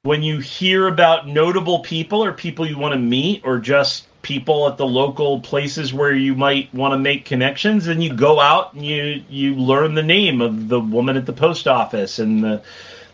when 0.03 0.23
you 0.23 0.39
hear 0.39 0.87
about 0.87 1.27
notable 1.27 1.79
people 1.79 2.23
or 2.23 2.33
people 2.33 2.65
you 2.65 2.77
want 2.77 2.93
to 2.93 2.99
meet 2.99 3.41
or 3.45 3.59
just 3.59 4.07
people 4.21 4.67
at 4.67 4.77
the 4.77 4.85
local 4.85 5.39
places 5.39 5.93
where 5.93 6.13
you 6.13 6.35
might 6.35 6.73
want 6.73 6.93
to 6.93 6.97
make 6.97 7.23
connections 7.23 7.85
then 7.85 8.01
you 8.01 8.13
go 8.13 8.39
out 8.41 8.73
and 8.73 8.85
you 8.85 9.23
you 9.29 9.55
learn 9.55 9.93
the 9.93 10.03
name 10.03 10.41
of 10.41 10.67
the 10.67 10.79
woman 10.79 11.15
at 11.15 11.25
the 11.25 11.33
post 11.33 11.67
office 11.67 12.19
and 12.19 12.43
the 12.43 12.61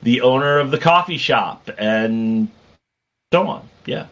the 0.03 0.21
owner 0.21 0.59
of 0.59 0.71
the 0.71 0.77
coffee 0.77 1.17
shop 1.17 1.69
and 1.77 2.49
so 3.31 3.47
on 3.47 3.67
yeah 3.85 4.07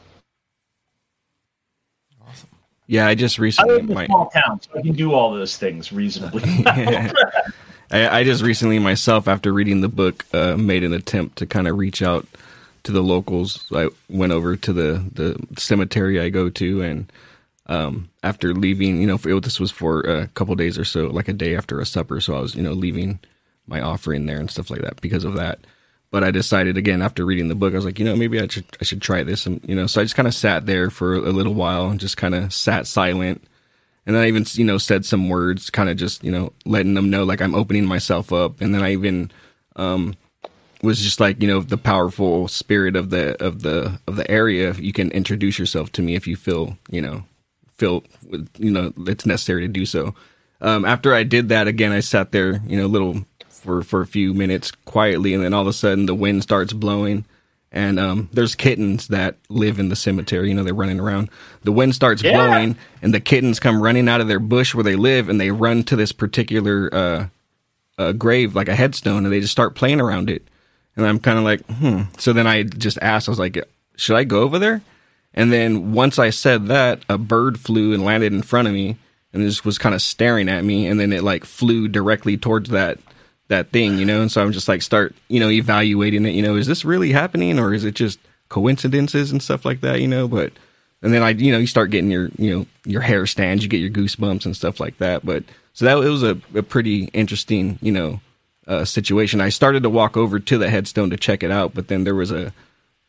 Awesome. 2.27 2.49
Yeah, 2.87 3.07
I 3.07 3.15
just 3.15 3.39
i 3.39 3.43
recently 3.43 3.75
live 3.75 3.85
in 3.85 3.91
a 3.91 3.95
my, 3.95 4.05
small 4.05 4.29
town 4.29 4.61
so 4.61 4.71
i 4.77 4.81
can 4.81 4.93
do 4.93 5.13
all 5.13 5.31
those 5.33 5.57
things 5.57 5.91
reasonably 5.91 6.43
I, 7.91 8.19
I 8.19 8.23
just 8.23 8.41
recently 8.41 8.79
myself, 8.79 9.27
after 9.27 9.51
reading 9.51 9.81
the 9.81 9.89
book, 9.89 10.25
uh, 10.33 10.55
made 10.57 10.83
an 10.83 10.93
attempt 10.93 11.37
to 11.39 11.45
kind 11.45 11.67
of 11.67 11.77
reach 11.77 12.01
out 12.01 12.25
to 12.83 12.91
the 12.91 13.03
locals. 13.03 13.67
I 13.73 13.89
went 14.09 14.31
over 14.31 14.55
to 14.55 14.73
the 14.73 15.03
the 15.13 15.37
cemetery 15.59 16.19
I 16.19 16.29
go 16.29 16.49
to, 16.49 16.81
and 16.81 17.11
um, 17.67 18.09
after 18.23 18.53
leaving, 18.53 19.01
you 19.01 19.07
know, 19.07 19.17
for, 19.17 19.39
this 19.39 19.59
was 19.59 19.71
for 19.71 20.01
a 20.01 20.27
couple 20.27 20.55
days 20.55 20.77
or 20.77 20.85
so, 20.85 21.07
like 21.07 21.27
a 21.27 21.33
day 21.33 21.55
after 21.55 21.79
a 21.79 21.85
supper. 21.85 22.21
So 22.21 22.35
I 22.35 22.39
was, 22.39 22.55
you 22.55 22.63
know, 22.63 22.73
leaving 22.73 23.19
my 23.67 23.81
offering 23.81 24.25
there 24.25 24.39
and 24.39 24.49
stuff 24.49 24.69
like 24.69 24.81
that 24.81 25.01
because 25.01 25.23
of 25.23 25.33
that. 25.35 25.59
But 26.11 26.23
I 26.23 26.31
decided 26.31 26.77
again 26.77 27.01
after 27.01 27.25
reading 27.25 27.47
the 27.47 27.55
book, 27.55 27.73
I 27.73 27.77
was 27.77 27.85
like, 27.85 27.97
you 27.97 28.05
know, 28.05 28.15
maybe 28.15 28.39
I 28.39 28.47
should 28.47 28.65
I 28.79 28.83
should 28.83 29.01
try 29.01 29.23
this, 29.23 29.45
and 29.45 29.61
you 29.65 29.75
know, 29.75 29.87
so 29.87 30.01
I 30.01 30.03
just 30.03 30.15
kind 30.15 30.27
of 30.27 30.33
sat 30.33 30.65
there 30.65 30.89
for 30.89 31.15
a 31.15 31.31
little 31.31 31.53
while 31.53 31.89
and 31.89 31.99
just 31.99 32.17
kind 32.17 32.35
of 32.35 32.53
sat 32.53 32.85
silent 32.85 33.41
and 34.05 34.15
then 34.15 34.23
I 34.23 34.27
even 34.27 34.45
you 34.53 34.65
know 34.65 34.77
said 34.77 35.05
some 35.05 35.29
words, 35.29 35.69
kind 35.69 35.89
of 35.89 35.97
just 35.97 36.23
you 36.23 36.31
know 36.31 36.53
letting 36.65 36.95
them 36.95 37.09
know 37.09 37.23
like 37.23 37.41
I'm 37.41 37.55
opening 37.55 37.85
myself 37.85 38.33
up, 38.33 38.61
and 38.61 38.73
then 38.73 38.81
I 38.81 38.93
even 38.93 39.31
um, 39.75 40.15
was 40.81 41.01
just 41.01 41.19
like 41.19 41.41
you 41.41 41.47
know 41.47 41.61
the 41.61 41.77
powerful 41.77 42.47
spirit 42.47 42.95
of 42.95 43.09
the 43.09 43.41
of 43.43 43.61
the 43.61 43.99
of 44.07 44.15
the 44.15 44.29
area. 44.29 44.73
You 44.73 44.93
can 44.93 45.11
introduce 45.11 45.59
yourself 45.59 45.91
to 45.93 46.01
me 46.01 46.15
if 46.15 46.27
you 46.27 46.35
feel 46.35 46.77
you 46.89 47.01
know 47.01 47.23
feel 47.73 48.03
you 48.57 48.71
know 48.71 48.91
it's 49.07 49.25
necessary 49.25 49.61
to 49.61 49.67
do 49.67 49.85
so. 49.85 50.15
Um, 50.61 50.85
after 50.85 51.13
I 51.13 51.23
did 51.23 51.49
that 51.49 51.67
again, 51.67 51.91
I 51.91 51.99
sat 51.99 52.31
there 52.31 52.61
you 52.65 52.77
know 52.77 52.87
little 52.87 53.23
for 53.61 53.81
for 53.83 54.01
a 54.01 54.07
few 54.07 54.33
minutes 54.33 54.71
quietly, 54.85 55.33
and 55.33 55.43
then 55.43 55.53
all 55.53 55.61
of 55.61 55.67
a 55.67 55.73
sudden 55.73 56.05
the 56.05 56.15
wind 56.15 56.43
starts 56.43 56.73
blowing. 56.73 57.25
And 57.73 58.01
um, 58.01 58.27
there's 58.33 58.53
kittens 58.53 59.07
that 59.07 59.37
live 59.47 59.79
in 59.79 59.87
the 59.87 59.95
cemetery. 59.95 60.49
You 60.49 60.55
know, 60.55 60.63
they're 60.63 60.73
running 60.73 60.99
around. 60.99 61.29
The 61.63 61.71
wind 61.71 61.95
starts 61.95 62.21
Yeah. 62.21 62.33
blowing, 62.33 62.75
and 63.01 63.13
the 63.13 63.21
kittens 63.21 63.61
come 63.61 63.81
running 63.81 64.09
out 64.09 64.19
of 64.19 64.27
their 64.27 64.41
bush 64.41 64.75
where 64.75 64.83
they 64.83 64.97
live, 64.97 65.29
and 65.29 65.39
they 65.39 65.51
run 65.51 65.83
to 65.85 65.95
this 65.95 66.11
particular 66.11 66.89
uh, 66.93 67.27
uh, 67.97 68.11
grave, 68.11 68.55
like 68.55 68.67
a 68.67 68.75
headstone, 68.75 69.23
and 69.23 69.31
they 69.33 69.39
just 69.39 69.53
start 69.53 69.75
playing 69.75 70.01
around 70.01 70.29
it. 70.29 70.45
And 70.97 71.05
I'm 71.05 71.19
kind 71.19 71.37
of 71.37 71.45
like, 71.45 71.65
hmm. 71.67 72.01
So 72.17 72.33
then 72.33 72.45
I 72.45 72.63
just 72.63 72.97
asked, 73.01 73.29
I 73.29 73.31
was 73.31 73.39
like, 73.39 73.57
should 73.95 74.17
I 74.17 74.25
go 74.25 74.41
over 74.41 74.59
there? 74.59 74.81
And 75.33 75.53
then 75.53 75.93
once 75.93 76.19
I 76.19 76.29
said 76.29 76.67
that, 76.67 76.99
a 77.07 77.17
bird 77.17 77.57
flew 77.57 77.93
and 77.93 78.03
landed 78.03 78.33
in 78.33 78.41
front 78.41 78.67
of 78.67 78.73
me, 78.73 78.97
and 79.31 79.43
just 79.43 79.63
was 79.63 79.77
kind 79.77 79.95
of 79.95 80.01
staring 80.01 80.49
at 80.49 80.65
me, 80.65 80.87
and 80.87 80.99
then 80.99 81.13
it 81.13 81.23
like 81.23 81.45
flew 81.45 81.87
directly 81.87 82.35
towards 82.35 82.69
that 82.71 82.99
that 83.51 83.69
thing, 83.71 83.97
you 83.97 84.05
know. 84.05 84.21
And 84.21 84.31
so 84.31 84.41
I'm 84.41 84.51
just 84.51 84.67
like, 84.67 84.81
start, 84.81 85.15
you 85.27 85.39
know, 85.39 85.49
evaluating 85.49 86.25
it. 86.25 86.31
You 86.31 86.41
know, 86.41 86.55
is 86.55 86.67
this 86.67 86.83
really 86.83 87.11
happening, 87.11 87.59
or 87.59 87.73
is 87.73 87.85
it 87.85 87.93
just 87.93 88.19
coincidences 88.49 89.31
and 89.31 89.41
stuff 89.41 89.63
like 89.63 89.81
that? 89.81 90.01
You 90.01 90.07
know, 90.07 90.27
but 90.27 90.51
and 91.01 91.13
then 91.13 91.21
I, 91.23 91.29
you 91.29 91.51
know, 91.51 91.57
you 91.57 91.67
start 91.67 91.91
getting 91.91 92.11
your, 92.11 92.29
you 92.37 92.55
know, 92.55 92.65
your 92.85 93.01
hair 93.01 93.25
stands, 93.25 93.63
you 93.63 93.69
get 93.69 93.77
your 93.77 93.89
goosebumps 93.89 94.45
and 94.45 94.55
stuff 94.55 94.79
like 94.79 94.97
that. 94.97 95.25
But 95.25 95.43
so 95.73 95.85
that 95.85 95.97
it 95.97 96.09
was 96.09 96.23
a, 96.23 96.39
a 96.55 96.63
pretty 96.63 97.05
interesting, 97.05 97.79
you 97.81 97.91
know, 97.91 98.19
uh, 98.67 98.85
situation. 98.85 99.41
I 99.41 99.49
started 99.49 99.83
to 99.83 99.89
walk 99.89 100.15
over 100.17 100.39
to 100.39 100.57
the 100.57 100.69
headstone 100.69 101.09
to 101.09 101.17
check 101.17 101.43
it 101.43 101.51
out, 101.51 101.73
but 101.73 101.87
then 101.87 102.03
there 102.03 102.15
was 102.15 102.31
a 102.31 102.53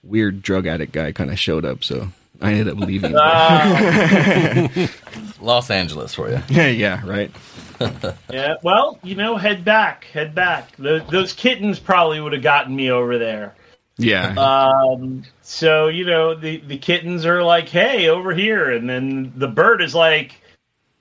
weird 0.02 0.42
drug 0.42 0.66
addict 0.66 0.92
guy 0.92 1.12
kind 1.12 1.30
of 1.30 1.38
showed 1.38 1.64
up, 1.64 1.84
so 1.84 2.08
I 2.40 2.52
ended 2.52 2.68
up 2.68 2.78
leaving. 2.78 3.12
Los 5.40 5.70
Angeles 5.70 6.14
for 6.14 6.30
you. 6.30 6.40
yeah, 6.48 6.66
yeah, 6.68 7.06
right. 7.06 7.30
Yeah, 8.30 8.54
well, 8.62 8.98
you 9.02 9.14
know, 9.14 9.36
head 9.36 9.64
back, 9.64 10.04
head 10.04 10.34
back. 10.34 10.74
Those, 10.76 11.02
those 11.10 11.32
kittens 11.32 11.78
probably 11.78 12.20
would 12.20 12.32
have 12.32 12.42
gotten 12.42 12.74
me 12.74 12.90
over 12.90 13.18
there. 13.18 13.54
Yeah, 13.98 14.34
Um, 14.38 15.22
so 15.42 15.88
you 15.88 16.06
know, 16.06 16.34
the 16.34 16.58
the 16.66 16.78
kittens 16.78 17.26
are 17.26 17.42
like, 17.42 17.68
"Hey, 17.68 18.08
over 18.08 18.34
here," 18.34 18.70
and 18.72 18.88
then 18.88 19.32
the 19.36 19.46
bird 19.48 19.82
is 19.82 19.94
like, 19.94 20.32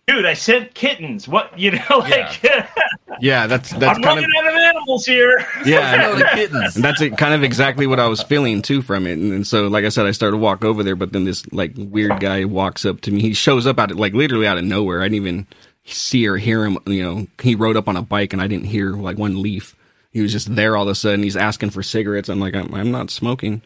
"Dude, 0.07 0.25
I 0.25 0.33
sent 0.33 0.73
kittens. 0.73 1.25
What 1.27 1.57
you 1.57 1.71
know, 1.71 1.81
like 1.99 2.43
yeah. 2.43 2.67
yeah 3.21 3.47
That's 3.47 3.69
that's 3.71 3.97
I'm 3.97 4.03
kind 4.03 4.17
running 4.17 4.25
of 4.25 4.45
out 4.45 4.53
of 4.53 4.59
animals 4.59 5.05
here." 5.05 5.47
yeah. 5.65 6.11
And- 6.11 6.21
the 6.21 6.25
kittens. 6.33 6.75
And 6.75 6.83
that's 6.83 7.01
it, 7.01 7.17
kind 7.17 7.33
of 7.33 7.43
exactly 7.43 7.87
what 7.87 7.99
I 7.99 8.07
was 8.07 8.21
feeling 8.21 8.61
too 8.61 8.81
from 8.81 9.07
it. 9.07 9.13
And, 9.13 9.31
and 9.31 9.47
so, 9.47 9.67
like 9.67 9.85
I 9.85 9.89
said, 9.89 10.05
I 10.05 10.11
started 10.11 10.31
to 10.35 10.41
walk 10.43 10.65
over 10.65 10.83
there, 10.83 10.97
but 10.97 11.13
then 11.13 11.23
this 11.23 11.49
like 11.53 11.71
weird 11.77 12.19
guy 12.19 12.43
walks 12.43 12.85
up 12.85 12.99
to 13.01 13.11
me. 13.11 13.21
He 13.21 13.33
shows 13.33 13.65
up 13.65 13.79
out 13.79 13.89
of 13.91 13.97
like 13.97 14.13
literally 14.13 14.47
out 14.47 14.57
of 14.57 14.65
nowhere. 14.65 14.99
I 15.01 15.05
didn't 15.05 15.15
even 15.15 15.47
see 15.85 16.27
or 16.27 16.37
hear 16.37 16.65
him. 16.65 16.77
You 16.85 17.03
know, 17.03 17.27
he 17.41 17.55
rode 17.55 17.77
up 17.77 17.87
on 17.87 17.97
a 17.97 18.01
bike, 18.01 18.33
and 18.33 18.41
I 18.41 18.47
didn't 18.47 18.65
hear 18.65 18.91
like 18.93 19.17
one 19.17 19.41
leaf. 19.41 19.75
He 20.11 20.21
was 20.21 20.31
just 20.31 20.53
there 20.55 20.75
all 20.75 20.83
of 20.83 20.89
a 20.89 20.95
sudden. 20.95 21.23
He's 21.23 21.37
asking 21.37 21.69
for 21.69 21.81
cigarettes. 21.83 22.27
I'm 22.29 22.39
like, 22.39 22.53
I'm, 22.55 22.73
I'm 22.73 22.91
not 22.91 23.09
smoking. 23.09 23.61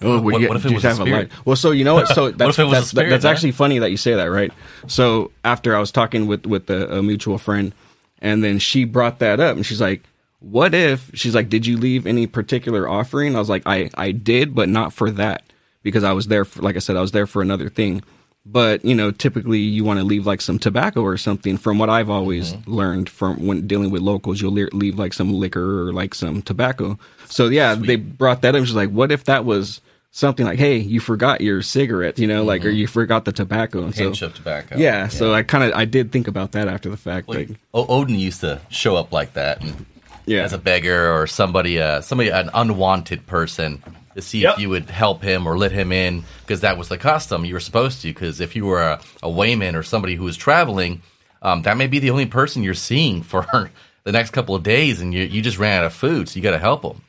Oh, 0.00 0.20
What- 0.20 0.40
you, 0.40 0.48
what 0.48 0.56
if 0.56 0.64
it 0.66 0.72
was 0.72 0.84
a 0.84 0.94
spirit? 0.94 1.30
light? 1.30 1.46
Well, 1.46 1.56
so 1.56 1.70
you 1.72 1.82
know 1.84 1.94
what? 1.94 2.08
So 2.08 2.30
that's 2.32 2.58
if 2.58 2.62
it 2.62 2.64
was 2.64 2.72
a 2.72 2.80
that's, 2.80 2.90
spirit, 2.90 3.10
that's 3.10 3.24
actually 3.24 3.52
funny 3.52 3.78
that 3.80 3.90
you 3.90 3.96
say 3.96 4.14
that, 4.14 4.26
right? 4.26 4.52
So 4.86 5.32
after 5.44 5.74
I 5.74 5.80
was 5.80 5.90
talking 5.90 6.26
with 6.26 6.46
with 6.46 6.68
a, 6.70 6.98
a 6.98 7.02
mutual 7.02 7.38
friend, 7.38 7.72
and 8.20 8.44
then 8.44 8.58
she 8.58 8.84
brought 8.84 9.18
that 9.20 9.40
up, 9.40 9.56
and 9.56 9.66
she's 9.66 9.80
like, 9.80 10.02
"What 10.40 10.72
if?" 10.74 11.10
She's 11.14 11.34
like, 11.34 11.48
"Did 11.48 11.66
you 11.66 11.76
leave 11.78 12.06
any 12.06 12.26
particular 12.28 12.88
offering?" 12.88 13.34
I 13.34 13.38
was 13.40 13.48
like, 13.48 13.62
"I 13.66 13.90
I 13.96 14.12
did, 14.12 14.54
but 14.54 14.68
not 14.68 14.92
for 14.92 15.10
that 15.12 15.42
because 15.82 16.04
I 16.04 16.12
was 16.12 16.28
there 16.28 16.44
for 16.44 16.62
like 16.62 16.76
I 16.76 16.80
said, 16.80 16.96
I 16.96 17.00
was 17.00 17.10
there 17.12 17.26
for 17.26 17.42
another 17.42 17.68
thing." 17.68 18.02
But 18.50 18.84
you 18.84 18.94
know, 18.94 19.10
typically 19.10 19.58
you 19.58 19.84
want 19.84 19.98
to 20.00 20.04
leave 20.04 20.26
like 20.26 20.40
some 20.40 20.58
tobacco 20.58 21.02
or 21.02 21.18
something. 21.18 21.58
From 21.58 21.78
what 21.78 21.90
I've 21.90 22.08
always 22.08 22.54
learned 22.66 23.10
from 23.10 23.46
when 23.46 23.66
dealing 23.66 23.90
with 23.90 24.00
locals, 24.00 24.40
you'll 24.40 24.52
leave 24.52 24.98
like 24.98 25.12
some 25.12 25.32
liquor 25.34 25.86
or 25.86 25.92
like 25.92 26.14
some 26.14 26.40
tobacco. 26.40 26.98
So 27.26 27.48
yeah, 27.48 27.74
they 27.74 27.96
brought 27.96 28.42
that 28.42 28.54
up. 28.54 28.64
She's 28.64 28.74
like, 28.74 28.90
"What 28.90 29.12
if 29.12 29.24
that 29.24 29.44
was?" 29.44 29.80
Something 30.10 30.46
like, 30.46 30.58
"Hey, 30.58 30.78
you 30.78 31.00
forgot 31.00 31.42
your 31.42 31.60
cigarette," 31.60 32.18
you 32.18 32.26
know, 32.26 32.42
like, 32.42 32.64
or 32.64 32.70
you 32.70 32.86
forgot 32.86 33.26
the 33.26 33.32
tobacco. 33.32 33.84
And 33.84 33.94
so, 33.94 34.08
of 34.08 34.34
tobacco. 34.34 34.78
yeah, 34.78 35.08
so 35.08 35.34
I 35.34 35.42
kind 35.42 35.64
of 35.64 35.74
I 35.74 35.84
did 35.84 36.10
think 36.10 36.26
about 36.26 36.52
that 36.52 36.66
after 36.66 36.88
the 36.88 36.96
fact. 36.96 37.28
Like, 37.28 37.50
Odin 37.74 38.14
used 38.18 38.40
to 38.40 38.62
show 38.70 38.96
up 38.96 39.12
like 39.12 39.34
that, 39.34 39.62
and 39.62 39.84
yeah, 40.24 40.44
as 40.44 40.54
a 40.54 40.58
beggar 40.58 41.12
or 41.12 41.26
somebody, 41.26 41.78
uh, 41.78 42.00
somebody, 42.00 42.30
an 42.30 42.48
unwanted 42.54 43.26
person, 43.26 43.82
to 44.14 44.22
see 44.22 44.40
Yep. 44.40 44.54
if 44.54 44.60
you 44.60 44.68
would 44.70 44.90
help 44.90 45.22
him 45.22 45.46
or 45.46 45.56
let 45.58 45.72
him 45.72 45.92
in, 45.92 46.24
because 46.42 46.60
that 46.60 46.76
was 46.78 46.88
the 46.88 46.98
custom. 46.98 47.44
You 47.44 47.54
were 47.54 47.60
supposed 47.60 48.02
to, 48.02 48.08
because 48.08 48.40
if 48.40 48.56
you 48.56 48.66
were 48.66 48.82
a, 48.82 49.00
a 49.22 49.30
wayman 49.30 49.76
or 49.76 49.82
somebody 49.82 50.14
who 50.14 50.24
was 50.24 50.36
traveling, 50.36 51.02
um, 51.42 51.62
that 51.62 51.76
may 51.76 51.86
be 51.86 51.98
the 51.98 52.10
only 52.10 52.26
person 52.26 52.62
you're 52.62 52.74
seeing 52.74 53.22
for 53.22 53.46
the 54.04 54.12
next 54.12 54.30
couple 54.30 54.54
of 54.54 54.62
days, 54.62 55.00
and 55.00 55.12
you 55.14 55.22
you 55.24 55.42
just 55.42 55.58
ran 55.58 55.80
out 55.80 55.84
of 55.86 55.92
food, 55.92 56.28
so 56.28 56.36
you 56.36 56.42
got 56.42 56.52
to 56.52 56.58
help 56.58 56.82
them. 56.82 57.02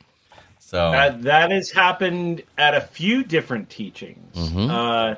So 0.58 0.92
That 0.92 1.22
that 1.22 1.50
has 1.50 1.70
happened 1.70 2.42
at 2.56 2.74
a 2.74 2.80
few 2.80 3.24
different 3.24 3.70
teachings. 3.70 4.36
Uh, 4.36 5.16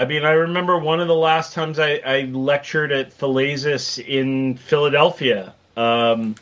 I 0.00 0.04
mean, 0.06 0.24
I 0.24 0.32
remember 0.32 0.76
one 0.78 0.98
of 0.98 1.06
the 1.06 1.14
last 1.14 1.52
times 1.52 1.78
I, 1.78 2.00
I 2.04 2.22
lectured 2.22 2.90
at 2.90 3.16
Phalasis 3.16 4.04
in 4.04 4.56
Philadelphia. 4.56 5.54
Um, 5.76 6.34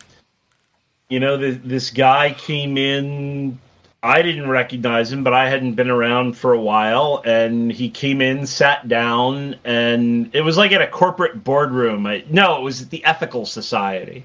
you 1.10 1.20
know, 1.20 1.36
the, 1.36 1.50
this 1.50 1.90
guy 1.90 2.32
came 2.32 2.78
in. 2.78 3.58
I 4.02 4.22
didn't 4.22 4.48
recognize 4.48 5.12
him, 5.12 5.22
but 5.22 5.34
I 5.34 5.48
hadn't 5.48 5.74
been 5.74 5.90
around 5.90 6.36
for 6.36 6.54
a 6.54 6.60
while, 6.60 7.22
and 7.26 7.70
he 7.70 7.90
came 7.90 8.22
in, 8.22 8.46
sat 8.46 8.88
down, 8.88 9.56
and 9.64 10.34
it 10.34 10.40
was 10.40 10.56
like 10.56 10.72
at 10.72 10.80
a 10.80 10.86
corporate 10.86 11.44
boardroom. 11.44 12.06
I, 12.06 12.24
no, 12.30 12.56
it 12.56 12.62
was 12.62 12.80
at 12.80 12.90
the 12.90 13.04
Ethical 13.04 13.44
Society 13.44 14.24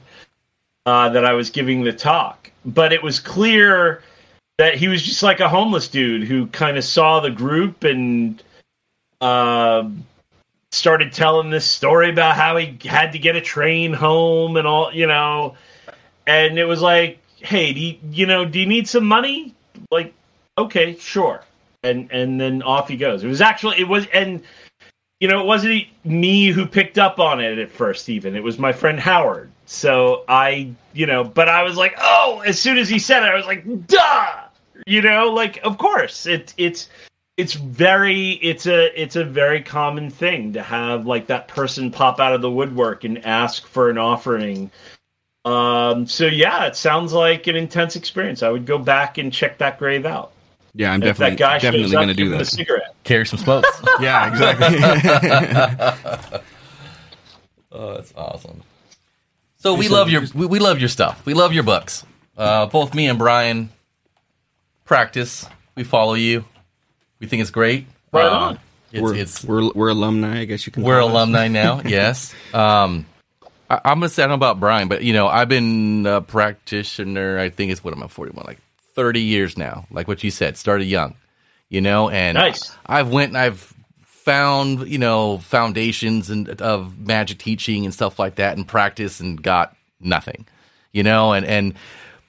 uh, 0.86 1.10
that 1.10 1.26
I 1.26 1.34
was 1.34 1.50
giving 1.50 1.84
the 1.84 1.92
talk, 1.92 2.52
but 2.64 2.94
it 2.94 3.04
was 3.04 3.20
clear 3.20 4.02
that 4.58 4.76
he 4.76 4.88
was 4.88 5.04
just 5.04 5.22
like 5.24 5.42
a 5.42 5.50
homeless 5.50 5.90
dude 5.90 6.24
who 6.24 6.48
kind 6.48 6.78
of 6.78 6.86
saw 6.86 7.20
the 7.20 7.32
group 7.32 7.84
and 7.84 8.42
uh, 9.20 9.90
started 10.72 11.12
telling 11.12 11.50
this 11.50 11.66
story 11.66 12.10
about 12.10 12.36
how 12.36 12.56
he 12.56 12.78
had 12.88 13.12
to 13.12 13.20
get 13.20 13.36
a 13.36 13.42
train 13.42 13.92
home 13.92 14.56
and 14.56 14.66
all, 14.66 14.94
you 14.94 15.08
know. 15.08 15.56
And 16.28 16.58
it 16.58 16.66
was 16.66 16.82
like, 16.82 17.20
hey, 17.40 17.74
do 17.74 17.80
you, 17.82 17.98
you 18.12 18.26
know, 18.26 18.46
do 18.46 18.58
you 18.60 18.66
need 18.66 18.88
some 18.88 19.06
money? 19.06 19.54
Like, 19.92 20.14
okay, 20.58 20.96
sure. 20.98 21.44
And 21.84 22.12
and 22.12 22.40
then 22.40 22.62
off 22.64 22.88
he 22.88 22.98
goes. 22.98 23.24
It 23.24 23.28
was 23.28 23.42
actually 23.42 23.80
it 23.80 23.88
was 23.88 24.08
and 24.14 24.44
you 25.20 25.30
know, 25.30 25.40
it 25.40 25.46
wasn't 25.46 25.86
me 26.04 26.48
who 26.48 26.66
picked 26.66 26.98
up 26.98 27.20
on 27.20 27.42
it 27.42 27.58
at 27.58 27.72
first, 27.72 28.10
even. 28.10 28.36
It 28.36 28.44
was 28.44 28.60
my 28.60 28.74
friend 28.74 29.00
Howard. 29.00 29.50
So 29.66 30.24
I, 30.28 30.72
you 30.94 31.06
know, 31.06 31.24
but 31.24 31.48
I 31.48 31.64
was 31.64 31.78
like, 31.78 31.96
oh, 31.98 32.44
as 32.46 32.60
soon 32.60 32.78
as 32.78 32.90
he 32.90 33.00
said 33.00 33.24
it, 33.24 33.32
I 33.32 33.36
was 33.36 33.46
like, 33.46 33.88
duh! 33.88 34.42
You 34.86 35.02
know, 35.02 35.32
like, 35.32 35.60
of 35.64 35.78
course. 35.78 36.26
It, 36.26 36.54
it's, 36.58 36.90
it's 37.38 37.54
very, 37.54 38.32
it's 38.34 38.68
a, 38.68 39.02
it's 39.02 39.16
a 39.16 39.24
very 39.24 39.62
common 39.62 40.10
thing 40.10 40.54
to 40.54 40.62
have 40.62 41.06
like 41.06 41.28
that 41.28 41.48
person 41.48 41.92
pop 41.92 42.20
out 42.20 42.34
of 42.34 42.42
the 42.42 42.52
woodwork 42.52 43.04
and 43.06 43.26
ask 43.26 43.66
for 43.66 43.90
an 43.90 43.98
offering. 43.98 44.70
Um, 45.46 46.08
so 46.08 46.26
yeah, 46.26 46.66
it 46.66 46.76
sounds 46.76 47.14
like 47.14 47.46
an 47.48 47.56
intense 47.56 47.96
experience. 47.96 48.42
I 48.44 48.50
would 48.50 48.66
go 48.66 48.78
back 48.80 49.18
and 49.20 49.32
check 49.32 49.60
that 49.60 49.78
grave 49.80 50.06
out. 50.06 50.32
Yeah, 50.74 50.90
I'm 50.90 50.96
And 50.96 51.04
definitely 51.04 51.36
that 51.36 51.40
guy 51.40 51.60
definitely 51.60 51.92
going 51.92 52.08
to 52.10 52.14
do 52.14 52.28
him 52.28 52.34
a 52.34 52.38
that. 52.40 52.46
cigarette. 52.46 52.96
Carry 53.04 53.26
some 53.26 53.40
smokes. 53.40 53.70
Yeah, 54.02 54.28
exactly. 54.30 56.42
Oh, 57.72 57.96
that's 57.96 58.14
awesome. 58.16 58.64
So 59.58 59.74
we 59.76 59.88
love 59.90 60.10
your 60.10 60.24
we, 60.34 60.46
we 60.46 60.60
love 60.60 60.80
your 60.80 60.88
stuff. 60.90 61.26
We 61.26 61.34
love 61.34 61.52
your 61.54 61.64
books. 61.64 62.06
Uh, 62.38 62.66
both 62.68 62.94
me 62.94 63.08
and 63.08 63.18
Brian 63.20 63.70
practice. 64.86 65.46
We 65.76 65.84
follow 65.84 66.14
you. 66.14 66.46
We 67.20 67.28
think 67.28 67.42
it's 67.42 67.52
great. 67.52 67.88
Right 68.14 68.26
Uh, 68.26 68.30
on. 68.30 68.60
It's, 68.94 69.02
we're, 69.02 69.16
it's 69.16 69.44
we're 69.44 69.72
we're 69.74 69.90
alumni, 69.90 70.40
I 70.42 70.46
guess 70.46 70.66
you 70.66 70.72
can. 70.72 70.84
we're 70.84 71.00
call 71.00 71.10
us. 71.10 71.14
alumni 71.14 71.48
now. 71.50 71.82
yes. 71.86 72.34
Um, 72.54 73.06
I, 73.70 73.82
I'm 73.86 74.00
gonna 74.00 74.10
say 74.10 74.24
I 74.24 74.28
don't 74.28 74.32
know 74.40 74.46
about 74.46 74.60
Brian, 74.60 74.88
but 74.88 75.04
you 75.04 75.14
know 75.14 75.28
I've 75.28 75.50
been 75.50 76.06
a 76.06 76.22
practitioner. 76.22 77.40
I 77.40 77.50
think 77.50 77.72
it's 77.72 77.84
what 77.84 77.94
I'm 77.94 78.04
I 78.04 78.08
41, 78.08 78.46
like 78.46 78.60
30 78.94 79.22
years 79.22 79.58
now. 79.58 79.86
Like 79.92 80.08
what 80.08 80.24
you 80.24 80.32
said, 80.32 80.58
started 80.58 80.86
young. 80.86 81.16
You 81.70 81.82
know, 81.82 82.10
and 82.10 82.38
Nice. 82.38 82.76
I've 82.86 83.10
went 83.10 83.30
and 83.30 83.38
I've 83.38 83.74
found 84.04 84.88
you 84.88 84.98
know 84.98 85.38
foundations 85.38 86.30
and 86.32 86.50
of 86.62 86.98
magic 87.00 87.38
teaching 87.38 87.86
and 87.86 87.94
stuff 87.94 88.18
like 88.18 88.36
that 88.36 88.58
and 88.58 88.68
practice 88.68 89.20
and 89.20 89.40
got 89.42 89.76
nothing 90.00 90.48
you 90.92 91.04
know 91.04 91.34
and 91.34 91.46
and 91.46 91.76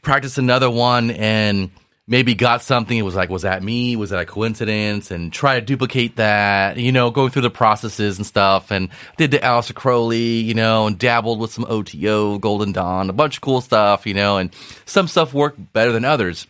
practice 0.02 0.36
another 0.36 0.70
one 0.70 1.10
and 1.10 1.70
maybe 2.08 2.34
got 2.34 2.62
something. 2.62 2.96
It 2.96 3.02
was 3.02 3.14
like 3.14 3.30
was 3.30 3.42
that 3.42 3.62
me? 3.62 3.96
Was 3.96 4.10
that 4.10 4.20
a 4.20 4.26
coincidence? 4.26 5.10
And 5.10 5.32
try 5.32 5.58
to 5.58 5.64
duplicate 5.64 6.16
that 6.16 6.76
you 6.76 6.92
know 6.92 7.10
going 7.10 7.30
through 7.30 7.42
the 7.42 7.50
processes 7.50 8.18
and 8.18 8.26
stuff. 8.26 8.70
And 8.70 8.88
did 9.16 9.30
the 9.30 9.38
Aleister 9.38 9.74
Crowley 9.74 10.40
you 10.40 10.54
know 10.54 10.86
and 10.86 10.98
dabbled 10.98 11.40
with 11.40 11.52
some 11.52 11.66
OTO 11.68 12.38
Golden 12.38 12.72
Dawn 12.72 13.10
a 13.10 13.12
bunch 13.12 13.36
of 13.36 13.40
cool 13.42 13.60
stuff 13.60 14.06
you 14.06 14.14
know 14.14 14.38
and 14.38 14.54
some 14.84 15.08
stuff 15.08 15.34
worked 15.34 15.72
better 15.72 15.92
than 15.92 16.04
others. 16.04 16.46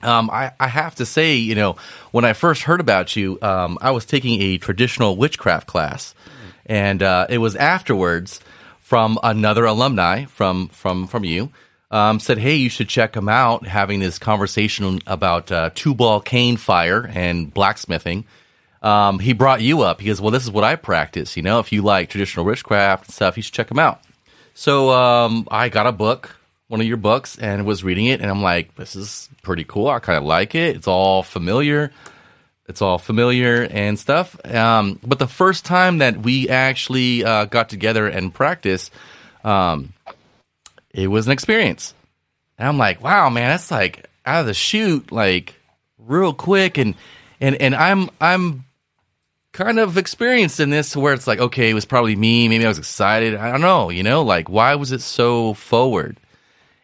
Um, 0.00 0.30
I, 0.30 0.52
I 0.60 0.68
have 0.68 0.94
to 0.96 1.06
say, 1.06 1.34
you 1.34 1.56
know, 1.56 1.74
when 2.12 2.24
I 2.24 2.32
first 2.32 2.62
heard 2.62 2.78
about 2.78 3.16
you, 3.16 3.36
um, 3.42 3.78
I 3.80 3.90
was 3.90 4.04
taking 4.04 4.40
a 4.40 4.58
traditional 4.58 5.16
witchcraft 5.16 5.66
class, 5.66 6.14
and 6.66 7.02
uh, 7.02 7.26
it 7.28 7.38
was 7.38 7.56
afterwards 7.56 8.40
from 8.78 9.18
another 9.24 9.64
alumni 9.64 10.24
from 10.26 10.68
from 10.68 11.08
from 11.08 11.24
you 11.24 11.50
um, 11.90 12.20
said, 12.20 12.38
"Hey, 12.38 12.56
you 12.56 12.68
should 12.68 12.88
check 12.88 13.16
him 13.16 13.28
out." 13.28 13.66
Having 13.66 14.00
this 14.00 14.18
conversation 14.18 15.00
about 15.06 15.50
uh, 15.50 15.70
Tubal 15.74 16.20
Cain 16.20 16.56
fire 16.56 17.10
and 17.12 17.52
blacksmithing. 17.52 18.24
Um, 18.80 19.18
he 19.18 19.32
brought 19.32 19.60
you 19.60 19.82
up. 19.82 20.00
He 20.00 20.06
goes, 20.06 20.20
"Well, 20.20 20.30
this 20.30 20.44
is 20.44 20.50
what 20.50 20.64
I 20.64 20.76
practice. 20.76 21.36
You 21.36 21.42
know, 21.42 21.58
if 21.58 21.72
you 21.72 21.82
like 21.82 22.10
traditional 22.10 22.44
witchcraft 22.44 23.06
and 23.06 23.14
stuff, 23.14 23.36
you 23.36 23.42
should 23.42 23.54
check 23.54 23.70
him 23.70 23.78
out." 23.78 24.00
So 24.54 24.90
um, 24.90 25.46
I 25.52 25.68
got 25.68 25.86
a 25.86 25.92
book, 25.92 26.34
one 26.66 26.80
of 26.80 26.86
your 26.86 26.96
books, 26.96 27.38
and 27.38 27.64
was 27.64 27.84
reading 27.84 28.06
it, 28.06 28.20
and 28.20 28.28
I'm 28.28 28.42
like, 28.42 28.74
this 28.74 28.96
is 28.96 29.28
pretty 29.42 29.62
cool. 29.62 29.86
I 29.86 30.00
kind 30.00 30.18
of 30.18 30.24
like 30.24 30.56
it. 30.56 30.74
It's 30.74 30.88
all 30.88 31.22
familiar. 31.22 31.92
It's 32.66 32.82
all 32.82 32.98
familiar 32.98 33.68
and 33.70 33.96
stuff. 33.96 34.36
Um, 34.44 34.98
but 35.06 35.20
the 35.20 35.28
first 35.28 35.64
time 35.64 35.98
that 35.98 36.18
we 36.18 36.48
actually 36.48 37.24
uh, 37.24 37.44
got 37.44 37.68
together 37.68 38.08
and 38.08 38.34
practiced, 38.34 38.92
um, 39.44 39.92
it 40.98 41.06
was 41.06 41.26
an 41.26 41.32
experience. 41.32 41.94
And 42.58 42.68
I'm 42.68 42.78
like, 42.78 43.02
wow, 43.02 43.30
man, 43.30 43.50
that's 43.50 43.70
like 43.70 44.08
out 44.26 44.40
of 44.40 44.46
the 44.46 44.54
chute, 44.54 45.12
like 45.12 45.54
real 45.96 46.32
quick, 46.32 46.76
and 46.76 46.94
and 47.40 47.54
and 47.56 47.74
I'm 47.74 48.10
I'm 48.20 48.64
kind 49.52 49.78
of 49.78 49.96
experienced 49.96 50.60
in 50.60 50.70
this 50.70 50.90
to 50.92 51.00
where 51.00 51.14
it's 51.14 51.26
like, 51.26 51.38
okay, 51.38 51.70
it 51.70 51.74
was 51.74 51.84
probably 51.84 52.16
me. 52.16 52.48
Maybe 52.48 52.64
I 52.64 52.68
was 52.68 52.78
excited. 52.78 53.36
I 53.36 53.52
don't 53.52 53.60
know, 53.60 53.90
you 53.90 54.02
know, 54.02 54.22
like 54.22 54.48
why 54.48 54.74
was 54.74 54.92
it 54.92 55.00
so 55.00 55.54
forward? 55.54 56.16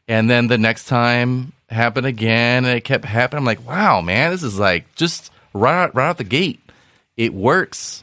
And 0.06 0.30
then 0.30 0.46
the 0.48 0.58
next 0.58 0.86
time 0.86 1.52
happened 1.68 2.06
again 2.06 2.64
and 2.64 2.76
it 2.76 2.82
kept 2.82 3.04
happening. 3.04 3.38
I'm 3.38 3.44
like, 3.44 3.66
wow, 3.66 4.00
man, 4.00 4.30
this 4.30 4.42
is 4.42 4.58
like 4.58 4.94
just 4.94 5.30
right 5.52 5.84
out, 5.84 5.94
right 5.94 6.08
out 6.08 6.18
the 6.18 6.24
gate. 6.24 6.60
It 7.16 7.34
works. 7.34 8.02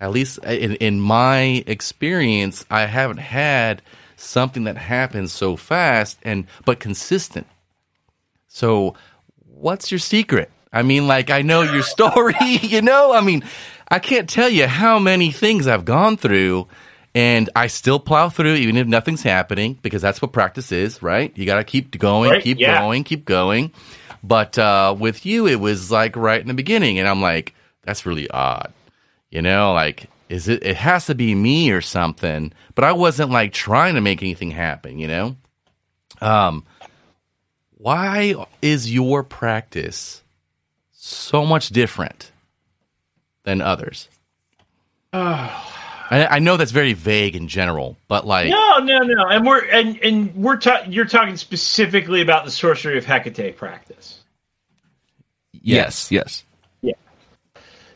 At 0.00 0.12
least 0.12 0.38
in, 0.38 0.76
in 0.76 1.00
my 1.00 1.64
experience, 1.66 2.64
I 2.70 2.86
haven't 2.86 3.18
had 3.18 3.82
something 4.18 4.64
that 4.64 4.76
happens 4.76 5.32
so 5.32 5.56
fast 5.56 6.18
and 6.22 6.46
but 6.64 6.80
consistent. 6.80 7.46
So, 8.48 8.94
what's 9.46 9.90
your 9.90 9.98
secret? 9.98 10.50
I 10.72 10.82
mean, 10.82 11.06
like, 11.06 11.30
I 11.30 11.42
know 11.42 11.62
your 11.62 11.82
story, 11.96 12.34
you 12.62 12.82
know? 12.82 13.12
I 13.12 13.20
mean, 13.20 13.44
I 13.88 13.98
can't 13.98 14.28
tell 14.28 14.48
you 14.48 14.66
how 14.66 14.98
many 14.98 15.30
things 15.30 15.66
I've 15.66 15.84
gone 15.84 16.16
through, 16.16 16.66
and 17.14 17.48
I 17.56 17.68
still 17.68 17.98
plow 17.98 18.28
through 18.28 18.54
even 18.54 18.76
if 18.76 18.86
nothing's 18.86 19.22
happening 19.22 19.78
because 19.82 20.02
that's 20.02 20.20
what 20.20 20.32
practice 20.32 20.72
is, 20.72 21.02
right? 21.02 21.32
You 21.36 21.46
got 21.46 21.56
to 21.56 21.64
keep 21.64 21.96
going, 21.98 22.30
Right, 22.32 22.42
keep 22.42 22.58
yeah. 22.58 22.80
going, 22.80 23.04
keep 23.04 23.24
going. 23.24 23.72
But 24.22 24.58
uh, 24.58 24.94
with 24.98 25.24
you, 25.24 25.46
it 25.46 25.60
was 25.60 25.90
like 25.90 26.16
right 26.16 26.40
in 26.40 26.48
the 26.48 26.54
beginning, 26.54 26.98
and 26.98 27.08
I'm 27.08 27.22
like, 27.22 27.54
that's 27.82 28.04
really 28.04 28.28
odd. 28.28 28.72
You 29.30 29.42
know, 29.42 29.72
like, 29.72 30.10
is 30.28 30.48
it, 30.48 30.64
it 30.64 30.76
has 30.76 31.06
to 31.06 31.14
be 31.14 31.34
me 31.34 31.70
or 31.70 31.80
something, 31.80 32.52
but 32.74 32.84
I 32.84 32.92
wasn't 32.92 33.30
like 33.30 33.52
trying 33.52 33.94
to 33.94 34.00
make 34.00 34.22
anything 34.22 34.50
happen, 34.50 34.98
you 34.98 35.08
know? 35.08 35.36
Um, 36.20 36.64
why 37.76 38.34
is 38.60 38.92
your 38.92 39.22
practice 39.22 40.22
so 40.92 41.46
much 41.46 41.70
different 41.70 42.30
than 43.44 43.60
others? 43.60 44.08
I, 45.12 46.26
I 46.26 46.38
know 46.38 46.56
that's 46.56 46.72
very 46.72 46.94
vague 46.94 47.36
in 47.36 47.48
general, 47.48 47.96
but 48.08 48.26
like, 48.26 48.48
No, 48.50 48.78
no, 48.78 48.98
no. 49.00 49.26
And 49.28 49.46
we're 49.46 49.64
and 49.64 49.98
and 50.02 50.34
we're 50.34 50.56
ta- 50.56 50.84
you're 50.88 51.04
talking 51.04 51.36
specifically 51.36 52.22
about 52.22 52.44
the 52.44 52.50
sorcery 52.50 52.96
of 52.96 53.04
Hecate 53.04 53.56
practice. 53.56 54.20
Yes, 55.52 56.10
yes. 56.10 56.44
Yeah. 56.80 56.94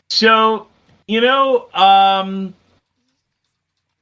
So, 0.09 0.67
you 1.07 1.21
know, 1.21 1.69
um 1.73 2.53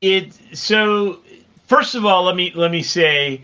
it 0.02 0.34
so 0.54 1.20
first 1.68 1.96
of 1.96 2.06
all, 2.06 2.24
let 2.24 2.36
me 2.36 2.52
let 2.56 2.72
me 2.72 2.82
say 2.84 3.42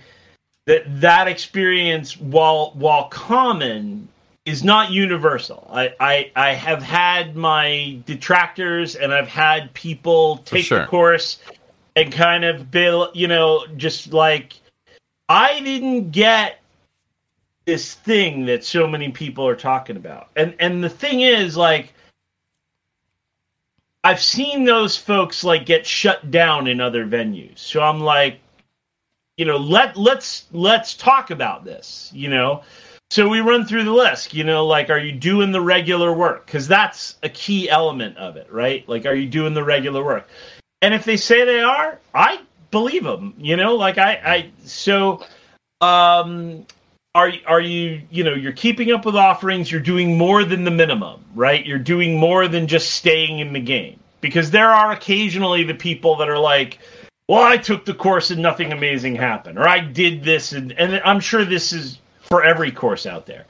that 0.66 0.84
that 1.02 1.28
experience 1.28 2.18
while 2.18 2.72
while 2.76 3.08
common 3.10 4.08
is 4.46 4.64
not 4.64 4.92
universal. 4.92 5.70
I, 5.72 5.94
I 6.00 6.32
I 6.36 6.54
have 6.54 6.82
had 6.82 7.36
my 7.36 8.00
detractors 8.06 8.96
and 8.96 9.14
I've 9.14 9.28
had 9.28 9.74
people 9.74 10.38
take 10.38 10.66
sure. 10.66 10.80
the 10.80 10.86
course 10.88 11.40
and 11.96 12.12
kind 12.12 12.46
of 12.46 12.70
bill, 12.72 13.12
you 13.14 13.28
know, 13.28 13.66
just 13.76 14.14
like 14.14 14.54
I 15.30 15.60
didn't 15.60 16.12
get 16.12 16.60
this 17.66 17.96
thing 17.96 18.46
that 18.46 18.64
so 18.64 18.88
many 18.88 19.12
people 19.12 19.46
are 19.46 19.56
talking 19.56 19.98
about. 19.98 20.30
And 20.36 20.56
and 20.60 20.84
the 20.84 20.90
thing 20.90 21.22
is 21.22 21.58
like 21.58 21.94
I've 24.04 24.22
seen 24.22 24.64
those 24.64 24.98
folks 24.98 25.44
like 25.44 25.66
get 25.66 25.86
shut 25.86 26.32
down 26.32 26.68
in 26.68 26.80
other 26.80 27.06
venues. 27.06 27.60
So 27.60 27.82
I'm 27.82 28.00
like, 28.00 28.40
you 29.38 29.46
know, 29.46 29.58
let 29.58 29.98
let's 29.98 30.46
let's 30.52 30.94
talk 30.96 31.32
about 31.32 31.64
this, 31.64 32.12
you 32.14 32.30
know. 32.30 32.64
So 33.10 33.30
we 33.30 33.40
run 33.40 33.66
through 33.66 33.86
the 33.86 33.94
list, 33.94 34.34
you 34.34 34.44
know, 34.44 34.66
like 34.66 34.90
are 34.90 35.00
you 35.00 35.12
doing 35.14 35.52
the 35.52 35.62
regular 35.62 36.14
work? 36.14 36.48
Cuz 36.48 36.68
that's 36.68 37.18
a 37.24 37.30
key 37.30 37.70
element 37.70 38.18
of 38.18 38.36
it, 38.36 38.52
right? 38.52 38.88
Like 38.88 39.06
are 39.06 39.16
you 39.16 39.28
doing 39.28 39.54
the 39.54 39.64
regular 39.64 40.04
work? 40.04 40.28
And 40.82 40.94
if 40.94 41.06
they 41.06 41.18
say 41.18 41.46
they 41.46 41.62
are, 41.62 42.00
I 42.14 42.42
believe 42.72 43.04
them, 43.04 43.34
you 43.38 43.56
know, 43.56 43.76
like 43.76 43.98
I 43.98 44.12
I 44.26 44.52
so 44.64 45.26
um 45.82 46.66
are 47.18 47.32
are 47.46 47.62
you 47.62 48.02
you 48.12 48.24
know 48.24 48.34
you're 48.34 48.52
keeping 48.52 48.92
up 48.92 49.06
with 49.06 49.16
offerings 49.16 49.72
you're 49.72 49.82
doing 49.82 50.18
more 50.18 50.44
than 50.44 50.64
the 50.64 50.72
minimum 50.72 51.24
right? 51.38 51.66
You're 51.66 51.78
doing 51.78 52.18
more 52.18 52.48
than 52.48 52.68
just 52.68 52.92
staying 52.92 53.40
in 53.40 53.54
the 53.54 53.60
game. 53.60 54.00
Because 54.20 54.50
there 54.50 54.72
are 54.72 54.92
occasionally 54.92 55.64
the 55.64 55.76
people 55.76 56.16
that 56.18 56.28
are 56.28 56.40
like 56.40 56.80
well 57.30 57.44
i 57.44 57.56
took 57.56 57.86
the 57.86 57.94
course 57.94 58.32
and 58.32 58.42
nothing 58.42 58.72
amazing 58.72 59.16
happened 59.16 59.60
or 59.60 59.68
i 59.68 59.80
did 59.80 60.24
this 60.24 60.54
and 60.54 60.72
and 60.74 61.00
i'm 61.06 61.20
sure 61.20 61.46
this 61.46 61.72
is 61.72 62.00
for 62.22 62.44
every 62.44 62.72
course 62.72 63.06
out 63.06 63.26
there. 63.26 63.46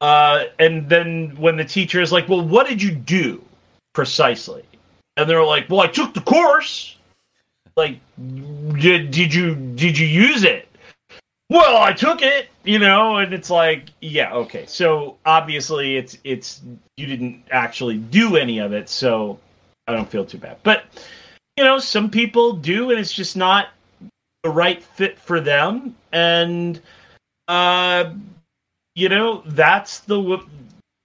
Uh, 0.00 0.44
and 0.58 0.88
then 0.88 1.34
when 1.36 1.56
the 1.56 1.64
teacher 1.64 2.00
is 2.00 2.10
like 2.10 2.28
well 2.28 2.40
what 2.40 2.66
did 2.66 2.82
you 2.82 2.90
do 2.90 3.44
precisely? 3.92 4.64
And 5.16 5.28
they're 5.28 5.44
like 5.44 5.68
well 5.68 5.80
i 5.80 5.86
took 5.86 6.14
the 6.14 6.22
course. 6.22 6.96
Like 7.76 8.00
did 8.16 9.10
did 9.10 9.34
you 9.34 9.54
did 9.54 9.98
you 9.98 10.06
use 10.06 10.42
it 10.42 10.67
well 11.50 11.78
i 11.78 11.92
took 11.92 12.22
it 12.22 12.48
you 12.64 12.78
know 12.78 13.16
and 13.16 13.32
it's 13.32 13.50
like 13.50 13.88
yeah 14.00 14.32
okay. 14.34 14.66
So 14.66 15.16
obviously 15.24 15.96
it's 15.96 16.18
it's 16.24 16.60
you 16.96 17.06
didn't 17.06 17.42
actually 17.50 17.96
do 17.96 18.36
any 18.36 18.58
of 18.58 18.72
it 18.72 18.88
so 18.88 19.38
i 19.86 19.92
don't 19.92 20.08
feel 20.08 20.24
too 20.24 20.38
bad. 20.38 20.58
But 20.62 20.84
you 21.56 21.64
know 21.64 21.78
some 21.78 22.10
people 22.10 22.52
do 22.52 22.90
and 22.90 23.00
it's 23.00 23.12
just 23.12 23.36
not 23.36 23.68
the 24.42 24.50
right 24.50 24.82
fit 24.82 25.18
for 25.18 25.40
them. 25.40 25.96
And 26.12 26.80
uh 27.48 28.12
you 28.94 29.08
know 29.08 29.42
that's 29.46 30.00
the 30.00 30.44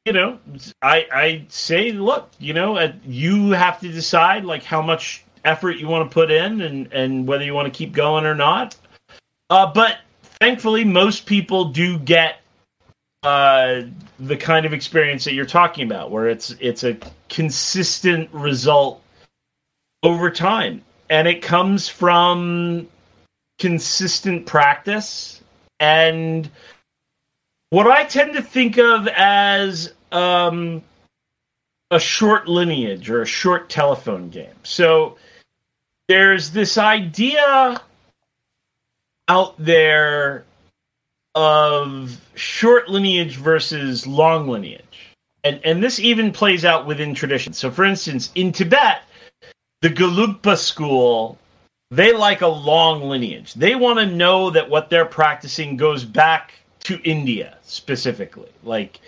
you 0.06 0.12
know 0.12 0.38
i 0.82 1.08
i 1.14 1.46
say 1.48 1.94
look 1.94 2.30
you 2.40 2.54
know 2.54 2.92
you 3.06 3.52
have 3.52 3.80
to 3.80 3.88
decide 3.88 4.44
like 4.44 4.64
how 4.64 4.82
much 4.82 5.24
effort 5.46 5.78
you 5.78 5.88
want 5.88 6.10
to 6.10 6.14
put 6.14 6.30
in 6.30 6.62
and 6.62 6.92
and 6.92 7.26
whether 7.26 7.46
you 7.46 7.54
want 7.54 7.72
to 7.72 7.78
keep 7.78 7.94
going 7.94 8.26
or 8.26 8.36
not. 8.36 8.76
Uh 9.50 9.72
but 9.72 10.00
thankfully 10.44 10.84
most 10.84 11.26
people 11.26 11.64
do 11.64 11.98
get 11.98 12.42
uh, 13.24 13.84
the 14.20 14.36
kind 14.36 14.66
of 14.66 14.74
experience 14.74 15.24
that 15.24 15.34
you're 15.34 15.46
talking 15.46 15.86
about, 15.86 16.12
where 16.12 16.28
it's 16.28 16.52
it's 16.60 16.84
a 16.84 16.98
consistent 17.30 18.30
result 18.34 19.02
over 20.04 20.30
time, 20.30 20.84
and 21.10 21.30
it 21.30 21.42
comes 21.42 21.88
from 21.88 22.86
consistent 23.58 24.46
practice 24.46 25.42
and 25.80 26.50
what 27.70 27.88
I 27.88 28.04
tend 28.04 28.34
to 28.34 28.42
think 28.42 28.78
of 28.78 29.08
as 29.08 29.94
um, 30.12 30.84
a 31.90 32.00
short 32.00 32.50
lineage 32.50 33.10
or 33.10 33.22
a 33.22 33.26
short 33.26 33.70
telephone 33.70 34.30
game. 34.30 34.60
So 34.64 35.18
there's 36.10 36.52
this 36.52 36.78
idea 36.78 37.82
out 39.28 39.56
there 39.58 40.46
of 41.36 42.22
short 42.36 42.90
lineage 42.90 43.38
versus 43.38 44.06
long 44.06 44.48
lineage. 44.48 45.16
And 45.44 45.60
and 45.64 45.84
this 45.84 46.00
even 46.00 46.32
plays 46.32 46.64
out 46.64 46.86
within 46.86 47.14
traditions. 47.14 47.58
So 47.58 47.72
for 47.72 47.84
instance, 47.84 48.32
in 48.36 48.52
Tibet, 48.52 49.02
the 49.82 49.90
Gelugpa 49.90 50.58
school, 50.58 51.38
they 51.92 52.14
like 52.14 52.42
a 52.42 52.48
long 52.48 53.10
lineage. 53.10 53.54
They 53.54 53.76
want 53.76 54.00
to 54.00 54.06
know 54.06 54.50
that 54.52 54.70
what 54.70 54.90
they're 54.90 55.06
practicing 55.06 55.76
goes 55.76 56.06
back 56.06 56.54
to 56.84 57.02
India 57.04 57.58
specifically. 57.64 58.50
Like 58.64 59.02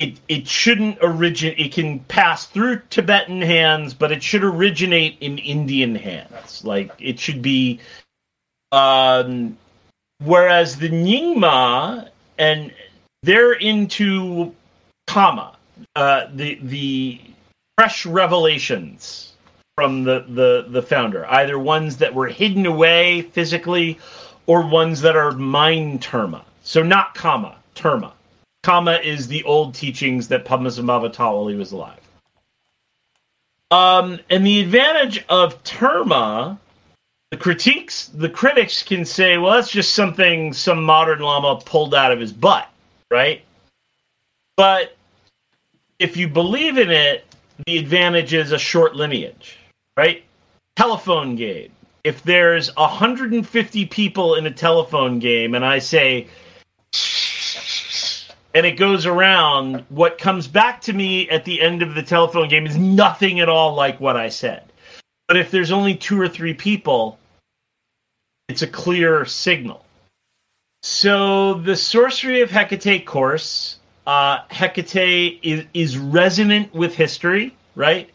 it 0.00 0.18
it 0.28 0.48
shouldn't 0.48 0.98
originate 1.02 1.60
it 1.60 1.72
can 1.72 2.00
pass 2.00 2.46
through 2.46 2.82
Tibetan 2.90 3.42
hands, 3.42 3.94
but 3.94 4.10
it 4.10 4.22
should 4.22 4.42
originate 4.42 5.18
in 5.20 5.38
Indian 5.38 5.94
hands. 5.94 6.64
Like 6.64 6.90
it 6.98 7.20
should 7.20 7.42
be 7.42 7.78
um 8.72 9.56
whereas 10.24 10.76
the 10.76 10.88
Nyingma 10.88 12.08
and 12.38 12.72
they're 13.22 13.52
into 13.52 14.54
Kama, 15.06 15.56
uh, 15.96 16.26
the 16.34 16.58
the 16.62 17.20
fresh 17.76 18.06
revelations 18.06 19.32
from 19.76 20.04
the, 20.04 20.24
the 20.28 20.66
the 20.68 20.82
founder, 20.82 21.26
either 21.26 21.58
ones 21.58 21.96
that 21.98 22.14
were 22.14 22.28
hidden 22.28 22.66
away 22.66 23.22
physically, 23.22 23.98
or 24.46 24.66
ones 24.66 25.00
that 25.00 25.16
are 25.16 25.32
mind 25.32 26.00
terma. 26.00 26.42
So 26.62 26.82
not 26.82 27.14
Kama, 27.14 27.56
terma. 27.74 28.12
Kama 28.62 29.00
is 29.02 29.26
the 29.26 29.42
old 29.44 29.74
teachings 29.74 30.28
that 30.28 30.44
Padmasambhava 30.44 31.16
while 31.16 31.48
he 31.48 31.56
was 31.56 31.72
alive. 31.72 32.00
Um, 33.70 34.18
and 34.28 34.44
the 34.44 34.60
advantage 34.60 35.24
of 35.28 35.62
terma 35.64 36.58
the 37.30 37.36
critiques 37.36 38.06
the 38.08 38.28
critics 38.28 38.82
can 38.82 39.04
say 39.04 39.38
well 39.38 39.52
that's 39.52 39.70
just 39.70 39.94
something 39.94 40.52
some 40.52 40.82
modern 40.82 41.20
lama 41.20 41.60
pulled 41.64 41.94
out 41.94 42.12
of 42.12 42.20
his 42.20 42.32
butt 42.32 42.68
right? 43.10 43.44
But 44.56 44.96
if 45.98 46.16
you 46.16 46.28
believe 46.28 46.78
in 46.78 46.90
it 46.90 47.24
the 47.66 47.78
advantage 47.78 48.34
is 48.34 48.52
a 48.52 48.58
short 48.58 48.96
lineage 48.96 49.58
right? 49.96 50.24
Telephone 50.76 51.36
game. 51.36 51.70
If 52.04 52.22
there's 52.22 52.74
150 52.76 53.86
people 53.86 54.36
in 54.36 54.46
a 54.46 54.50
telephone 54.50 55.18
game 55.18 55.54
and 55.54 55.64
i 55.64 55.78
say 55.78 56.26
and 58.54 58.66
it 58.66 58.76
goes 58.76 59.06
around 59.06 59.84
what 59.90 60.18
comes 60.18 60.48
back 60.48 60.80
to 60.80 60.92
me 60.92 61.28
at 61.30 61.44
the 61.44 61.60
end 61.60 61.82
of 61.82 61.94
the 61.94 62.02
telephone 62.02 62.48
game 62.48 62.66
is 62.66 62.76
nothing 62.76 63.38
at 63.38 63.48
all 63.48 63.74
like 63.74 64.00
what 64.00 64.16
i 64.16 64.28
said 64.28 64.69
but 65.30 65.36
if 65.36 65.52
there's 65.52 65.70
only 65.70 65.94
two 65.94 66.20
or 66.20 66.26
three 66.26 66.52
people 66.52 67.16
it's 68.48 68.62
a 68.62 68.66
clear 68.66 69.24
signal. 69.24 69.84
So 70.82 71.54
the 71.54 71.76
Sorcery 71.76 72.40
of 72.40 72.50
Hecate 72.50 73.06
course, 73.06 73.78
uh, 74.08 74.38
Hecate 74.50 75.38
is, 75.44 75.66
is 75.72 75.96
resonant 75.96 76.74
with 76.74 76.96
history, 76.96 77.56
right? 77.76 78.10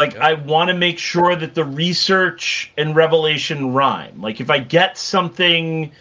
Like 0.00 0.16
I 0.16 0.34
want 0.34 0.66
to 0.66 0.74
make 0.74 0.98
sure 0.98 1.36
that 1.36 1.54
the 1.54 1.64
research 1.64 2.72
and 2.76 2.96
revelation 2.96 3.72
rhyme. 3.72 4.20
Like 4.20 4.40
if 4.40 4.50
I 4.50 4.58
get 4.58 4.98
something 4.98 5.92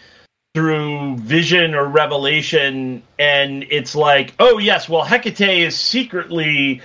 through 0.55 1.17
vision 1.17 1.75
or 1.75 1.85
revelation 1.85 3.03
and 3.19 3.63
it's 3.69 3.93
like, 3.93 4.33
oh 4.39 4.57
yes, 4.57 4.89
well 4.89 5.03
Hecate 5.03 5.39
is 5.39 5.77
secretly 5.79 6.81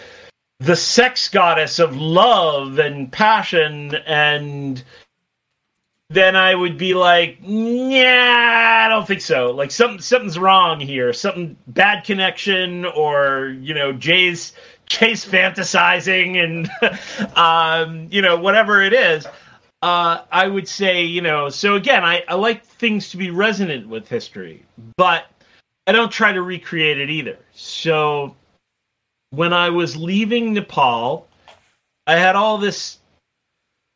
the 0.63 0.77
sex 0.77 1.29
goddess 1.29 1.79
of 1.79 1.97
love 1.97 2.79
and 2.79 3.11
passion 3.11 3.95
and 4.07 4.85
then 6.13 6.37
I 6.37 6.55
would 6.55 6.77
be 6.77 6.95
like, 6.95 7.39
yeah, 7.43 8.85
I 8.87 8.89
don't 8.89 9.07
think 9.07 9.23
so. 9.23 9.51
Like 9.51 9.71
something 9.71 10.01
something's 10.01 10.39
wrong 10.39 10.79
here. 10.79 11.13
Something 11.13 11.57
bad 11.69 12.05
connection, 12.05 12.85
or 12.85 13.57
you 13.61 13.73
know, 13.73 13.93
Jay's 13.93 14.53
Jay's 14.87 15.25
fantasizing, 15.25 16.43
and 16.43 16.71
um, 17.37 18.09
you 18.11 18.21
know, 18.21 18.37
whatever 18.37 18.83
it 18.83 18.93
is. 18.93 19.27
Uh, 19.81 20.23
I 20.31 20.47
would 20.47 20.69
say, 20.69 21.03
you 21.03 21.23
know, 21.23 21.49
so 21.49 21.75
again, 21.75 22.05
I, 22.05 22.23
I 22.29 22.35
like 22.35 22.65
things 22.65 23.11
to 23.11 23.17
be 23.17 23.31
resonant 23.31 23.89
with 23.89 24.07
history, 24.07 24.65
but 24.97 25.27
I 25.87 25.93
don't 25.93 26.13
try 26.13 26.33
to 26.33 26.43
recreate 26.43 27.01
it 27.01 27.11
either. 27.11 27.39
So 27.53 28.37
when 29.33 29.53
I 29.55 29.71
was 29.71 29.97
leaving 29.97 30.53
Nepal, 30.53 31.27
I 32.07 32.17
had 32.17 32.37
all 32.37 32.59
this 32.59 32.99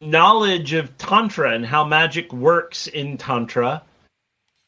knowledge 0.00 0.72
of 0.72 0.96
Tantra 0.98 1.52
and 1.52 1.64
how 1.64 1.84
magic 1.84 2.32
works 2.32 2.86
in 2.86 3.18
Tantra, 3.18 3.82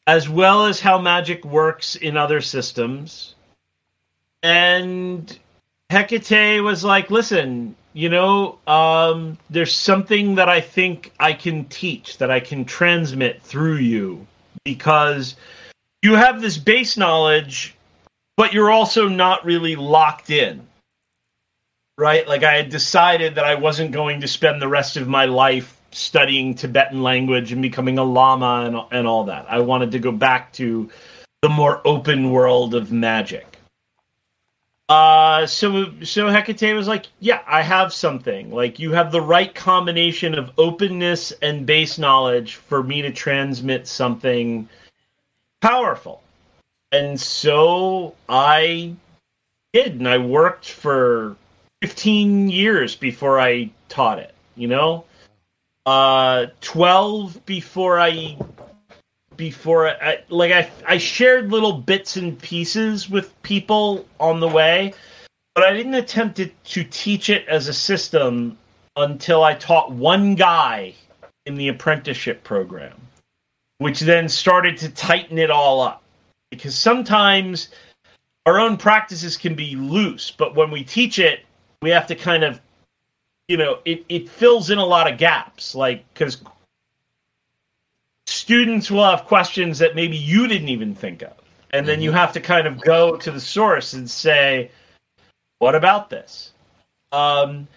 as 0.05 0.29
well 0.29 0.65
as 0.65 0.79
how 0.79 0.99
magic 0.99 1.43
works 1.43 1.95
in 1.95 2.17
other 2.17 2.39
systems. 2.39 3.35
And 4.43 5.37
Hecate 5.89 6.63
was 6.63 6.83
like, 6.83 7.09
listen, 7.09 7.75
you 7.93 8.09
know, 8.09 8.59
um, 8.67 9.39
there's 9.49 9.75
something 9.75 10.35
that 10.35 10.49
I 10.49 10.61
think 10.61 11.11
I 11.19 11.33
can 11.33 11.65
teach, 11.65 12.19
that 12.19 12.29
I 12.29 12.39
can 12.39 12.63
transmit 12.63 13.41
through 13.41 13.77
you, 13.77 14.27
because 14.63 15.35
you 16.03 16.13
have 16.13 16.41
this 16.41 16.57
base 16.57 16.95
knowledge, 16.95 17.75
but 18.39 18.53
you're 18.53 18.71
also 18.71 19.09
not 19.09 19.43
really 19.43 19.75
locked 19.75 20.29
in 20.29 20.65
right? 21.99 22.25
Like 22.27 22.43
I 22.43 22.53
had 22.53 22.69
decided 22.69 23.35
that 23.35 23.43
I 23.43 23.55
wasn't 23.55 23.91
going 23.91 24.21
to 24.21 24.27
spend 24.27 24.61
the 24.61 24.69
rest 24.69 24.95
of 24.95 25.07
my 25.07 25.25
life 25.25 25.75
studying 25.91 26.55
Tibetan 26.55 27.03
language 27.03 27.51
and 27.51 27.61
becoming 27.61 27.97
a 27.97 28.03
lama 28.03 28.63
and, 28.65 28.97
and 28.97 29.05
all 29.05 29.25
that. 29.25 29.45
I 29.49 29.59
wanted 29.59 29.91
to 29.91 29.99
go 29.99 30.11
back 30.11 30.53
to 30.53 30.89
the 31.41 31.49
more 31.49 31.81
open 31.85 32.31
world 32.31 32.73
of 32.73 32.91
magic. 32.91 33.45
Uh, 34.87 35.45
so 35.45 35.91
so 36.03 36.29
Hecate 36.29 36.73
was 36.73 36.87
like, 36.87 37.07
yeah, 37.19 37.41
I 37.45 37.61
have 37.61 37.93
something. 37.93 38.49
Like 38.49 38.79
you 38.79 38.93
have 38.93 39.11
the 39.11 39.21
right 39.21 39.53
combination 39.53 40.33
of 40.33 40.51
openness 40.57 41.33
and 41.41 41.65
base 41.65 41.99
knowledge 41.99 42.55
for 42.55 42.81
me 42.81 43.01
to 43.01 43.11
transmit 43.11 43.87
something 43.87 44.69
powerful. 45.61 46.23
And 46.91 47.19
so 47.19 48.15
I 48.27 48.95
did, 49.73 49.93
and 49.93 50.07
I 50.07 50.17
worked 50.17 50.69
for 50.69 51.35
15 51.81 52.49
years 52.49 52.95
before 52.95 53.39
I 53.39 53.69
taught 53.89 54.19
it, 54.19 54.33
you 54.55 54.67
know? 54.67 55.05
Uh 55.85 56.47
12 56.61 57.45
before 57.45 57.99
I 57.99 58.37
before 59.37 59.87
I 59.89 60.21
like 60.29 60.51
I 60.51 60.69
I 60.85 60.97
shared 60.97 61.51
little 61.51 61.71
bits 61.73 62.17
and 62.17 62.37
pieces 62.39 63.09
with 63.09 63.41
people 63.41 64.05
on 64.19 64.39
the 64.39 64.47
way, 64.47 64.93
but 65.55 65.63
I 65.63 65.73
didn't 65.73 65.93
attempt 65.93 66.35
to, 66.37 66.47
to 66.47 66.83
teach 66.83 67.29
it 67.29 67.47
as 67.47 67.69
a 67.69 67.73
system 67.73 68.57
until 68.97 69.43
I 69.43 69.53
taught 69.53 69.91
one 69.91 70.35
guy 70.35 70.93
in 71.45 71.55
the 71.55 71.69
apprenticeship 71.69 72.43
program, 72.43 72.99
which 73.77 74.01
then 74.01 74.27
started 74.27 74.77
to 74.77 74.89
tighten 74.89 75.37
it 75.37 75.49
all 75.49 75.81
up. 75.81 76.03
Because 76.51 76.77
sometimes 76.77 77.69
our 78.45 78.59
own 78.59 78.77
practices 78.77 79.37
can 79.37 79.55
be 79.55 79.75
loose, 79.75 80.31
but 80.31 80.55
when 80.55 80.71
we 80.71 80.83
teach 80.83 81.19
it, 81.19 81.41
we 81.81 81.89
have 81.89 82.07
to 82.07 82.15
kind 82.15 82.43
of 82.43 82.59
you 83.49 83.57
know 83.57 83.79
it, 83.83 84.05
it 84.07 84.29
fills 84.29 84.69
in 84.69 84.77
a 84.77 84.85
lot 84.85 85.11
of 85.11 85.17
gaps 85.17 85.75
like 85.75 86.05
because 86.13 86.41
students 88.27 88.89
will 88.89 89.03
have 89.03 89.25
questions 89.25 89.79
that 89.79 89.95
maybe 89.95 90.15
you 90.15 90.47
didn't 90.47 90.69
even 90.69 90.95
think 90.95 91.21
of 91.21 91.33
and 91.71 91.87
then 91.87 91.99
you 91.99 92.09
mm-hmm. 92.09 92.19
have 92.19 92.31
to 92.31 92.39
kind 92.39 92.67
of 92.67 92.79
go 92.81 93.17
to 93.17 93.31
the 93.31 93.39
source 93.39 93.93
and 93.93 94.09
say 94.09 94.69
what 95.57 95.75
about 95.75 96.09
this 96.09 96.51
um, 97.11 97.67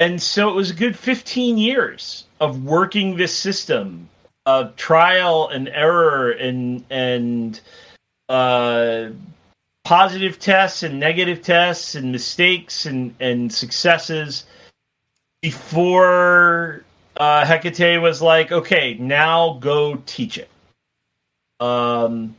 and 0.00 0.20
so 0.20 0.48
it 0.48 0.54
was 0.54 0.70
a 0.70 0.74
good 0.74 0.98
15 0.98 1.56
years 1.56 2.24
of 2.40 2.64
working 2.64 3.16
this 3.16 3.34
system 3.34 4.08
of 4.46 4.74
trial 4.74 5.48
and 5.48 5.68
error 5.68 6.32
and 6.32 6.84
and 6.90 7.60
uh, 8.32 9.10
positive 9.84 10.38
tests 10.38 10.82
and 10.82 10.98
negative 10.98 11.42
tests 11.42 11.94
and 11.94 12.10
mistakes 12.10 12.86
and, 12.86 13.14
and 13.20 13.52
successes 13.52 14.44
before 15.42 16.82
uh, 17.18 17.44
Hecate 17.44 18.00
was 18.00 18.22
like, 18.22 18.50
okay, 18.50 18.94
now 18.94 19.58
go 19.60 20.02
teach 20.06 20.38
it. 20.38 20.48
Um, 21.60 22.34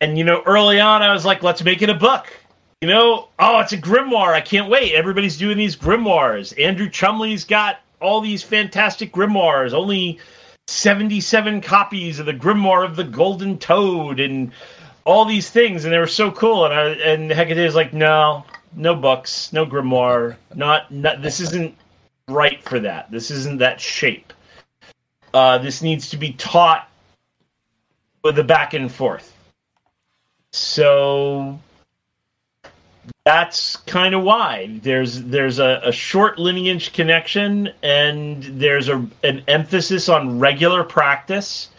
and 0.00 0.16
you 0.16 0.24
know, 0.24 0.42
early 0.46 0.80
on, 0.80 1.02
I 1.02 1.12
was 1.12 1.26
like, 1.26 1.42
let's 1.42 1.62
make 1.62 1.82
it 1.82 1.90
a 1.90 1.94
book. 1.94 2.32
You 2.80 2.88
know, 2.88 3.28
oh, 3.38 3.60
it's 3.60 3.72
a 3.72 3.78
grimoire. 3.78 4.32
I 4.32 4.40
can't 4.40 4.70
wait. 4.70 4.94
Everybody's 4.94 5.36
doing 5.36 5.58
these 5.58 5.76
grimoires. 5.76 6.58
Andrew 6.58 6.88
Chumbley's 6.88 7.44
got 7.44 7.80
all 8.00 8.22
these 8.22 8.42
fantastic 8.42 9.12
grimoires. 9.12 9.72
Only 9.74 10.18
77 10.68 11.60
copies 11.60 12.18
of 12.18 12.26
the 12.26 12.32
grimoire 12.32 12.84
of 12.84 12.96
the 12.96 13.04
Golden 13.04 13.58
Toad 13.58 14.20
and 14.20 14.52
all 15.04 15.24
these 15.24 15.50
things, 15.50 15.84
and 15.84 15.92
they 15.92 15.98
were 15.98 16.06
so 16.06 16.30
cool. 16.30 16.64
And 16.64 16.74
I 16.74 16.88
and 16.90 17.30
Hecate 17.30 17.64
was 17.64 17.74
like, 17.74 17.92
no, 17.92 18.44
no 18.74 18.94
books, 18.94 19.52
no 19.52 19.66
grimoire. 19.66 20.36
Not, 20.54 20.90
not 20.90 21.22
this 21.22 21.40
isn't 21.40 21.76
right 22.28 22.62
for 22.62 22.80
that. 22.80 23.10
This 23.10 23.30
isn't 23.30 23.58
that 23.58 23.80
shape. 23.80 24.32
Uh, 25.34 25.58
this 25.58 25.82
needs 25.82 26.10
to 26.10 26.16
be 26.16 26.32
taught 26.34 26.88
with 28.22 28.36
the 28.36 28.44
back 28.44 28.74
and 28.74 28.92
forth. 28.92 29.34
So 30.52 31.58
that's 33.24 33.76
kind 33.76 34.14
of 34.14 34.22
why 34.22 34.78
there's 34.82 35.22
there's 35.22 35.58
a, 35.58 35.80
a, 35.84 35.92
short 35.92 36.38
lineage 36.38 36.92
connection 36.92 37.70
and 37.82 38.42
there's 38.42 38.88
a 38.88 39.06
an 39.22 39.42
emphasis 39.48 40.08
on 40.08 40.38
regular 40.38 40.84
practice 40.84 41.70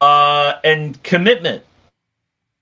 uh, 0.00 0.54
and 0.62 1.02
commitment 1.02 1.64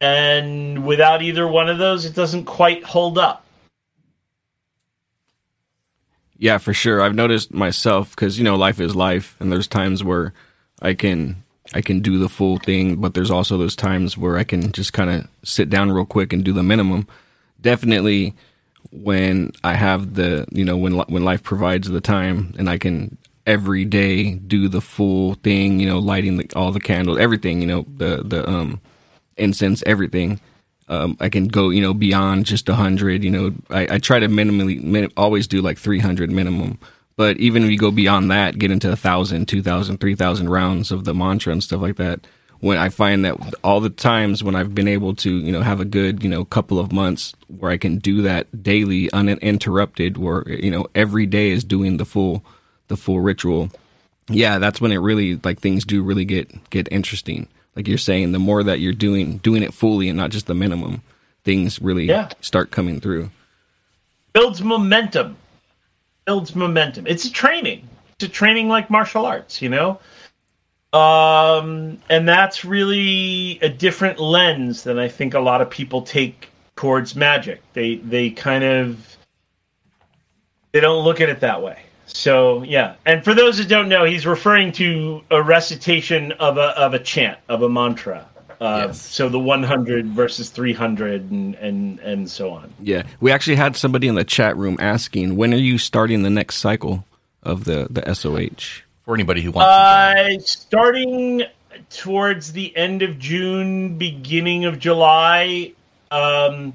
and 0.01 0.84
without 0.86 1.22
either 1.22 1.46
one 1.46 1.68
of 1.68 1.78
those 1.78 2.05
it 2.05 2.14
doesn't 2.14 2.44
quite 2.44 2.82
hold 2.84 3.18
up. 3.18 3.44
Yeah 6.38 6.59
for 6.59 6.72
sure. 6.72 7.03
I've 7.03 7.14
noticed 7.14 7.53
myself 7.53 8.11
because 8.11 8.38
you 8.38 8.44
know 8.44 8.57
life 8.57 8.80
is 8.80 8.96
life 8.96 9.36
and 9.40 9.53
there's 9.53 9.68
times 9.68 10.03
where 10.03 10.32
i 10.82 10.94
can 10.94 11.42
i 11.74 11.82
can 11.82 12.01
do 12.01 12.18
the 12.18 12.28
full 12.28 12.57
thing 12.59 12.96
but 12.96 13.12
there's 13.12 13.30
also 13.30 13.59
those 13.59 13.76
times 13.76 14.16
where 14.16 14.38
i 14.38 14.44
can 14.44 14.72
just 14.72 14.94
kind 14.94 15.11
of 15.11 15.28
sit 15.44 15.68
down 15.68 15.92
real 15.92 16.07
quick 16.07 16.32
and 16.32 16.44
do 16.44 16.53
the 16.53 16.62
minimum. 16.62 17.07
Definitely 17.61 18.34
when 18.92 19.53
I 19.62 19.74
have 19.74 20.14
the, 20.14 20.46
you 20.51 20.64
know, 20.64 20.76
when 20.76 20.94
when 20.96 21.24
life 21.24 21.42
provides 21.42 21.88
the 21.88 22.01
time 22.01 22.55
and 22.59 22.68
I 22.68 22.78
can 22.78 23.16
every 23.46 23.84
day 23.84 24.34
do 24.34 24.68
the 24.68 24.80
full 24.80 25.34
thing, 25.34 25.80
you 25.80 25.86
know, 25.86 25.98
lighting 25.98 26.36
the, 26.38 26.48
all 26.57 26.72
the 26.72 26.80
candles, 26.80 27.18
everything, 27.18 27.61
you 27.61 27.66
know, 27.66 27.84
the 27.96 28.22
the 28.24 28.48
um 28.48 28.80
incense, 29.41 29.82
everything. 29.86 30.41
Um, 30.88 31.16
I 31.20 31.28
can 31.28 31.49
go, 31.49 31.70
you 31.70 31.80
know, 31.80 31.95
beyond 31.95 32.47
just 32.47 32.68
a 32.68 32.74
hundred. 32.74 33.24
You 33.24 33.30
know, 33.30 33.55
I, 33.70 33.95
I 33.95 33.99
try 33.99 34.18
to 34.18 34.28
minimally 34.28 34.82
min- 34.82 35.12
always 35.16 35.47
do 35.47 35.62
like 35.62 35.78
three 35.78 36.01
hundred 36.01 36.30
minimum. 36.30 36.78
But 37.16 37.36
even 37.36 37.64
if 37.64 37.70
you 37.70 37.78
go 37.78 37.91
beyond 37.91 38.30
that, 38.30 38.59
get 38.59 38.70
into 38.70 38.91
a 38.91 38.97
thousand, 38.97 39.47
two 39.47 39.62
thousand, 39.62 39.99
three 39.99 40.14
thousand 40.14 40.49
rounds 40.49 40.91
of 40.91 41.05
the 41.05 41.14
mantra 41.14 41.53
and 41.53 41.62
stuff 41.62 41.80
like 41.80 41.97
that, 41.97 42.26
when 42.61 42.76
I 42.78 42.88
find 42.88 43.24
that 43.24 43.36
all 43.62 43.80
the 43.80 43.91
times 43.91 44.43
when 44.43 44.55
I've 44.55 44.74
been 44.74 44.88
able 44.88 45.14
to, 45.16 45.30
you 45.30 45.53
know, 45.53 45.62
have 45.62 45.80
a 45.80 45.84
good, 45.84 46.22
you 46.22 46.28
know, 46.28 46.45
couple 46.45 46.78
of 46.78 46.93
months 46.93 47.34
where 47.59 47.70
I 47.70 47.76
can 47.76 47.99
do 47.99 48.22
that 48.22 48.62
daily 48.62 49.11
uninterrupted, 49.12 50.18
where, 50.18 50.49
you 50.49 50.70
know, 50.70 50.86
every 50.95 51.26
day 51.26 51.51
is 51.51 51.64
doing 51.64 51.97
the 51.99 52.05
full, 52.05 52.43
the 52.88 52.97
full 52.97 53.20
ritual. 53.20 53.70
Yeah, 54.28 54.59
that's 54.59 54.80
when 54.80 54.93
it 54.93 54.99
really, 54.99 55.41
like 55.43 55.61
things 55.61 55.84
do 55.84 56.03
really 56.03 56.24
get, 56.24 56.70
get 56.70 56.88
interesting. 56.91 57.49
Like 57.76 57.88
you're 57.88 57.98
saying, 57.98 58.32
the 58.32 58.38
more 58.38 58.62
that 58.62 58.80
you're 58.80 58.92
doing, 58.92 59.38
doing 59.38 59.62
it 59.62 59.72
fully 59.72 60.08
and 60.08 60.16
not 60.16 60.30
just 60.30 60.46
the 60.46 60.54
minimum, 60.54 61.02
things 61.44 61.80
really 61.80 62.04
yeah. 62.04 62.30
start 62.40 62.70
coming 62.70 63.00
through. 63.00 63.30
Builds 64.32 64.62
momentum. 64.62 65.36
Builds 66.24 66.54
momentum. 66.54 67.06
It's 67.06 67.24
a 67.24 67.32
training. 67.32 67.88
It's 68.14 68.24
a 68.24 68.28
training 68.28 68.68
like 68.68 68.90
martial 68.90 69.24
arts, 69.24 69.62
you 69.62 69.68
know? 69.68 70.00
Um, 70.92 71.98
and 72.08 72.28
that's 72.28 72.64
really 72.64 73.58
a 73.62 73.68
different 73.68 74.18
lens 74.18 74.82
than 74.82 74.98
I 74.98 75.08
think 75.08 75.34
a 75.34 75.40
lot 75.40 75.62
of 75.62 75.70
people 75.70 76.02
take 76.02 76.50
towards 76.74 77.14
magic. 77.14 77.62
They 77.74 77.96
they 77.96 78.30
kind 78.30 78.64
of 78.64 79.16
they 80.72 80.80
don't 80.80 81.04
look 81.04 81.20
at 81.20 81.28
it 81.28 81.40
that 81.40 81.62
way. 81.62 81.78
So 82.12 82.62
yeah, 82.62 82.96
and 83.06 83.24
for 83.24 83.34
those 83.34 83.58
that 83.58 83.68
don't 83.68 83.88
know, 83.88 84.04
he's 84.04 84.26
referring 84.26 84.72
to 84.72 85.22
a 85.30 85.42
recitation 85.42 86.32
of 86.32 86.58
a 86.58 86.78
of 86.78 86.94
a 86.94 86.98
chant 86.98 87.38
of 87.48 87.62
a 87.62 87.68
mantra. 87.68 88.26
Uh, 88.61 88.88
yes. 88.88 89.00
So 89.00 89.30
the 89.30 89.38
100 89.38 90.08
versus 90.08 90.50
300 90.50 91.30
and, 91.30 91.54
and 91.54 91.98
and 92.00 92.30
so 92.30 92.50
on. 92.50 92.72
Yeah, 92.80 93.04
we 93.20 93.32
actually 93.32 93.56
had 93.56 93.76
somebody 93.76 94.06
in 94.06 94.16
the 94.16 94.24
chat 94.24 94.56
room 94.56 94.76
asking, 94.80 95.36
when 95.36 95.54
are 95.54 95.58
you 95.58 95.78
starting 95.78 96.22
the 96.22 96.30
next 96.30 96.56
cycle 96.56 97.04
of 97.42 97.64
the 97.64 97.86
the 97.88 98.14
SOH? 98.14 98.82
for 99.11 99.14
anybody 99.14 99.42
who 99.42 99.50
wants 99.50 99.66
to 99.66 100.36
uh, 100.36 100.38
starting 100.38 101.42
towards 101.90 102.52
the 102.52 102.76
end 102.76 103.02
of 103.02 103.18
June, 103.18 103.98
beginning 103.98 104.66
of 104.66 104.78
July. 104.78 105.72
Um, 106.12 106.74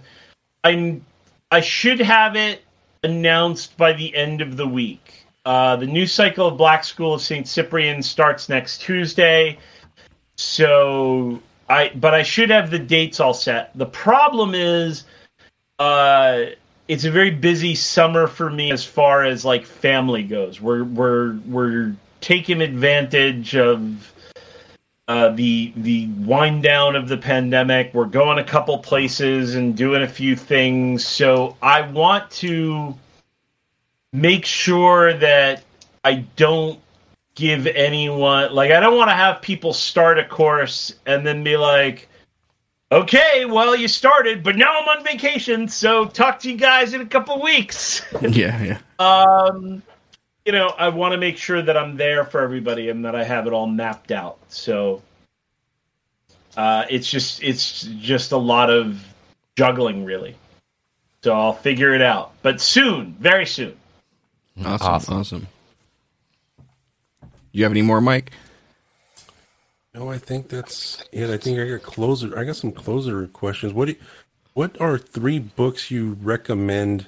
I'm 0.63 1.05
I 1.49 1.61
should 1.61 2.01
have 2.01 2.36
it 2.36 2.61
announced 3.03 3.77
by 3.77 3.93
the 3.93 4.13
end 4.13 4.41
of 4.41 4.57
the 4.57 4.67
week. 4.67 5.24
Uh, 5.45 5.75
the 5.75 5.85
new 5.85 6.07
cycle 6.07 6.47
of 6.47 6.57
Black 6.57 6.83
School 6.83 7.13
of 7.13 7.21
Saint 7.21 7.47
Cyprian 7.47 8.01
starts 8.01 8.49
next 8.49 8.81
Tuesday, 8.81 9.59
so 10.37 11.39
I 11.69 11.91
but 11.93 12.15
I 12.15 12.23
should 12.23 12.49
have 12.49 12.71
the 12.71 12.79
dates 12.79 13.19
all 13.19 13.35
set. 13.35 13.69
The 13.77 13.85
problem 13.85 14.55
is, 14.55 15.03
uh, 15.77 16.45
it's 16.87 17.03
a 17.03 17.11
very 17.11 17.29
busy 17.29 17.75
summer 17.75 18.25
for 18.25 18.49
me 18.49 18.71
as 18.71 18.83
far 18.83 19.23
as 19.23 19.45
like 19.45 19.65
family 19.67 20.23
goes. 20.23 20.59
We're 20.59 20.83
we're 20.83 21.37
we're 21.45 21.95
taken 22.21 22.61
advantage 22.61 23.55
of 23.55 24.13
uh, 25.07 25.29
the 25.29 25.73
the 25.75 26.07
wind 26.07 26.63
down 26.63 26.95
of 26.95 27.07
the 27.07 27.17
pandemic. 27.17 27.93
We're 27.93 28.05
going 28.05 28.39
a 28.39 28.43
couple 28.43 28.79
places 28.79 29.53
and 29.53 29.77
doing 29.77 30.01
a 30.01 30.07
few 30.07 30.35
things. 30.35 31.05
So 31.05 31.55
I 31.61 31.81
want 31.81 32.31
to 32.31 32.95
make 34.16 34.45
sure 34.45 35.13
that 35.13 35.63
I 36.03 36.26
don't 36.36 36.80
give 37.36 37.68
anyone 37.68 38.53
like 38.53 38.72
I 38.72 38.80
don't 38.80 38.97
want 38.97 39.09
to 39.09 39.16
have 39.16 39.41
people 39.41 39.74
start 39.74 40.18
a 40.18 40.26
course 40.26 40.95
and 41.05 41.28
then 41.28 41.43
be 41.43 41.57
like, 41.57 42.07
okay, 42.91 43.45
well 43.45 43.76
you 43.76 43.88
started, 43.88 44.41
but 44.41 44.55
now 44.55 44.80
I'm 44.80 44.88
on 44.97 45.03
vacation, 45.03 45.68
so 45.68 46.05
talk 46.05 46.39
to 46.39 46.51
you 46.51 46.57
guys 46.57 46.93
in 46.93 47.01
a 47.01 47.05
couple 47.05 47.41
weeks. 47.41 48.01
yeah, 48.22 48.63
yeah. 48.63 48.80
Um 48.99 49.84
you 50.45 50.51
know, 50.51 50.68
I 50.78 50.89
want 50.89 51.11
to 51.11 51.18
make 51.18 51.38
sure 51.38 51.61
that 51.63 51.76
I'm 51.76 51.97
there 51.97 52.24
for 52.24 52.41
everybody 52.41 52.89
and 52.89 53.03
that 53.03 53.16
I 53.16 53.24
have 53.24 53.47
it 53.47 53.53
all 53.53 53.66
mapped 53.66 54.11
out. 54.11 54.38
So 54.47 55.01
uh, 56.55 56.86
it's 56.89 57.09
just 57.09 57.43
it's 57.43 57.82
just 57.99 58.32
a 58.32 58.38
lot 58.38 58.70
of 58.70 59.03
juggling, 59.55 60.05
really. 60.05 60.36
So 61.24 61.34
I'll 61.34 61.53
figure 61.53 61.95
it 61.95 62.01
out, 62.03 62.34
but 62.43 62.61
soon, 62.61 63.16
very 63.20 63.47
soon. 63.47 63.76
Awesome, 64.63 64.87
awesome. 64.87 65.13
awesome. 65.13 65.47
You 67.51 67.63
have 67.63 67.71
any 67.71 67.81
more, 67.81 68.01
Mike? 68.01 68.31
No, 69.93 70.09
I 70.09 70.17
think 70.17 70.49
that's 70.49 71.03
it. 71.11 71.29
I 71.29 71.37
think 71.37 71.59
I 71.59 71.69
got 71.69 71.83
closer. 71.83 72.37
I 72.37 72.43
got 72.43 72.55
some 72.55 72.71
closer 72.71 73.27
questions. 73.27 73.73
What 73.73 73.85
do 73.85 73.91
you, 73.93 73.97
what 74.53 74.79
are 74.81 74.97
three 74.97 75.39
books 75.39 75.89
you 75.89 76.17
recommend 76.21 77.07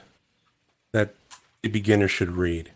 that 0.93 1.15
a 1.63 1.67
beginner 1.67 2.07
should 2.07 2.31
read? 2.31 2.71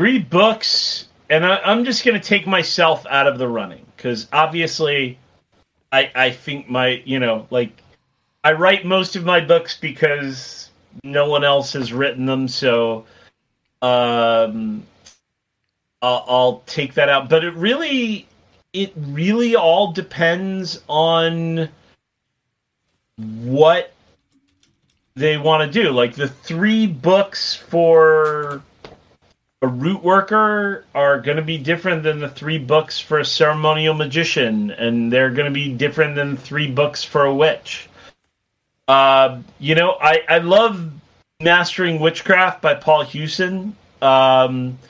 three 0.00 0.18
books, 0.18 1.08
and 1.28 1.44
I, 1.44 1.60
am 1.70 1.84
just 1.84 2.06
going 2.06 2.18
to 2.18 2.26
take 2.26 2.46
myself 2.46 3.04
out 3.10 3.26
of 3.26 3.36
the 3.36 3.46
running 3.46 3.84
because 3.94 4.26
obviously, 4.32 5.18
I 5.92 6.10
I 6.14 6.30
think 6.30 6.70
my 6.70 7.02
you 7.04 7.18
know 7.18 7.46
like 7.50 7.82
I 8.42 8.52
write 8.52 8.86
most 8.86 9.14
of 9.14 9.26
my 9.26 9.40
books 9.40 9.76
because 9.78 10.69
no 11.04 11.28
one 11.28 11.44
else 11.44 11.72
has 11.74 11.92
written 11.92 12.26
them, 12.26 12.48
so 12.48 13.06
um, 13.82 14.82
I'll, 16.02 16.24
I'll 16.28 16.62
take 16.66 16.94
that 16.94 17.08
out. 17.08 17.28
But 17.28 17.44
it 17.44 17.54
really 17.54 18.26
it 18.72 18.92
really 18.96 19.56
all 19.56 19.92
depends 19.92 20.80
on 20.88 21.68
what 23.16 23.92
they 25.16 25.36
want 25.36 25.70
to 25.70 25.82
do. 25.82 25.90
Like 25.90 26.14
the 26.14 26.28
three 26.28 26.86
books 26.86 27.54
for 27.54 28.62
a 29.62 29.66
root 29.66 30.02
worker 30.02 30.86
are 30.94 31.20
going 31.20 31.36
to 31.36 31.42
be 31.42 31.58
different 31.58 32.02
than 32.02 32.18
the 32.18 32.28
three 32.28 32.58
books 32.58 32.98
for 32.98 33.18
a 33.18 33.24
ceremonial 33.24 33.92
magician, 33.92 34.70
and 34.70 35.12
they're 35.12 35.30
going 35.30 35.46
to 35.46 35.54
be 35.54 35.72
different 35.72 36.14
than 36.14 36.36
three 36.36 36.70
books 36.70 37.04
for 37.04 37.26
a 37.26 37.34
witch. 37.34 37.89
Uh, 38.90 39.40
you 39.60 39.76
know, 39.76 39.96
I, 40.00 40.22
I 40.28 40.38
love 40.38 40.90
Mastering 41.38 42.00
Witchcraft 42.00 42.60
by 42.60 42.74
Paul 42.74 43.04
Huson. 43.04 43.74
Um, 44.02 44.80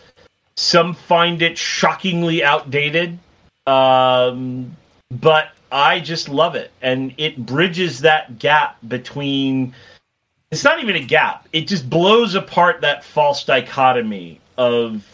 some 0.57 0.95
find 0.95 1.43
it 1.43 1.59
shockingly 1.59 2.43
outdated, 2.43 3.19
um, 3.67 4.75
but 5.11 5.49
I 5.71 6.01
just 6.01 6.31
love 6.31 6.55
it, 6.55 6.71
and 6.81 7.13
it 7.19 7.45
bridges 7.45 8.01
that 8.01 8.39
gap 8.39 8.79
between. 8.89 9.75
It's 10.51 10.65
not 10.65 10.83
even 10.83 10.97
a 10.97 11.05
gap. 11.05 11.47
It 11.53 11.69
just 11.69 11.91
blows 11.91 12.35
apart 12.35 12.81
that 12.81 13.05
false 13.05 13.45
dichotomy 13.45 14.41
of 14.57 15.05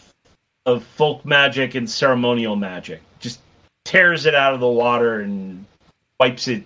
of 0.64 0.84
folk 0.84 1.24
magic 1.24 1.74
and 1.74 1.90
ceremonial 1.90 2.54
magic. 2.54 3.02
Just 3.18 3.40
tears 3.84 4.26
it 4.26 4.36
out 4.36 4.54
of 4.54 4.60
the 4.60 4.68
water 4.68 5.22
and 5.22 5.66
wipes 6.20 6.46
it. 6.46 6.62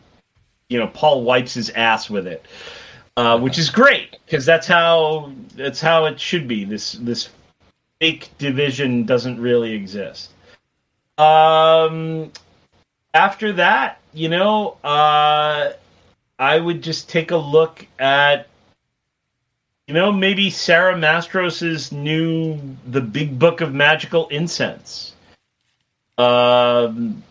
You 0.71 0.79
know, 0.79 0.87
Paul 0.87 1.25
wipes 1.25 1.53
his 1.53 1.69
ass 1.71 2.09
with 2.09 2.27
it, 2.27 2.47
uh, 3.19 3.39
which 3.39 3.59
is 3.59 3.69
great 3.69 4.17
because 4.25 4.47
that's 4.47 4.67
how 4.67 5.33
that's 5.55 5.81
how 5.81 6.07
it 6.07 6.19
should 6.19 6.49
be. 6.49 6.65
This 6.65 6.93
this 6.93 7.29
fake 8.01 8.31
division 8.39 9.05
doesn't 9.05 9.39
really 9.39 9.73
exist. 9.73 10.31
Um, 11.19 12.33
after 13.13 13.53
that, 13.53 14.01
you 14.15 14.29
know, 14.29 14.79
uh, 14.83 15.73
I 16.39 16.59
would 16.59 16.83
just 16.83 17.11
take 17.11 17.31
a 17.31 17.37
look 17.37 17.87
at, 17.99 18.49
you 19.87 19.93
know, 19.93 20.11
maybe 20.11 20.49
Sara 20.49 20.97
Mastros's 20.97 21.93
new 21.93 22.59
The 22.87 23.03
Big 23.03 23.39
Book 23.39 23.61
of 23.61 23.75
Magical 23.75 24.29
Incense. 24.29 25.15
Um, 26.17 27.23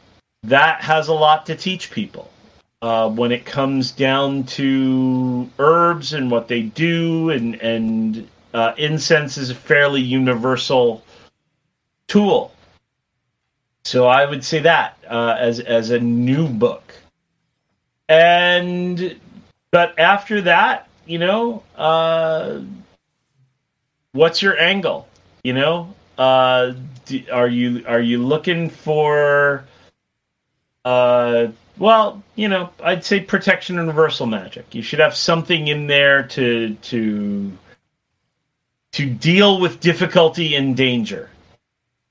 that 0.44 0.82
has 0.82 1.08
a 1.08 1.14
lot 1.14 1.48
to 1.48 1.56
teach 1.56 1.90
people. 1.90 2.30
Uh, 2.82 3.10
when 3.10 3.34
it 3.34 3.46
comes 3.46 3.92
down 3.92 4.44
to 4.44 5.50
herbs 5.60 6.14
and 6.14 6.32
what 6.32 6.48
they 6.48 6.62
do, 6.62 7.30
and 7.30 7.56
and 7.56 8.26
uh, 8.54 8.74
incense 8.78 9.38
is 9.38 9.50
a 9.50 9.56
fairly 9.56 10.00
universal 10.00 11.04
tool. 12.08 12.54
So 13.84 14.08
I 14.08 14.26
would 14.26 14.46
say 14.46 14.60
that 14.60 14.98
uh, 15.10 15.36
as 15.38 15.60
as 15.60 15.90
a 15.90 16.00
new 16.00 16.48
book, 16.48 16.94
and 18.08 19.20
but 19.72 20.00
after 20.00 20.42
that, 20.44 20.88
you 21.06 21.20
know, 21.20 21.64
uh, 21.76 22.62
what's 24.14 24.42
your 24.42 24.58
angle? 24.58 25.10
You 25.44 25.54
know, 25.54 25.94
uh, 26.18 26.74
do, 27.06 27.24
are 27.30 27.50
you 27.50 27.84
are 27.88 28.02
you 28.02 28.24
looking 28.24 28.70
for? 28.70 29.66
Uh, 30.86 31.48
well, 31.80 32.22
you 32.36 32.50
know, 32.50 32.70
I'd 32.84 33.06
say 33.06 33.22
protection 33.22 33.80
and 33.80 33.88
reversal 33.88 34.26
magic. 34.26 34.76
You 34.76 34.82
should 34.82 35.00
have 35.00 35.16
something 35.16 35.68
in 35.68 35.88
there 35.88 36.24
to 36.24 36.76
to 36.76 37.58
to 38.92 39.10
deal 39.10 39.60
with 39.60 39.80
difficulty 39.80 40.56
and 40.56 40.76
danger. 40.76 41.30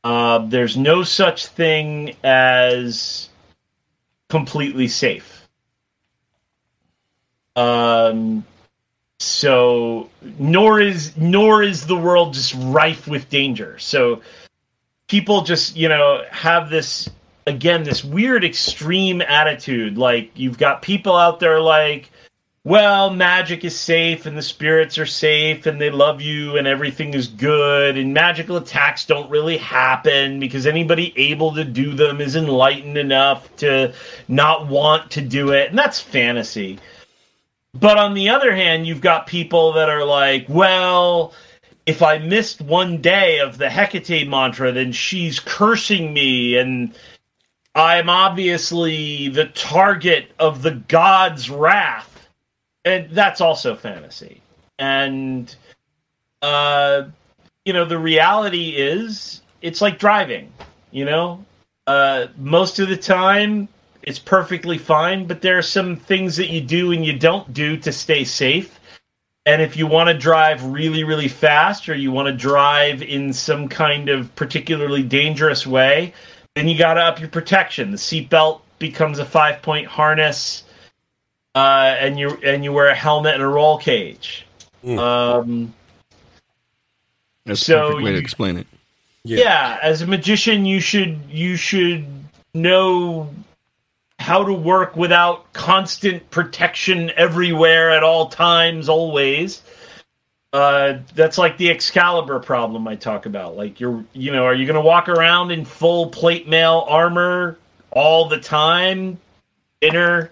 Uh, 0.02 0.38
there's 0.38 0.76
no 0.76 1.02
such 1.02 1.46
thing 1.46 2.16
as 2.24 3.28
completely 4.28 4.88
safe. 4.88 5.46
Um, 7.56 8.44
so 9.20 10.08
nor 10.38 10.80
is 10.80 11.16
nor 11.16 11.62
is 11.62 11.86
the 11.86 11.96
world 11.96 12.32
just 12.32 12.54
rife 12.56 13.06
with 13.06 13.28
danger. 13.28 13.78
So 13.78 14.22
people 15.08 15.42
just 15.42 15.76
you 15.76 15.88
know 15.88 16.24
have 16.30 16.70
this 16.70 17.10
again 17.49 17.82
this 17.82 18.05
weird 18.05 18.44
extreme 18.44 19.20
attitude. 19.22 19.99
Like 19.99 20.30
you've 20.34 20.59
got 20.59 20.82
people 20.82 21.16
out 21.16 21.40
there 21.40 21.61
like 21.61 22.11
well, 22.64 23.09
magic 23.09 23.64
is 23.64 23.78
safe 23.78 24.26
and 24.26 24.36
the 24.36 24.42
spirits 24.42 24.99
are 24.99 25.07
safe 25.07 25.64
and 25.64 25.80
they 25.80 25.88
love 25.88 26.20
you 26.20 26.59
and 26.59 26.66
everything 26.66 27.14
is 27.14 27.26
good 27.26 27.96
and 27.96 28.12
magical 28.12 28.59
attacks 28.59 29.07
don't 29.07 29.30
really 29.30 29.57
happen 29.57 30.38
because 30.38 30.66
anybody 30.66 31.14
able 31.16 31.55
to 31.55 31.64
do 31.64 31.94
them 31.94 32.20
is 32.20 32.36
enlightened 32.36 32.99
enough 32.99 33.57
to 33.57 33.94
not 34.28 34.66
want 34.66 35.11
to 35.12 35.22
do 35.22 35.53
it. 35.53 35.70
And 35.70 35.78
that's 35.78 35.99
fantasy. 35.99 36.78
But 37.72 37.96
on 37.96 38.12
the 38.12 38.28
other 38.28 38.55
hand, 38.55 38.86
you've 38.86 39.01
got 39.01 39.26
people 39.26 39.72
that 39.72 39.88
are 39.88 40.05
like, 40.05 40.44
well, 40.46 41.32
if 41.86 42.03
I 42.03 42.18
missed 42.18 42.61
one 42.61 43.01
day 43.01 43.38
of 43.38 43.57
the 43.57 43.70
Hecate 43.70 44.28
mantra, 44.28 44.72
then 44.72 44.92
she's 44.92 45.40
cursing 45.40 46.12
me 46.12 46.59
and 46.59 46.94
I'm 47.78 48.08
obviously 48.08 49.28
the 49.28 49.46
target 49.46 50.32
of 50.40 50.62
the 50.62 50.72
god's 50.72 51.48
wrath 51.48 52.08
and 52.84 53.10
that's 53.10 53.40
also 53.40 53.76
fantasy. 53.76 54.40
And 54.78 55.54
uh, 56.42 57.04
you 57.64 57.72
know, 57.72 57.84
the 57.84 57.98
reality 57.98 58.70
is 58.70 59.42
it's 59.62 59.80
like 59.80 59.98
driving. 59.98 60.52
You 60.90 61.04
know, 61.04 61.44
uh, 61.86 62.28
most 62.36 62.78
of 62.78 62.88
the 62.88 62.96
time 62.96 63.68
it's 64.02 64.18
perfectly 64.18 64.78
fine, 64.78 65.26
but 65.26 65.42
there 65.42 65.58
are 65.58 65.62
some 65.62 65.96
things 65.96 66.36
that 66.36 66.48
you 66.48 66.62
do 66.62 66.92
and 66.92 67.04
you 67.04 67.18
don't 67.18 67.52
do 67.52 67.76
to 67.76 67.92
stay 67.92 68.24
safe. 68.24 68.80
And 69.44 69.60
if 69.62 69.76
you 69.76 69.86
want 69.86 70.08
to 70.08 70.16
drive 70.16 70.64
really, 70.64 71.04
really 71.04 71.28
fast 71.28 71.88
or 71.88 71.94
you 71.94 72.10
want 72.10 72.26
to 72.26 72.34
drive 72.34 73.02
in 73.02 73.32
some 73.32 73.68
kind 73.68 74.08
of 74.08 74.34
particularly 74.34 75.02
dangerous 75.02 75.66
way, 75.66 76.12
then 76.59 76.68
you 76.68 76.76
got 76.76 76.94
to 76.94 77.00
up 77.00 77.20
your 77.20 77.28
protection. 77.28 77.92
The 77.92 77.96
seatbelt 77.96 78.61
becomes 78.78 79.18
a 79.18 79.24
five 79.24 79.62
point 79.62 79.86
harness 79.86 80.64
uh, 81.54 81.96
and 81.98 82.18
you 82.18 82.30
and 82.44 82.64
you 82.64 82.72
wear 82.72 82.88
a 82.88 82.94
helmet 82.94 83.34
and 83.34 83.42
a 83.42 83.46
roll 83.46 83.78
cage. 83.78 84.46
Mm. 84.84 84.98
Um, 84.98 85.74
That's 87.46 87.61
so 87.61 87.78
a 87.78 87.80
perfect 87.88 88.04
way 88.04 88.11
you, 88.11 88.16
to 88.16 88.22
explain 88.22 88.56
it. 88.56 88.66
Yeah. 89.24 89.38
yeah, 89.38 89.78
as 89.82 90.02
a 90.02 90.06
magician, 90.06 90.64
you 90.64 90.80
should 90.80 91.18
you 91.28 91.56
should 91.56 92.06
know 92.54 93.30
how 94.18 94.44
to 94.44 94.52
work 94.52 94.96
without 94.96 95.52
constant 95.52 96.28
protection 96.30 97.11
everywhere 97.16 97.90
at 97.90 98.02
all 98.02 98.28
times, 98.28 98.88
always. 98.88 99.62
Uh, 100.53 101.01
that's 101.14 101.36
like 101.36 101.59
the 101.59 101.70
Excalibur 101.70 102.38
problem 102.38 102.88
I 102.88 102.96
talk 102.96 103.26
about. 103.26 103.57
Like 103.57 103.80
you're, 103.80 104.03
you 104.14 104.32
know, 104.32 104.44
are 104.44 104.55
you 104.55 104.66
going 104.66 104.76
to 104.76 104.80
walk 104.80 105.09
around 105.09 105.51
in 105.51 105.64
full 105.64 106.09
plate 106.09 106.49
mail 106.49 106.86
armor 106.88 107.59
all 107.90 108.28
the 108.28 108.38
time? 108.38 109.18
Dinner, 109.80 110.30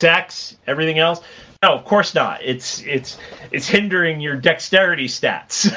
sex, 0.00 0.56
everything 0.66 0.98
else. 0.98 1.20
No, 1.62 1.74
of 1.74 1.84
course 1.84 2.14
not. 2.14 2.40
It's 2.42 2.80
it's 2.84 3.18
it's 3.52 3.68
hindering 3.68 4.18
your 4.18 4.34
dexterity 4.34 5.06
stats. 5.06 5.70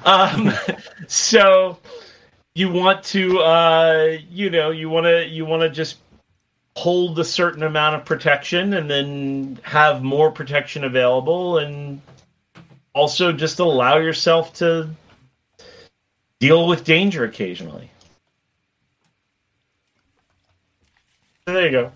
um, 0.06 0.50
so 1.06 1.78
you 2.54 2.72
want 2.72 3.02
to 3.04 3.38
uh, 3.40 4.16
you 4.30 4.48
know 4.48 4.70
you 4.70 4.88
want 4.88 5.04
to 5.04 5.26
you 5.26 5.44
want 5.44 5.60
to 5.60 5.68
just 5.68 5.98
hold 6.76 7.18
a 7.18 7.24
certain 7.24 7.62
amount 7.62 7.94
of 7.94 8.06
protection 8.06 8.72
and 8.72 8.88
then 8.88 9.58
have 9.64 10.02
more 10.02 10.30
protection 10.30 10.84
available 10.84 11.58
and 11.58 12.00
also 12.98 13.32
just 13.32 13.60
allow 13.60 13.98
yourself 13.98 14.52
to 14.54 14.90
deal 16.40 16.66
with 16.66 16.84
danger 16.84 17.24
occasionally. 17.24 17.90
there 21.46 21.64
you 21.64 21.70
go. 21.70 21.92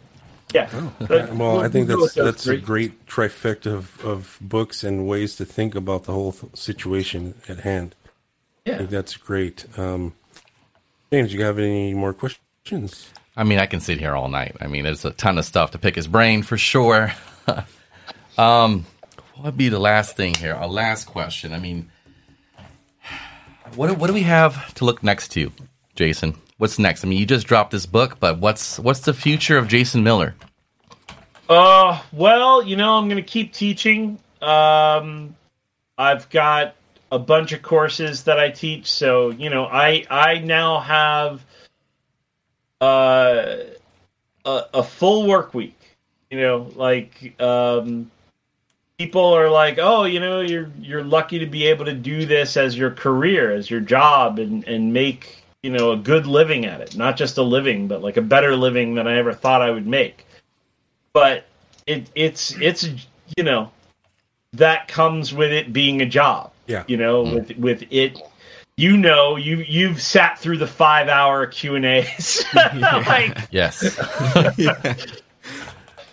Yeah. 0.55 0.69
Oh, 0.73 1.35
well, 1.35 1.61
I 1.61 1.69
think 1.69 1.89
that's 1.89 2.15
that's 2.15 2.47
a 2.47 2.57
great 2.57 3.07
trifecta 3.07 3.67
of, 3.67 4.05
of 4.05 4.39
books 4.41 4.85
and 4.85 5.07
ways 5.09 5.37
to 5.37 5.45
think 5.45 5.75
about 5.75 6.05
the 6.05 6.13
whole 6.13 6.35
situation 6.55 7.35
at 7.49 7.61
hand. 7.61 7.95
Yeah. 8.65 8.75
I 8.75 8.79
think 8.79 8.91
that's 8.91 9.17
great. 9.17 9.67
Um, 9.79 10.15
James, 11.11 11.33
you 11.33 11.43
have 11.43 11.59
any 11.59 11.95
more 11.95 12.13
questions? 12.15 13.11
I 13.37 13.45
mean, 13.45 13.59
I 13.59 13.67
can 13.67 13.81
sit 13.81 13.99
here 13.99 14.15
all 14.15 14.29
night. 14.29 14.57
I 14.61 14.67
mean, 14.67 14.85
there's 14.85 15.05
a 15.05 15.11
ton 15.11 15.39
of 15.39 15.45
stuff 15.45 15.71
to 15.73 15.79
pick 15.79 15.97
his 15.97 16.07
brain 16.07 16.43
for 16.43 16.59
sure. 16.59 17.13
um, 18.39 18.85
what 19.35 19.45
would 19.45 19.57
be 19.57 19.69
the 19.69 19.79
last 19.79 20.17
thing 20.17 20.35
here? 20.35 20.55
Our 20.55 20.69
last 20.69 21.07
question. 21.07 21.53
I 21.53 21.59
mean, 21.59 21.91
what 23.75 23.97
what 23.99 24.07
do 24.07 24.13
we 24.13 24.23
have 24.23 24.73
to 24.75 24.85
look 24.85 25.03
next 25.03 25.29
to, 25.33 25.53
Jason? 25.95 26.37
what's 26.63 26.79
next? 26.79 27.05
I 27.05 27.09
mean, 27.09 27.19
you 27.19 27.27
just 27.27 27.49
dropped 27.49 27.73
this 27.73 27.87
book, 27.87 28.21
but 28.21 28.39
what's 28.39 28.79
what's 28.79 29.01
the 29.01 29.13
future 29.13 29.59
of 29.59 29.67
Jason 29.67 30.05
Miller? 30.05 30.37
Uh, 31.49 32.01
well, 32.13 32.63
you 32.63 32.77
know, 32.77 32.95
I'm 32.95 33.09
going 33.09 33.23
to 33.23 33.29
keep 33.29 33.53
teaching. 33.53 34.21
Um, 34.41 35.35
I've 35.99 36.31
got 36.31 36.77
a 37.11 37.19
bunch 37.19 37.51
of 37.51 37.63
courses 37.63 38.25
that 38.25 38.39
I 38.39 38.51
teach, 38.51 38.93
so 38.93 39.31
you 39.31 39.51
know, 39.51 39.65
I 39.65 40.05
I 40.09 40.39
now 40.39 40.79
have 40.79 41.45
uh, 42.81 43.57
a, 44.45 44.63
a 44.75 44.83
full 44.85 45.27
work 45.27 45.53
week. 45.53 45.77
You 46.31 46.41
know, 46.41 46.71
like 46.77 47.41
um, 47.41 48.09
people 49.03 49.35
are 49.35 49.51
like, 49.51 49.79
oh, 49.79 50.05
you 50.05 50.21
know, 50.21 50.41
you're 50.41 50.71
you're 50.81 51.03
lucky 51.03 51.39
to 51.41 51.47
be 51.47 51.67
able 51.67 51.85
to 51.85 51.93
do 51.93 52.25
this 52.25 52.57
as 52.57 52.77
your 52.77 52.91
career, 52.91 53.51
as 53.51 53.69
your 53.69 53.81
job, 53.81 54.39
and 54.39 54.65
and 54.65 54.93
make 54.93 55.43
you 55.63 55.71
know 55.71 55.93
a 55.93 55.97
good 55.97 56.27
living 56.27 56.67
at 56.67 56.81
it. 56.81 56.97
Not 56.97 57.17
just 57.17 57.37
a 57.39 57.43
living 57.43 57.89
but 57.89 58.03
like 58.03 58.17
a 58.17 58.23
better 58.23 58.55
living 58.57 58.95
than 58.95 59.07
i 59.07 59.17
ever 59.17 59.33
thought 59.33 59.63
i 59.63 59.71
would 59.71 59.87
make. 59.87 60.27
But 61.13 61.45
it 61.87 62.09
it's 62.15 62.55
it's 62.61 62.89
you 63.37 63.45
know 63.45 63.73
that 64.53 64.87
comes 64.87 65.35
with 65.35 65.53
it 65.53 65.73
being 65.73 66.03
a 66.03 66.07
job 66.07 66.53
yeah. 66.67 66.85
you 66.87 66.97
know 66.97 67.25
mm. 67.25 67.35
with 67.35 67.59
with 67.59 67.85
it. 67.91 68.19
You 68.77 68.97
know 68.97 69.37
you 69.37 69.59
you've 69.59 70.01
sat 70.01 70.39
through 70.39 70.59
the 70.59 70.67
five 70.67 71.09
hour 71.09 71.47
q 71.47 71.75
and 71.75 71.85
a's 71.85 72.45
like 72.55 73.37
yes. 73.51 73.99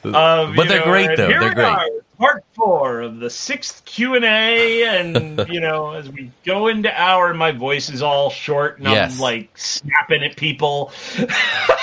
Um, 0.01 0.55
but 0.55 0.69
they're 0.69 0.79
know, 0.79 0.85
great 0.85 1.17
though. 1.17 1.27
they're 1.27 1.53
great. 1.53 1.65
are. 1.65 1.85
Part 2.19 2.43
four 2.53 3.01
of 3.01 3.19
the 3.19 3.29
sixth 3.29 3.83
Q 3.85 4.15
and 4.15 4.25
A, 4.25 4.83
and 4.83 5.47
you 5.49 5.59
know, 5.59 5.93
as 5.93 6.09
we 6.09 6.29
go 6.45 6.67
into 6.67 6.91
our, 7.01 7.33
my 7.33 7.51
voice 7.51 7.89
is 7.89 8.01
all 8.03 8.29
short, 8.29 8.77
and 8.77 8.87
Yes. 8.87 9.13
I'm 9.15 9.19
like 9.19 9.57
snapping 9.57 10.23
at 10.23 10.35
people. 10.37 10.91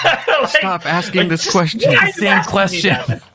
Like- 0.05 0.49
Stop 0.51 0.87
asking 0.87 1.21
like, 1.23 1.29
this 1.31 1.51
question. 1.51 1.81
why 1.91 1.97
are 1.97 2.07
you 2.07 2.13
Same 2.13 2.43
question. 2.45 2.91
that? 3.09 3.23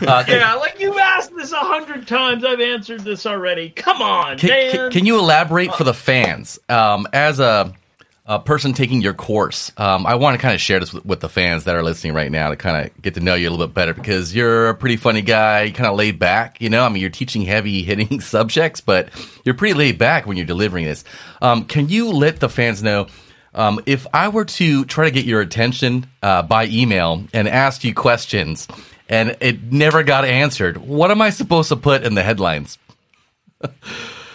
Uh, 0.00 0.22
can, 0.24 0.40
Yeah, 0.40 0.54
like 0.54 0.78
you've 0.78 0.96
asked 0.98 1.34
this 1.34 1.52
a 1.52 1.56
hundred 1.58 2.06
times. 2.06 2.44
I've 2.44 2.60
answered 2.60 3.00
this 3.00 3.24
already. 3.26 3.70
Come 3.70 4.00
on, 4.02 4.36
can, 4.38 4.50
man. 4.50 4.70
can- 4.72 4.90
can 4.90 5.06
you 5.06 5.18
elaborate 5.18 5.74
for 5.74 5.84
the 5.84 5.94
fans? 5.94 6.58
Um, 6.68 7.06
as 7.14 7.40
a, 7.40 7.72
a 8.28 8.40
person 8.40 8.72
taking 8.72 9.02
your 9.02 9.14
course, 9.14 9.70
um, 9.76 10.04
I 10.04 10.16
want 10.16 10.34
to 10.36 10.42
kind 10.42 10.52
of 10.54 10.60
share 10.60 10.80
this 10.80 10.92
with, 10.92 11.06
with 11.06 11.20
the 11.20 11.28
fans 11.28 11.64
that 11.64 11.76
are 11.76 11.82
listening 11.84 12.12
right 12.12 12.30
now 12.30 12.50
to 12.50 12.56
kind 12.56 12.84
of 12.84 13.00
get 13.00 13.14
to 13.14 13.20
know 13.20 13.34
you 13.36 13.48
a 13.48 13.50
little 13.50 13.66
bit 13.68 13.74
better 13.74 13.94
because 13.94 14.34
you're 14.34 14.68
a 14.68 14.74
pretty 14.74 14.96
funny 14.96 15.22
guy, 15.22 15.70
kind 15.70 15.88
of 15.88 15.96
laid 15.96 16.18
back. 16.18 16.60
You 16.60 16.68
know, 16.68 16.84
I 16.84 16.88
mean, 16.88 17.00
you're 17.00 17.10
teaching 17.10 17.42
heavy 17.42 17.82
hitting 17.84 18.20
subjects, 18.20 18.80
but 18.80 19.10
you're 19.44 19.54
pretty 19.54 19.74
laid 19.74 19.96
back 19.96 20.26
when 20.26 20.36
you're 20.36 20.46
delivering 20.46 20.86
this. 20.86 21.04
Um, 21.40 21.66
can 21.66 21.88
you 21.88 22.10
let 22.10 22.40
the 22.40 22.48
fans 22.48 22.82
know? 22.82 23.06
Um, 23.54 23.80
if 23.86 24.06
I 24.12 24.28
were 24.28 24.44
to 24.44 24.84
try 24.84 25.04
to 25.04 25.10
get 25.10 25.24
your 25.24 25.40
attention 25.40 26.06
uh, 26.22 26.42
by 26.42 26.66
email 26.66 27.24
and 27.32 27.48
ask 27.48 27.84
you 27.84 27.94
questions 27.94 28.66
and 29.08 29.36
it 29.40 29.72
never 29.72 30.02
got 30.02 30.24
answered, 30.24 30.76
what 30.76 31.12
am 31.12 31.22
I 31.22 31.30
supposed 31.30 31.68
to 31.68 31.76
put 31.76 32.02
in 32.02 32.14
the 32.14 32.22
headlines? 32.24 32.76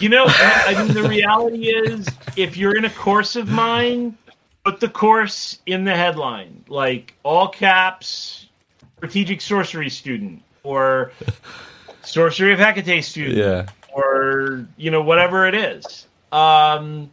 You 0.00 0.10
know, 0.10 0.26
I 0.28 0.74
mean, 0.84 0.94
the 0.94 1.08
reality 1.08 1.68
is, 1.68 2.06
if 2.36 2.56
you're 2.56 2.76
in 2.76 2.84
a 2.84 2.90
course 2.90 3.34
of 3.34 3.48
mine, 3.48 4.16
put 4.64 4.78
the 4.78 4.88
course 4.88 5.60
in 5.66 5.84
the 5.84 5.94
headline, 5.94 6.64
like 6.68 7.14
all 7.22 7.48
caps, 7.48 8.48
strategic 8.98 9.40
sorcery 9.40 9.88
student, 9.88 10.42
or 10.64 11.12
sorcery 12.02 12.52
of 12.52 12.58
Hecate 12.58 13.04
student, 13.04 13.38
or 13.92 14.66
you 14.76 14.90
know 14.90 15.02
whatever 15.02 15.46
it 15.46 15.54
is. 15.54 16.06
Um, 16.30 17.10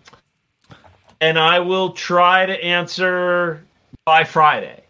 and 1.22 1.40
I 1.40 1.60
will 1.60 1.92
try 1.92 2.46
to 2.46 2.64
answer 2.64 3.64
by 4.04 4.26
Friday 4.26 4.84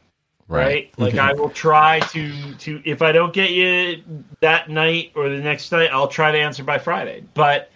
right? 0.47 0.91
Like 0.97 1.15
I 1.15 1.33
will 1.33 1.49
try 1.49 1.99
to 1.99 2.53
to 2.55 2.81
if 2.85 3.01
I 3.01 3.11
don't 3.11 3.33
get 3.33 3.51
you 3.51 4.03
that 4.39 4.69
night 4.69 5.11
or 5.15 5.29
the 5.29 5.39
next 5.39 5.71
night, 5.71 5.89
I'll 5.91 6.07
try 6.07 6.31
to 6.31 6.37
answer 6.37 6.63
by 6.63 6.77
Friday. 6.77 7.23
But 7.33 7.71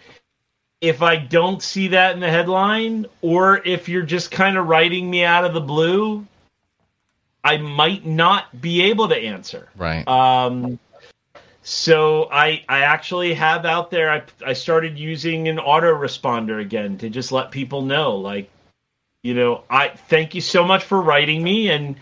if 0.80 1.02
I 1.02 1.16
don't 1.16 1.62
see 1.62 1.88
that 1.88 2.14
in 2.14 2.20
the 2.20 2.30
headline, 2.30 3.06
or 3.20 3.60
if 3.66 3.88
you're 3.88 4.02
just 4.02 4.30
kind 4.30 4.56
of 4.56 4.68
writing 4.68 5.10
me 5.10 5.24
out 5.24 5.44
of 5.44 5.54
the 5.54 5.60
blue, 5.60 6.26
I 7.42 7.56
might 7.56 8.06
not 8.06 8.60
be 8.60 8.82
able 8.82 9.08
to 9.08 9.16
answer. 9.16 9.68
Right. 9.76 10.06
Um, 10.06 10.78
so 11.62 12.28
I 12.30 12.64
I 12.68 12.80
actually 12.80 13.34
have 13.34 13.64
out 13.66 13.90
there. 13.90 14.10
I 14.10 14.22
I 14.44 14.52
started 14.52 14.98
using 14.98 15.48
an 15.48 15.58
autoresponder 15.58 16.60
again 16.60 16.96
to 16.98 17.10
just 17.10 17.32
let 17.32 17.50
people 17.50 17.82
know, 17.82 18.16
like, 18.16 18.48
you 19.22 19.34
know, 19.34 19.64
I 19.68 19.88
thank 19.88 20.34
you 20.34 20.40
so 20.40 20.64
much 20.64 20.84
for 20.84 21.00
writing 21.00 21.42
me, 21.42 21.70
and 21.70 21.96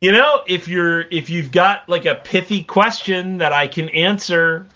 you 0.00 0.12
know, 0.12 0.42
if 0.46 0.68
you're 0.68 1.02
if 1.10 1.30
you've 1.30 1.52
got 1.52 1.88
like 1.88 2.06
a 2.06 2.14
pithy 2.14 2.62
question 2.62 3.38
that 3.38 3.52
I 3.52 3.66
can 3.66 3.88
answer, 3.90 4.66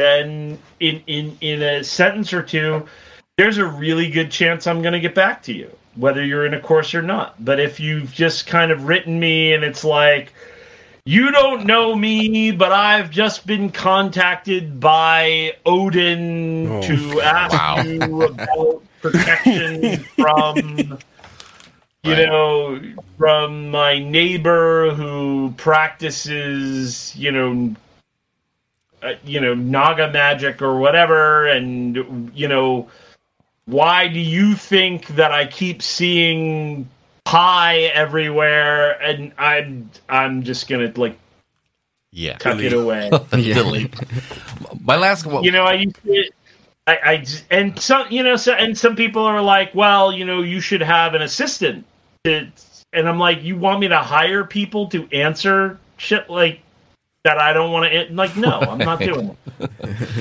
then 0.00 0.58
in 0.80 1.02
in 1.06 1.36
in 1.40 1.62
a 1.62 1.84
sentence 1.84 2.32
or 2.32 2.42
two, 2.42 2.86
there's 3.36 3.58
a 3.58 3.66
really 3.66 4.10
good 4.10 4.30
chance 4.30 4.66
I'm 4.66 4.82
going 4.82 4.94
to 4.94 5.00
get 5.00 5.14
back 5.14 5.42
to 5.44 5.52
you, 5.52 5.70
whether 5.94 6.24
you're 6.24 6.46
in 6.46 6.54
a 6.54 6.60
course 6.60 6.94
or 6.94 7.02
not. 7.02 7.44
But 7.44 7.60
if 7.60 7.78
you've 7.78 8.12
just 8.12 8.46
kind 8.46 8.72
of 8.72 8.84
written 8.84 9.20
me 9.20 9.52
and 9.52 9.62
it's 9.62 9.84
like 9.84 10.32
you 11.06 11.32
don't 11.32 11.66
know 11.66 11.94
me, 11.94 12.52
but 12.52 12.72
I've 12.72 13.10
just 13.10 13.46
been 13.46 13.70
contacted 13.72 14.78
by 14.80 15.56
Odin 15.64 16.66
Oh, 16.68 16.82
to 16.82 17.20
ask 17.22 17.52
wow. 17.52 17.82
you 17.82 18.22
about 18.24 18.82
protection 19.00 20.04
from, 20.16 20.98
you 22.02 22.14
Right. 22.14 22.26
know, 22.26 22.80
from 23.18 23.70
my 23.70 23.98
neighbor 23.98 24.90
who 24.94 25.54
practices, 25.56 27.14
you 27.16 27.32
know, 27.32 27.74
uh, 29.02 29.14
you 29.24 29.40
know, 29.40 29.54
Naga 29.54 30.10
magic 30.10 30.62
or 30.62 30.78
whatever, 30.78 31.46
and 31.46 32.30
you 32.34 32.48
know, 32.48 32.88
why 33.66 34.08
do 34.08 34.18
you 34.18 34.54
think 34.54 35.06
that 35.08 35.32
I 35.32 35.46
keep 35.46 35.82
seeing 35.82 36.88
pie 37.24 37.82
everywhere? 37.94 39.00
And 39.02 39.32
I'm 39.38 39.90
I'm 40.08 40.42
just 40.42 40.68
gonna 40.68 40.92
like 40.96 41.18
Yeah. 42.12 42.36
tuck 42.38 42.62
it 42.62 42.72
away. 42.72 43.10
Delete. 43.30 43.94
My 44.80 44.96
last 44.96 45.26
one. 45.26 45.44
you 45.44 45.52
know, 45.52 45.64
I 45.64 45.74
used 45.74 46.02
to. 46.04 46.30
I, 46.86 46.96
I 47.04 47.26
and 47.50 47.78
some 47.78 48.06
you 48.10 48.22
know 48.22 48.36
so 48.36 48.52
and 48.52 48.76
some 48.76 48.96
people 48.96 49.22
are 49.22 49.42
like, 49.42 49.74
well, 49.74 50.12
you 50.12 50.24
know, 50.24 50.42
you 50.42 50.60
should 50.60 50.82
have 50.82 51.14
an 51.14 51.22
assistant. 51.22 51.84
To, 52.24 52.48
and 52.92 53.08
I'm 53.08 53.18
like, 53.18 53.42
you 53.42 53.56
want 53.56 53.80
me 53.80 53.88
to 53.88 53.98
hire 53.98 54.44
people 54.44 54.88
to 54.88 55.08
answer 55.12 55.78
shit 55.96 56.28
like 56.28 56.60
that? 57.24 57.38
I 57.38 57.52
don't 57.52 57.72
want 57.72 57.90
to. 57.92 58.12
Like, 58.14 58.36
no, 58.36 58.60
I'm 58.60 58.78
not 58.78 58.98
doing 59.00 59.36
it. 59.58 59.70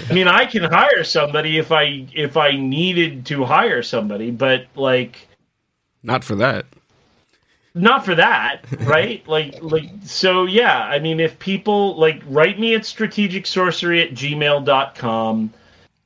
I 0.10 0.14
mean, 0.14 0.28
I 0.28 0.46
can 0.46 0.64
hire 0.64 1.04
somebody 1.04 1.58
if 1.58 1.72
I 1.72 2.06
if 2.14 2.38
I 2.38 2.52
needed 2.52 3.26
to 3.28 3.46
hire 3.46 3.82
somebody, 3.84 4.32
but 4.32 4.68
like 4.76 5.28
Not 6.04 6.24
for 6.24 6.36
that. 6.36 6.66
not 7.76 8.04
for 8.06 8.16
that, 8.16 8.66
right? 8.82 9.26
like 9.28 9.62
like 9.62 9.90
so 10.04 10.46
yeah, 10.46 10.84
I 10.84 11.00
mean 11.00 11.20
if 11.20 11.38
people 11.40 11.96
like 11.98 12.22
write 12.28 12.60
me 12.60 12.76
at 12.76 12.86
strategic 12.86 13.46
sorcery 13.48 14.02
at 14.02 14.12
gmail.com, 14.14 15.54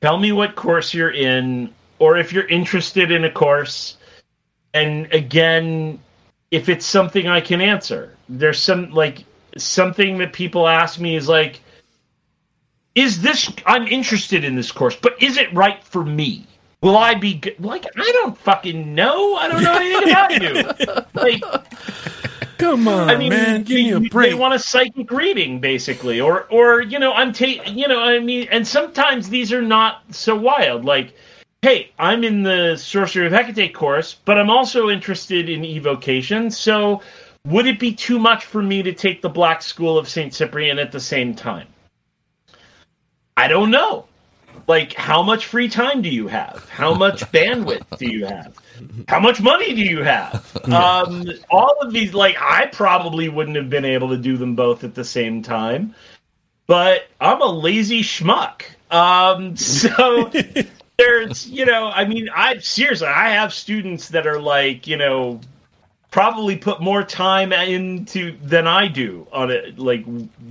tell 0.02 0.18
me 0.20 0.32
what 0.32 0.56
course 0.56 0.94
you're 0.94 1.12
in, 1.12 1.74
or 2.00 2.18
if 2.18 2.32
you're 2.34 2.48
interested 2.48 3.12
in 3.12 3.24
a 3.26 3.32
course. 3.32 3.98
And 4.76 5.12
again, 5.14 6.00
if 6.52 6.70
it's 6.70 6.86
something 6.86 7.28
I 7.28 7.42
can 7.42 7.62
answer. 7.62 8.16
There's 8.30 8.60
some 8.60 8.92
like 8.92 9.24
something 9.58 10.18
that 10.20 10.34
people 10.34 10.68
ask 10.68 11.00
me 11.00 11.16
is 11.16 11.28
like 11.28 11.62
is 12.96 13.22
this 13.22 13.52
I'm 13.66 13.88
interested 13.88 14.44
in 14.44 14.56
this 14.56 14.72
course, 14.72 14.96
but 14.96 15.22
is 15.22 15.38
it 15.38 15.52
right 15.54 15.84
for 15.84 16.04
me? 16.04 16.46
Will 16.82 16.98
I 16.98 17.16
be 17.16 17.36
good? 17.36 17.56
like 17.64 17.86
I 17.96 18.12
don't 18.12 18.38
fucking 18.38 18.94
know. 18.94 19.36
I 19.36 19.48
don't 19.48 19.64
know 19.64 19.76
anything 19.76 20.12
about 20.12 20.42
you. 20.42 21.04
Like 21.14 21.44
Come 22.58 22.88
on, 22.88 23.10
I 23.10 23.18
mean, 23.18 23.30
man, 23.30 23.64
give 23.64 23.76
they, 23.78 23.84
me 23.84 23.92
a 23.92 24.00
break. 24.00 24.30
they 24.32 24.36
want 24.36 24.54
a 24.54 24.60
psychic 24.60 25.12
reading, 25.12 25.60
basically, 25.60 26.22
or 26.22 26.44
or 26.50 26.82
you 26.82 27.00
know, 27.00 27.12
I'm 27.14 27.34
ta- 27.34 27.64
you 27.66 27.88
know, 27.88 28.00
I 28.02 28.20
mean, 28.20 28.48
and 28.52 28.66
sometimes 28.66 29.30
these 29.30 29.52
are 29.52 29.62
not 29.62 30.04
so 30.12 30.36
wild. 30.36 30.86
Like, 30.86 31.14
hey, 31.62 31.92
I'm 32.00 32.24
in 32.24 32.44
the 32.44 32.78
Sorcery 32.78 33.26
of 33.26 33.34
Hecate 33.34 33.74
course, 33.74 34.16
but 34.26 34.38
I'm 34.38 34.50
also 34.50 34.90
interested 34.90 35.50
in 35.50 35.66
evocation. 35.66 36.52
So, 36.52 37.02
would 37.46 37.68
it 37.68 37.80
be 37.80 37.94
too 37.94 38.20
much 38.20 38.46
for 38.46 38.62
me 38.62 38.84
to 38.84 38.94
take 38.94 39.22
the 39.22 39.30
Black 39.30 39.62
School 39.62 39.98
of 39.98 40.08
Saint 40.08 40.34
Cyprian 40.34 40.80
at 40.80 40.92
the 40.92 41.00
same 41.00 41.36
time? 41.36 41.68
I 43.36 43.48
don't 43.48 43.72
know. 43.72 44.06
Like, 44.68 44.94
how 44.94 45.22
much 45.24 45.48
free 45.48 45.68
time 45.68 46.02
do 46.02 46.10
you 46.10 46.28
have? 46.28 46.70
How 46.70 46.94
much 46.94 47.22
bandwidth 47.34 47.98
do 47.98 48.10
you 48.10 48.26
have? 48.26 48.56
How 49.10 49.20
much 49.20 49.42
money 49.42 49.74
do 49.74 49.82
you 49.82 50.04
have? 50.04 50.56
Um, 50.72 51.26
all 51.50 51.76
of 51.82 51.92
these, 51.92 52.14
like, 52.14 52.38
I 52.40 52.68
probably 52.68 53.28
wouldn't 53.28 53.58
have 53.58 53.70
been 53.70 53.86
able 53.86 54.10
to 54.10 54.18
do 54.18 54.38
them 54.38 54.56
both 54.56 54.84
at 54.84 54.96
the 54.96 55.04
same 55.04 55.42
time, 55.42 55.94
but 56.66 57.08
I'm 57.20 57.42
a 57.42 57.52
lazy 57.52 58.02
schmuck. 58.02 58.64
Um, 58.90 59.58
so 59.58 60.32
there's, 60.98 61.50
you 61.50 61.66
know, 61.66 61.90
I 61.90 62.06
mean, 62.06 62.30
I 62.34 62.60
seriously, 62.60 63.08
I 63.08 63.32
have 63.32 63.54
students 63.54 64.10
that 64.10 64.28
are 64.28 64.40
like, 64.40 64.88
you 64.88 64.96
know, 64.96 65.42
probably 66.14 66.56
put 66.56 66.80
more 66.80 67.04
time 67.04 67.52
into 67.52 68.38
than 68.44 68.68
I 68.68 68.88
do 68.88 69.28
on 69.32 69.50
it, 69.50 69.80
like 69.80 70.06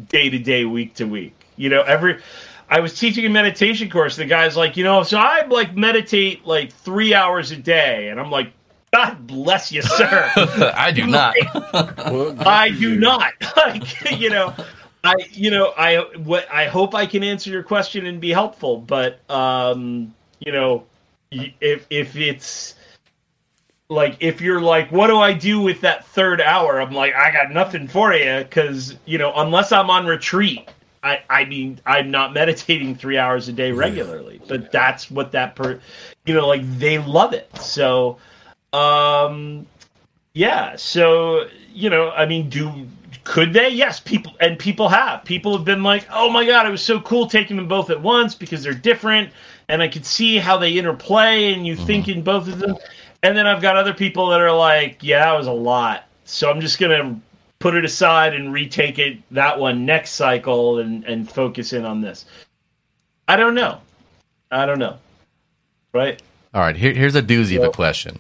day 0.09 0.29
to 0.29 0.39
day, 0.39 0.65
week 0.65 0.95
to 0.95 1.05
week. 1.05 1.47
You 1.57 1.69
know, 1.69 1.83
every 1.83 2.21
I 2.69 2.81
was 2.81 2.99
teaching 2.99 3.25
a 3.25 3.29
meditation 3.29 3.89
course. 3.89 4.17
The 4.17 4.25
guy's 4.25 4.57
like, 4.57 4.77
you 4.77 4.83
know, 4.83 5.05
so 5.05 5.19
I 5.19 5.47
like 5.47 5.77
meditate 5.77 6.45
like 6.45 6.73
three 6.73 7.15
hours 7.15 7.53
a 7.53 7.57
day, 7.57 8.09
and 8.09 8.19
I'm 8.19 8.31
like, 8.31 8.53
God 8.93 9.25
bless 9.25 9.71
you, 9.71 9.83
sir. 9.83 10.33
I 10.77 10.91
do 10.91 11.07
not. 11.07 11.37
I 12.45 12.69
do 12.71 12.99
not. 12.99 13.33
Like, 13.57 14.19
you 14.19 14.31
know, 14.31 14.53
I 15.05 15.15
you 15.31 15.53
know, 15.53 15.73
I 15.79 15.99
what 16.17 16.53
I 16.53 16.67
hope 16.67 16.93
I 16.95 17.07
can 17.07 17.23
answer 17.23 17.51
your 17.51 17.63
question 17.63 18.07
and 18.07 18.21
be 18.21 18.31
helpful, 18.31 18.79
but 18.79 19.21
um, 19.31 20.13
you 20.41 20.51
know, 20.51 20.87
if 21.31 21.87
if 21.89 22.17
it's 22.17 22.75
like 23.93 24.17
if 24.21 24.41
you're 24.41 24.61
like, 24.61 24.91
what 24.91 25.09
do 25.09 25.19
I 25.19 25.33
do 25.33 25.61
with 25.61 25.81
that 25.83 26.07
third 26.07 26.41
hour? 26.41 26.81
I'm 26.81 26.93
like, 26.93 27.15
I 27.15 27.31
got 27.31 27.53
nothing 27.53 27.87
for 27.87 28.13
you 28.15 28.39
because 28.39 28.97
you 29.05 29.19
know, 29.19 29.33
unless 29.37 29.73
I'm 29.73 29.91
on 29.91 30.07
retreat. 30.07 30.69
I, 31.05 31.21
I 31.29 31.45
mean, 31.47 31.81
I'm 31.85 32.13
not 32.13 32.33
meditating 32.33 32.95
three 32.95 33.19
hours 33.19 33.49
a 33.49 33.53
day 33.53 33.73
regularly, 33.73 34.41
but 34.47 34.71
that's 34.71 35.11
what 35.11 35.33
that 35.33 35.57
per, 35.57 35.81
you 36.27 36.35
know, 36.35 36.47
like 36.47 36.63
they 36.79 36.99
love 36.99 37.33
it. 37.33 37.51
So, 37.59 38.19
um, 38.73 39.67
yeah. 40.33 40.77
So 40.77 41.49
you 41.73 41.91
know, 41.91 42.11
I 42.11 42.27
mean, 42.27 42.49
do 42.49 42.87
could 43.25 43.53
they? 43.53 43.69
Yes, 43.69 43.99
people 43.99 44.33
and 44.41 44.59
people 44.59 44.89
have. 44.89 45.25
People 45.25 45.57
have 45.57 45.65
been 45.65 45.83
like, 45.83 46.07
"Oh 46.13 46.31
my 46.31 46.47
god, 46.47 46.67
it 46.67 46.71
was 46.71 46.83
so 46.83 47.01
cool 47.01 47.27
taking 47.27 47.57
them 47.57 47.69
both 47.69 47.91
at 47.91 48.01
once 48.01 48.37
because 48.37 48.63
they're 48.63 48.73
different, 48.73 49.31
and 49.69 49.83
I 49.83 49.89
could 49.89 50.07
see 50.07 50.39
how 50.39 50.57
they 50.57 50.73
interplay, 50.73 51.53
and 51.53 51.67
you 51.67 51.75
think 51.75 52.09
in 52.09 52.23
both 52.23 52.47
of 52.47 52.61
them." 52.61 52.77
And 53.23 53.37
then 53.37 53.47
I've 53.47 53.63
got 53.63 53.77
other 53.77 53.95
people 53.95 54.29
that 54.31 54.41
are 54.41 54.53
like, 54.53 54.99
"Yeah, 55.01 55.25
that 55.27 55.39
was 55.39 55.47
a 55.47 55.53
lot, 55.53 56.05
so 56.25 56.51
I'm 56.51 56.61
just 56.61 56.79
gonna 56.79 57.19
put 57.61 57.75
it 57.77 57.85
aside 57.85 58.35
and 58.35 58.53
retake 58.53 58.99
it 58.99 59.19
that 59.31 59.59
one 59.59 59.87
next 59.87 60.13
cycle 60.13 60.79
and 60.81 61.05
and 61.05 61.31
focus 61.31 61.73
in 61.73 61.85
on 61.85 62.01
this." 62.01 62.25
I 63.29 63.37
don't 63.37 63.55
know. 63.55 63.81
I 64.51 64.67
don't 64.67 64.79
know. 64.81 64.99
Right? 65.93 66.21
All 66.55 66.61
right, 66.61 66.77
here, 66.77 66.93
here's 66.93 67.15
a 67.15 67.23
doozy 67.23 67.57
of 67.57 67.65
a 67.65 67.71
question. 67.71 68.19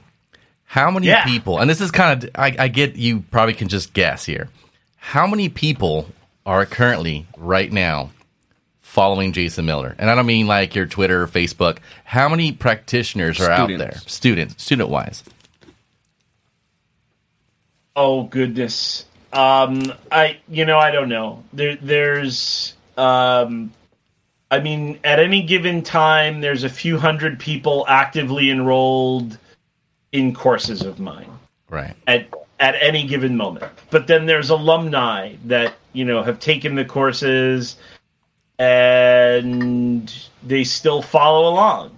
How 0.64 0.90
many 0.90 1.08
Yeah. 1.08 1.24
people, 1.24 1.58
and 1.58 1.68
this 1.68 1.80
is 1.82 1.90
kind 1.90 2.24
of, 2.24 2.30
I, 2.34 2.54
I 2.58 2.68
get 2.68 2.96
you 2.96 3.20
probably 3.30 3.52
can 3.54 3.68
just 3.68 3.92
guess 3.92 4.24
here. 4.24 4.48
How 4.96 5.26
many 5.26 5.48
people 5.50 6.08
are 6.46 6.64
currently, 6.64 7.26
right 7.36 7.70
now, 7.70 8.10
following 8.92 9.32
Jason 9.32 9.64
Miller? 9.64 9.94
And 9.98 10.10
I 10.10 10.14
don't 10.14 10.26
mean 10.26 10.46
like 10.46 10.74
your 10.74 10.84
Twitter 10.84 11.22
or 11.22 11.26
Facebook. 11.26 11.78
How 12.04 12.28
many 12.28 12.52
practitioners 12.52 13.40
are 13.40 13.50
out 13.50 13.68
there? 13.68 13.94
Students, 14.06 14.62
student 14.62 14.90
wise. 14.90 15.24
Oh 17.96 18.24
goodness. 18.24 19.06
Um 19.32 19.92
I 20.10 20.38
you 20.48 20.64
know, 20.66 20.78
I 20.78 20.90
don't 20.90 21.08
know. 21.08 21.42
There 21.54 21.76
there's 21.76 22.74
um 22.98 23.72
I 24.50 24.60
mean 24.60 24.98
at 25.04 25.18
any 25.18 25.42
given 25.42 25.82
time 25.82 26.42
there's 26.42 26.64
a 26.64 26.68
few 26.68 26.98
hundred 26.98 27.38
people 27.38 27.86
actively 27.88 28.50
enrolled 28.50 29.38
in 30.12 30.34
courses 30.34 30.82
of 30.82 31.00
mine 31.00 31.30
Right. 31.70 31.94
at 32.06 32.28
at 32.60 32.74
any 32.80 33.06
given 33.06 33.36
moment. 33.38 33.72
But 33.90 34.06
then 34.06 34.26
there's 34.26 34.50
alumni 34.50 35.34
that, 35.46 35.74
you 35.94 36.04
know, 36.04 36.22
have 36.22 36.38
taken 36.38 36.74
the 36.74 36.84
courses 36.84 37.76
and 38.62 40.28
they 40.44 40.62
still 40.62 41.02
follow 41.02 41.48
along. 41.48 41.96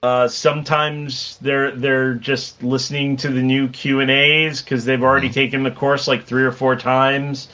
Uh, 0.00 0.28
sometimes 0.28 1.38
they're 1.38 1.72
they're 1.72 2.14
just 2.14 2.62
listening 2.62 3.16
to 3.16 3.30
the 3.30 3.42
new 3.42 3.66
Q 3.68 3.98
and 3.98 4.10
A's 4.10 4.62
because 4.62 4.84
they've 4.84 5.02
already 5.02 5.28
taken 5.30 5.64
the 5.64 5.72
course 5.72 6.06
like 6.06 6.24
three 6.24 6.44
or 6.44 6.52
four 6.52 6.76
times, 6.76 7.48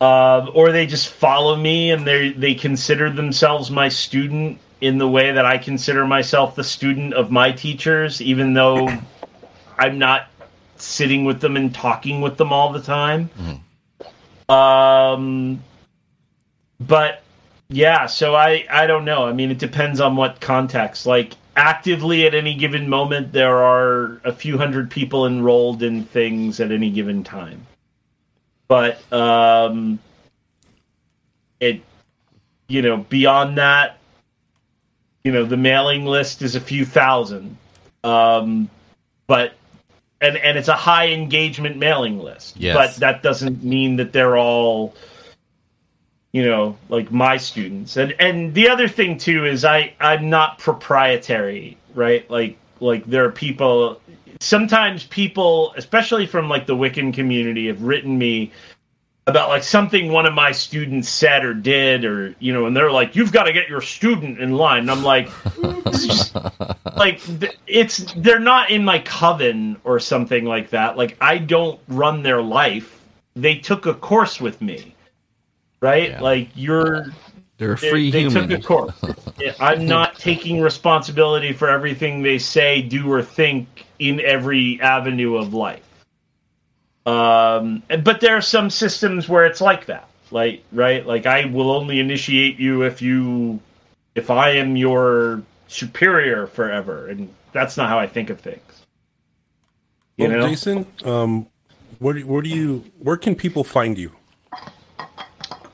uh, 0.00 0.46
or 0.54 0.72
they 0.72 0.86
just 0.86 1.08
follow 1.08 1.54
me 1.54 1.90
and 1.90 2.06
they 2.06 2.30
they 2.30 2.54
consider 2.54 3.10
themselves 3.10 3.70
my 3.70 3.90
student 3.90 4.58
in 4.80 4.96
the 4.96 5.08
way 5.08 5.32
that 5.32 5.44
I 5.44 5.58
consider 5.58 6.06
myself 6.06 6.54
the 6.54 6.64
student 6.64 7.12
of 7.12 7.30
my 7.30 7.52
teachers, 7.52 8.22
even 8.22 8.54
though 8.54 8.88
I'm 9.78 9.98
not 9.98 10.28
sitting 10.76 11.26
with 11.26 11.40
them 11.40 11.56
and 11.56 11.74
talking 11.74 12.22
with 12.22 12.38
them 12.38 12.54
all 12.54 12.72
the 12.72 12.80
time. 12.80 13.28
Um, 14.48 15.62
but 16.78 17.22
yeah, 17.70 18.06
so 18.06 18.34
I 18.34 18.66
I 18.68 18.86
don't 18.86 19.04
know. 19.04 19.24
I 19.24 19.32
mean, 19.32 19.50
it 19.50 19.58
depends 19.58 20.00
on 20.00 20.16
what 20.16 20.40
context. 20.40 21.06
Like 21.06 21.34
actively 21.54 22.26
at 22.26 22.34
any 22.34 22.54
given 22.54 22.88
moment, 22.88 23.32
there 23.32 23.58
are 23.58 24.20
a 24.24 24.32
few 24.32 24.58
hundred 24.58 24.90
people 24.90 25.26
enrolled 25.26 25.82
in 25.82 26.04
things 26.04 26.58
at 26.58 26.72
any 26.72 26.90
given 26.90 27.22
time. 27.22 27.64
But 28.66 29.00
um, 29.12 30.00
it, 31.60 31.82
you 32.68 32.82
know, 32.82 32.98
beyond 32.98 33.58
that, 33.58 33.98
you 35.24 35.32
know, 35.32 35.44
the 35.44 35.56
mailing 35.56 36.06
list 36.06 36.42
is 36.42 36.56
a 36.56 36.60
few 36.60 36.84
thousand. 36.84 37.56
Um, 38.02 38.68
but 39.28 39.54
and 40.20 40.36
and 40.36 40.58
it's 40.58 40.68
a 40.68 40.76
high 40.76 41.08
engagement 41.08 41.76
mailing 41.76 42.18
list. 42.18 42.56
Yes. 42.56 42.74
But 42.74 42.96
that 42.96 43.22
doesn't 43.22 43.62
mean 43.62 43.96
that 43.96 44.12
they're 44.12 44.36
all 44.36 44.94
you 46.32 46.44
know 46.44 46.76
like 46.88 47.10
my 47.10 47.36
students. 47.36 47.96
And 47.96 48.14
and 48.18 48.54
the 48.54 48.68
other 48.68 48.88
thing 48.88 49.18
too 49.18 49.44
is 49.44 49.64
i 49.64 49.92
i'm 50.00 50.30
not 50.30 50.58
proprietary 50.58 51.76
right? 51.94 52.28
Like 52.30 52.56
like 52.80 53.04
there 53.06 53.24
are 53.24 53.30
people 53.30 54.00
sometimes 54.40 55.04
people 55.04 55.74
especially 55.76 56.26
from 56.26 56.48
like 56.48 56.66
the 56.66 56.76
wiccan 56.76 57.12
community 57.12 57.66
have 57.66 57.82
written 57.82 58.16
me 58.16 58.50
about 59.26 59.50
like 59.50 59.62
something 59.62 60.10
one 60.10 60.24
of 60.24 60.32
my 60.32 60.50
students 60.50 61.08
said 61.08 61.44
or 61.44 61.52
did 61.52 62.04
or 62.04 62.34
you 62.38 62.52
know 62.52 62.66
and 62.66 62.74
they're 62.74 62.90
like 62.90 63.14
you've 63.14 63.32
got 63.32 63.44
to 63.44 63.52
get 63.52 63.68
your 63.68 63.82
student 63.82 64.40
in 64.40 64.52
line. 64.52 64.80
And 64.80 64.90
i'm 64.90 65.02
like 65.02 65.28
just 65.92 66.34
like 66.96 67.20
it's 67.66 68.12
they're 68.16 68.38
not 68.40 68.70
in 68.70 68.84
my 68.84 68.98
coven 69.00 69.76
or 69.84 70.00
something 70.00 70.44
like 70.44 70.70
that. 70.70 70.96
Like 70.96 71.16
i 71.20 71.38
don't 71.38 71.78
run 71.88 72.22
their 72.22 72.42
life. 72.42 72.96
They 73.36 73.56
took 73.56 73.86
a 73.86 73.94
course 73.94 74.40
with 74.40 74.60
me 74.60 74.94
right 75.80 76.10
Yeah. 76.10 76.20
like 76.20 76.48
you're 76.54 77.06
They're 77.58 77.74
a 77.74 77.76
they, 77.76 77.90
free 77.90 78.10
they 78.10 78.22
human. 78.22 78.48
took 78.48 78.58
a 78.58 78.62
course 78.62 78.94
i'm 79.60 79.86
not 79.86 80.18
taking 80.18 80.60
responsibility 80.60 81.52
for 81.52 81.68
everything 81.68 82.22
they 82.22 82.38
say 82.38 82.82
do 82.82 83.10
or 83.12 83.22
think 83.22 83.86
in 83.98 84.20
every 84.20 84.80
avenue 84.80 85.36
of 85.36 85.54
life 85.54 85.82
um 87.06 87.82
but 88.02 88.20
there 88.20 88.36
are 88.36 88.42
some 88.42 88.68
systems 88.70 89.28
where 89.28 89.46
it's 89.46 89.60
like 89.60 89.86
that 89.86 90.08
like 90.30 90.62
right 90.72 91.06
like 91.06 91.26
i 91.26 91.44
will 91.46 91.70
only 91.70 91.98
initiate 91.98 92.58
you 92.58 92.82
if 92.82 93.00
you 93.02 93.58
if 94.14 94.30
i 94.30 94.50
am 94.50 94.76
your 94.76 95.42
superior 95.68 96.46
forever 96.46 97.08
and 97.08 97.32
that's 97.52 97.76
not 97.76 97.88
how 97.88 97.98
i 97.98 98.06
think 98.06 98.28
of 98.30 98.38
things 98.40 98.60
you 100.16 100.28
well, 100.28 100.38
know 100.38 100.48
Jason, 100.48 100.86
um, 101.04 101.46
where 101.98 102.20
where 102.20 102.42
do 102.42 102.50
you 102.50 102.84
where 102.98 103.16
can 103.16 103.34
people 103.34 103.64
find 103.64 103.96
you? 103.96 104.12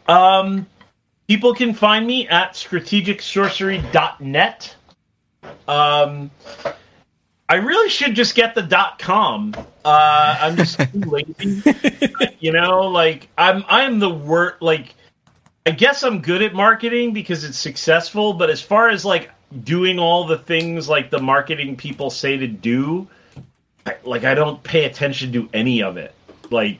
Um, 0.08 0.66
people 1.28 1.54
can 1.54 1.74
find 1.74 2.06
me 2.06 2.26
at 2.28 2.54
strategicsorcery.net. 2.54 4.76
Um, 5.68 6.30
I 7.48 7.56
really 7.56 7.88
should 7.88 8.14
just 8.14 8.34
get 8.34 8.54
the 8.54 8.62
dot 8.62 8.98
com. 8.98 9.54
Uh, 9.84 10.38
I'm 10.40 10.56
just 10.56 10.80
too 10.80 11.00
lazy. 11.06 11.62
you 12.40 12.52
know, 12.52 12.82
like 12.82 13.28
I'm 13.38 13.64
I'm 13.68 13.98
the 14.00 14.10
word 14.10 14.54
like 14.60 14.94
I 15.64 15.70
guess 15.70 16.02
I'm 16.02 16.20
good 16.20 16.42
at 16.42 16.54
marketing 16.54 17.12
because 17.12 17.44
it's 17.44 17.58
successful, 17.58 18.32
but 18.32 18.50
as 18.50 18.60
far 18.60 18.88
as 18.88 19.04
like 19.04 19.30
doing 19.62 19.98
all 19.98 20.24
the 20.24 20.38
things 20.38 20.88
like 20.88 21.10
the 21.10 21.20
marketing 21.20 21.76
people 21.76 22.10
say 22.10 22.36
to 22.36 22.48
do, 22.48 23.06
I, 23.84 23.96
like 24.04 24.24
I 24.24 24.34
don't 24.34 24.62
pay 24.62 24.84
attention 24.84 25.32
to 25.32 25.48
any 25.54 25.82
of 25.82 25.96
it. 25.96 26.14
Like 26.50 26.78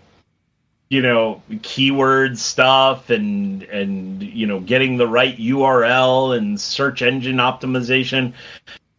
you 0.89 1.03
know 1.03 1.43
keyword 1.63 2.39
stuff 2.39 3.11
and 3.11 3.65
and 3.65 4.23
you 4.23 4.47
know 4.47 4.61
getting 4.61 4.97
the 4.97 5.07
right 5.07 5.37
URL 5.37 6.37
and 6.37 6.61
search 6.61 7.03
engine 7.03 7.37
optimization. 7.37 8.33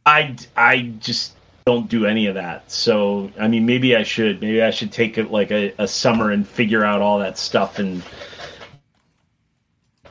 I 0.06 0.36
I 0.56 0.94
just 1.00 1.34
don't 1.66 1.90
do 1.90 2.06
any 2.06 2.28
of 2.28 2.36
that. 2.36 2.70
So 2.72 3.32
I 3.40 3.48
mean, 3.48 3.66
maybe 3.66 3.96
I 3.96 4.04
should. 4.04 4.42
Maybe 4.42 4.62
I 4.62 4.72
should 4.72 4.92
take 4.92 5.18
it 5.18 5.32
like 5.32 5.52
a, 5.52 5.74
a 5.78 5.88
summer 5.88 6.32
and 6.32 6.48
figure 6.48 6.84
out 6.84 7.02
all 7.02 7.20
that 7.20 7.38
stuff 7.38 7.80
and 7.80 8.02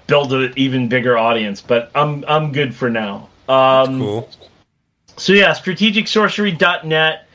build 0.07 0.33
an 0.33 0.53
even 0.57 0.89
bigger 0.89 1.17
audience. 1.19 1.61
But 1.61 1.91
I'm 1.95 2.25
I'm 2.29 2.53
good 2.53 2.75
for 2.75 2.91
now. 2.91 3.29
Um, 3.49 4.01
Cool. 4.01 4.29
so 5.17 5.33
yeah, 5.33 5.53
strategicsorcery.net. 5.53 7.26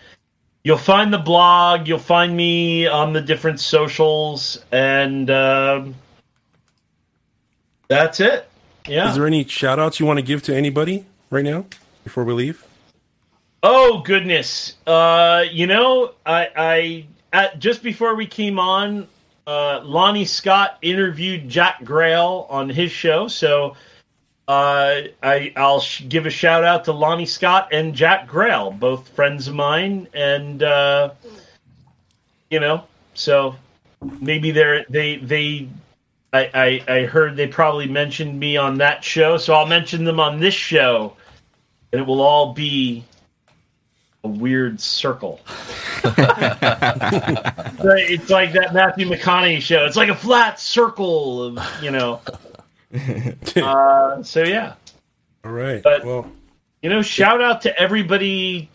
You'll 0.63 0.77
find 0.77 1.11
the 1.11 1.17
blog. 1.17 1.87
You'll 1.87 1.97
find 1.97 2.35
me 2.35 2.85
on 2.85 3.13
the 3.13 3.21
different 3.21 3.59
socials, 3.59 4.63
and 4.71 5.29
um, 5.31 5.95
that's 7.87 8.19
it. 8.19 8.47
Yeah. 8.87 9.09
Is 9.09 9.15
there 9.15 9.25
any 9.25 9.43
shout 9.45 9.79
outs 9.79 9.99
you 9.99 10.05
want 10.05 10.17
to 10.17 10.23
give 10.23 10.43
to 10.43 10.55
anybody 10.55 11.05
right 11.29 11.43
now 11.43 11.65
before 12.03 12.23
we 12.23 12.33
leave? 12.33 12.65
Oh 13.63 14.01
goodness. 14.01 14.75
Uh, 14.85 15.45
you 15.51 15.67
know, 15.67 16.13
I, 16.25 16.49
I 16.55 17.05
at, 17.33 17.59
just 17.59 17.81
before 17.83 18.15
we 18.15 18.25
came 18.25 18.59
on, 18.59 19.07
uh, 19.47 19.81
Lonnie 19.83 20.25
Scott 20.25 20.77
interviewed 20.81 21.49
Jack 21.49 21.83
Grayle 21.83 22.49
on 22.49 22.69
his 22.69 22.91
show, 22.91 23.27
so 23.27 23.75
uh, 24.51 25.07
I 25.23 25.53
I'll 25.55 25.79
sh- 25.79 26.03
give 26.09 26.25
a 26.25 26.29
shout 26.29 26.65
out 26.65 26.83
to 26.85 26.91
Lonnie 26.91 27.25
Scott 27.25 27.69
and 27.71 27.95
Jack 27.95 28.27
Grayle, 28.27 28.77
both 28.77 29.07
friends 29.07 29.47
of 29.47 29.55
mine, 29.55 30.09
and 30.13 30.61
uh, 30.61 31.11
you 32.49 32.59
know, 32.59 32.83
so 33.13 33.55
maybe 34.19 34.51
they're 34.51 34.85
they 34.89 35.15
they. 35.15 35.69
I, 36.33 36.83
I, 36.87 36.93
I 36.93 37.05
heard 37.05 37.37
they 37.37 37.47
probably 37.47 37.87
mentioned 37.87 38.37
me 38.39 38.55
on 38.57 38.77
that 38.79 39.03
show, 39.03 39.37
so 39.37 39.53
I'll 39.53 39.65
mention 39.65 40.05
them 40.05 40.19
on 40.19 40.41
this 40.41 40.53
show, 40.53 41.15
and 41.91 42.01
it 42.01 42.07
will 42.07 42.21
all 42.21 42.53
be 42.53 43.03
a 44.23 44.29
weird 44.29 44.79
circle. 44.79 45.41
it's 46.03 46.15
like 48.29 48.53
that 48.53 48.73
Matthew 48.73 49.07
McConaughey 49.07 49.61
show. 49.61 49.85
It's 49.85 49.97
like 49.97 50.07
a 50.07 50.15
flat 50.15 50.57
circle 50.59 51.43
of, 51.43 51.59
you 51.81 51.91
know. 51.91 52.21
Uh, 53.55 54.21
so 54.23 54.43
yeah, 54.43 54.73
All 55.43 55.51
right. 55.51 55.81
But- 55.81 56.05
well, 56.05 56.29
you 56.81 56.89
know, 56.89 57.01
shout 57.01 57.41
out 57.41 57.61
to 57.61 57.79
everybody 57.79 58.69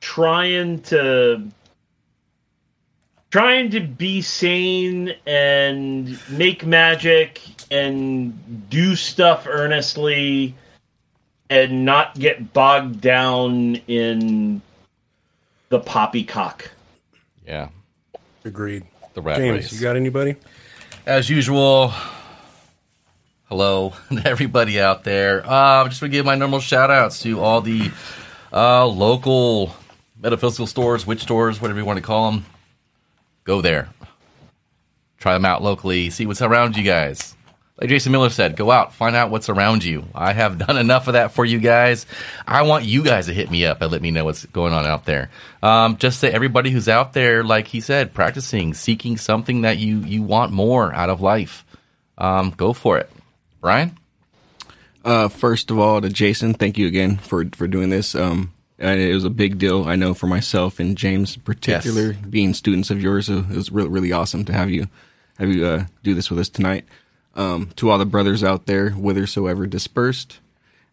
trying 0.00 0.80
to 0.82 1.48
trying 3.30 3.70
to 3.70 3.80
be 3.80 4.22
sane 4.22 5.14
and 5.26 6.18
make 6.30 6.64
magic 6.64 7.40
and 7.70 8.70
do 8.70 8.94
stuff 8.94 9.46
earnestly 9.48 10.54
and 11.50 11.84
not 11.84 12.14
get 12.14 12.52
bogged 12.52 13.00
down 13.00 13.74
in 13.88 14.62
the 15.68 15.80
poppycock. 15.80 16.70
Yeah. 17.46 17.68
Agreed. 18.44 18.84
The 19.14 19.22
rat 19.22 19.38
James, 19.38 19.56
race. 19.56 19.72
you 19.72 19.80
got 19.80 19.96
anybody? 19.96 20.36
As 21.06 21.28
usual, 21.28 21.92
hello 23.54 23.92
to 24.10 24.28
everybody 24.28 24.80
out 24.80 25.04
there. 25.04 25.40
Uh, 25.48 25.86
just 25.86 26.02
want 26.02 26.10
to 26.10 26.18
give 26.18 26.26
my 26.26 26.34
normal 26.34 26.58
shout 26.58 26.90
outs 26.90 27.22
to 27.22 27.38
all 27.38 27.60
the 27.60 27.88
uh, 28.52 28.84
local 28.84 29.72
metaphysical 30.20 30.66
stores, 30.66 31.06
witch 31.06 31.20
stores, 31.20 31.62
whatever 31.62 31.78
you 31.78 31.84
want 31.84 31.96
to 31.96 32.02
call 32.02 32.32
them. 32.32 32.44
Go 33.44 33.60
there. 33.60 33.90
Try 35.18 35.34
them 35.34 35.44
out 35.44 35.62
locally. 35.62 36.10
See 36.10 36.26
what's 36.26 36.42
around 36.42 36.76
you 36.76 36.82
guys. 36.82 37.36
Like 37.80 37.90
Jason 37.90 38.10
Miller 38.10 38.30
said, 38.30 38.56
go 38.56 38.72
out, 38.72 38.92
find 38.92 39.14
out 39.14 39.30
what's 39.30 39.48
around 39.48 39.84
you. 39.84 40.04
I 40.12 40.32
have 40.32 40.58
done 40.66 40.76
enough 40.76 41.06
of 41.06 41.12
that 41.12 41.30
for 41.30 41.44
you 41.44 41.60
guys. 41.60 42.06
I 42.48 42.62
want 42.62 42.84
you 42.84 43.04
guys 43.04 43.26
to 43.26 43.32
hit 43.32 43.52
me 43.52 43.66
up 43.66 43.82
and 43.82 43.92
let 43.92 44.02
me 44.02 44.10
know 44.10 44.24
what's 44.24 44.44
going 44.46 44.72
on 44.72 44.84
out 44.84 45.04
there. 45.04 45.30
Um, 45.62 45.96
just 45.96 46.22
to 46.22 46.34
everybody 46.34 46.72
who's 46.72 46.88
out 46.88 47.12
there, 47.12 47.44
like 47.44 47.68
he 47.68 47.80
said, 47.80 48.14
practicing, 48.14 48.74
seeking 48.74 49.16
something 49.16 49.60
that 49.60 49.78
you 49.78 49.98
you 50.00 50.24
want 50.24 50.50
more 50.50 50.92
out 50.92 51.08
of 51.08 51.20
life. 51.20 51.64
Um, 52.18 52.50
go 52.50 52.72
for 52.72 52.98
it, 52.98 53.10
Brian. 53.64 53.96
Uh, 55.06 55.28
first 55.28 55.70
of 55.70 55.78
all, 55.78 55.98
to 56.02 56.10
Jason, 56.10 56.52
thank 56.52 56.76
you 56.76 56.86
again 56.86 57.16
for 57.16 57.46
for 57.54 57.66
doing 57.66 57.88
this. 57.88 58.14
Um, 58.14 58.52
and 58.78 59.00
it 59.00 59.14
was 59.14 59.24
a 59.24 59.30
big 59.30 59.56
deal, 59.56 59.84
I 59.88 59.96
know, 59.96 60.12
for 60.12 60.26
myself 60.26 60.78
and 60.78 60.98
James 60.98 61.36
in 61.36 61.40
particular, 61.42 62.12
Yes. 62.12 62.16
being 62.28 62.52
students 62.52 62.90
of 62.90 63.00
yours. 63.00 63.30
It 63.30 63.48
was 63.48 63.72
really 63.72 63.88
really 63.88 64.12
awesome 64.12 64.44
to 64.44 64.52
have 64.52 64.68
you 64.68 64.86
have 65.38 65.48
you 65.48 65.64
uh, 65.64 65.84
do 66.02 66.12
this 66.12 66.28
with 66.28 66.40
us 66.40 66.50
tonight. 66.50 66.84
Um, 67.36 67.70
to 67.76 67.88
all 67.88 67.96
the 67.96 68.04
brothers 68.04 68.44
out 68.44 68.66
there, 68.66 68.90
whithersoever 68.90 69.66
dispersed, 69.66 70.40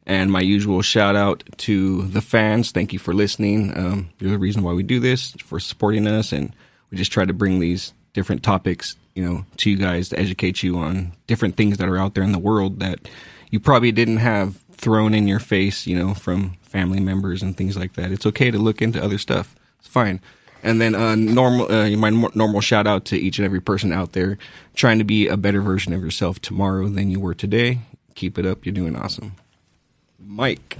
and 0.08 0.32
my 0.32 0.40
usual 0.40 0.82
shout 0.82 1.18
out 1.18 1.44
to 1.68 2.04
the 2.04 2.22
fans. 2.22 2.72
Thank 2.72 2.94
you 2.94 3.00
for 3.00 3.14
listening. 3.14 3.78
Um, 3.78 4.12
you're 4.18 4.32
the 4.32 4.40
reason 4.40 4.64
why 4.64 4.72
we 4.72 4.84
do 4.84 5.02
this, 5.02 5.32
for 5.44 5.60
supporting 5.60 6.08
us, 6.08 6.32
and 6.32 6.56
we 6.90 6.98
just 6.98 7.12
try 7.12 7.26
to 7.26 7.34
bring 7.34 7.60
these 7.60 7.92
different 8.14 8.44
topics, 8.44 8.96
you 9.16 9.26
know, 9.26 9.46
to 9.58 9.70
you 9.70 9.78
guys 9.78 10.10
to 10.10 10.20
educate 10.20 10.64
you 10.64 10.78
on 10.78 11.14
different 11.28 11.58
things 11.58 11.78
that 11.78 11.90
are 11.90 11.98
out 11.98 12.16
there 12.16 12.24
in 12.24 12.32
the 12.32 12.40
world 12.40 12.80
that 12.80 13.10
you 13.50 13.60
probably 13.60 13.92
didn't 13.92 14.18
have 14.18 14.58
thrown 14.72 15.14
in 15.14 15.28
your 15.28 15.40
face, 15.40 15.86
you 15.86 15.98
know, 15.98 16.14
from 16.14 16.58
family 16.62 17.00
members 17.00 17.44
and 17.44 17.56
things 17.56 17.78
like 17.78 17.94
that. 17.94 18.12
It's 18.12 18.26
okay 18.26 18.50
to 18.50 18.58
look 18.58 18.82
into 18.82 19.04
other 19.04 19.18
stuff. 19.18 19.56
It's 19.80 19.88
fine. 19.88 20.22
And 20.64 20.80
then 20.80 20.96
uh, 20.96 21.16
normal, 21.16 21.72
uh, 21.72 21.90
my 21.92 22.10
normal 22.10 22.62
shout 22.62 22.88
out 22.88 23.06
to 23.06 23.18
each 23.18 23.40
and 23.40 23.46
every 23.46 23.62
person 23.62 23.92
out 23.92 24.14
there 24.14 24.38
trying 24.76 25.00
to 25.00 25.04
be 25.04 25.28
a 25.28 25.38
better 25.38 25.62
version 25.62 25.92
of 25.94 26.02
yourself 26.02 26.40
tomorrow 26.40 26.88
than 26.88 27.10
you 27.10 27.20
were 27.20 27.34
today. 27.34 27.80
Keep 28.16 28.38
it 28.38 28.46
up. 28.46 28.66
You're 28.66 28.74
doing 28.74 28.96
awesome. 28.96 29.34
Mike. 30.20 30.78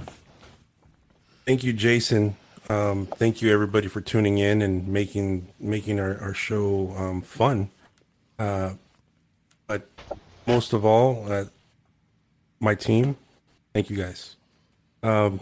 Thank 1.44 1.64
you, 1.64 1.72
Jason. 1.72 2.36
Um, 2.68 3.06
thank 3.06 3.42
you, 3.42 3.52
everybody, 3.52 3.88
for 3.88 4.00
tuning 4.00 4.38
in 4.38 4.62
and 4.62 4.86
making 4.86 5.48
making 5.58 5.98
our, 5.98 6.16
our 6.18 6.34
show 6.34 6.94
um, 6.96 7.20
fun. 7.20 7.70
Uh, 8.42 8.74
but 9.68 9.86
most 10.48 10.72
of 10.72 10.84
all, 10.84 11.30
uh, 11.30 11.44
my 12.58 12.74
team. 12.74 13.16
Thank 13.72 13.88
you, 13.88 13.96
guys. 13.96 14.34
Um, 15.04 15.38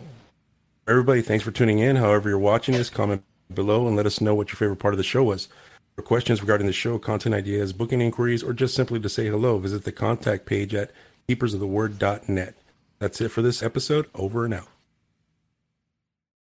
everybody, 0.86 1.22
thanks 1.22 1.42
for 1.42 1.50
tuning 1.50 1.78
in. 1.78 1.96
However, 1.96 2.28
you're 2.28 2.38
watching 2.38 2.74
this, 2.74 2.90
comment 2.90 3.22
below 3.52 3.86
and 3.86 3.96
let 3.96 4.04
us 4.04 4.20
know 4.20 4.34
what 4.34 4.50
your 4.50 4.56
favorite 4.56 4.76
part 4.76 4.92
of 4.92 4.98
the 4.98 5.04
show 5.04 5.22
was. 5.22 5.48
For 5.96 6.02
questions 6.02 6.42
regarding 6.42 6.66
the 6.66 6.74
show, 6.74 6.98
content 6.98 7.34
ideas, 7.34 7.72
booking 7.72 8.02
inquiries, 8.02 8.42
or 8.42 8.52
just 8.52 8.74
simply 8.74 9.00
to 9.00 9.08
say 9.08 9.28
hello, 9.28 9.58
visit 9.58 9.84
the 9.84 9.92
contact 9.92 10.44
page 10.44 10.74
at 10.74 10.90
keepersoftheword.net. 11.26 12.54
That's 12.98 13.20
it 13.22 13.30
for 13.30 13.40
this 13.40 13.62
episode. 13.62 14.10
Over 14.14 14.44
and 14.44 14.52
out. 14.52 14.68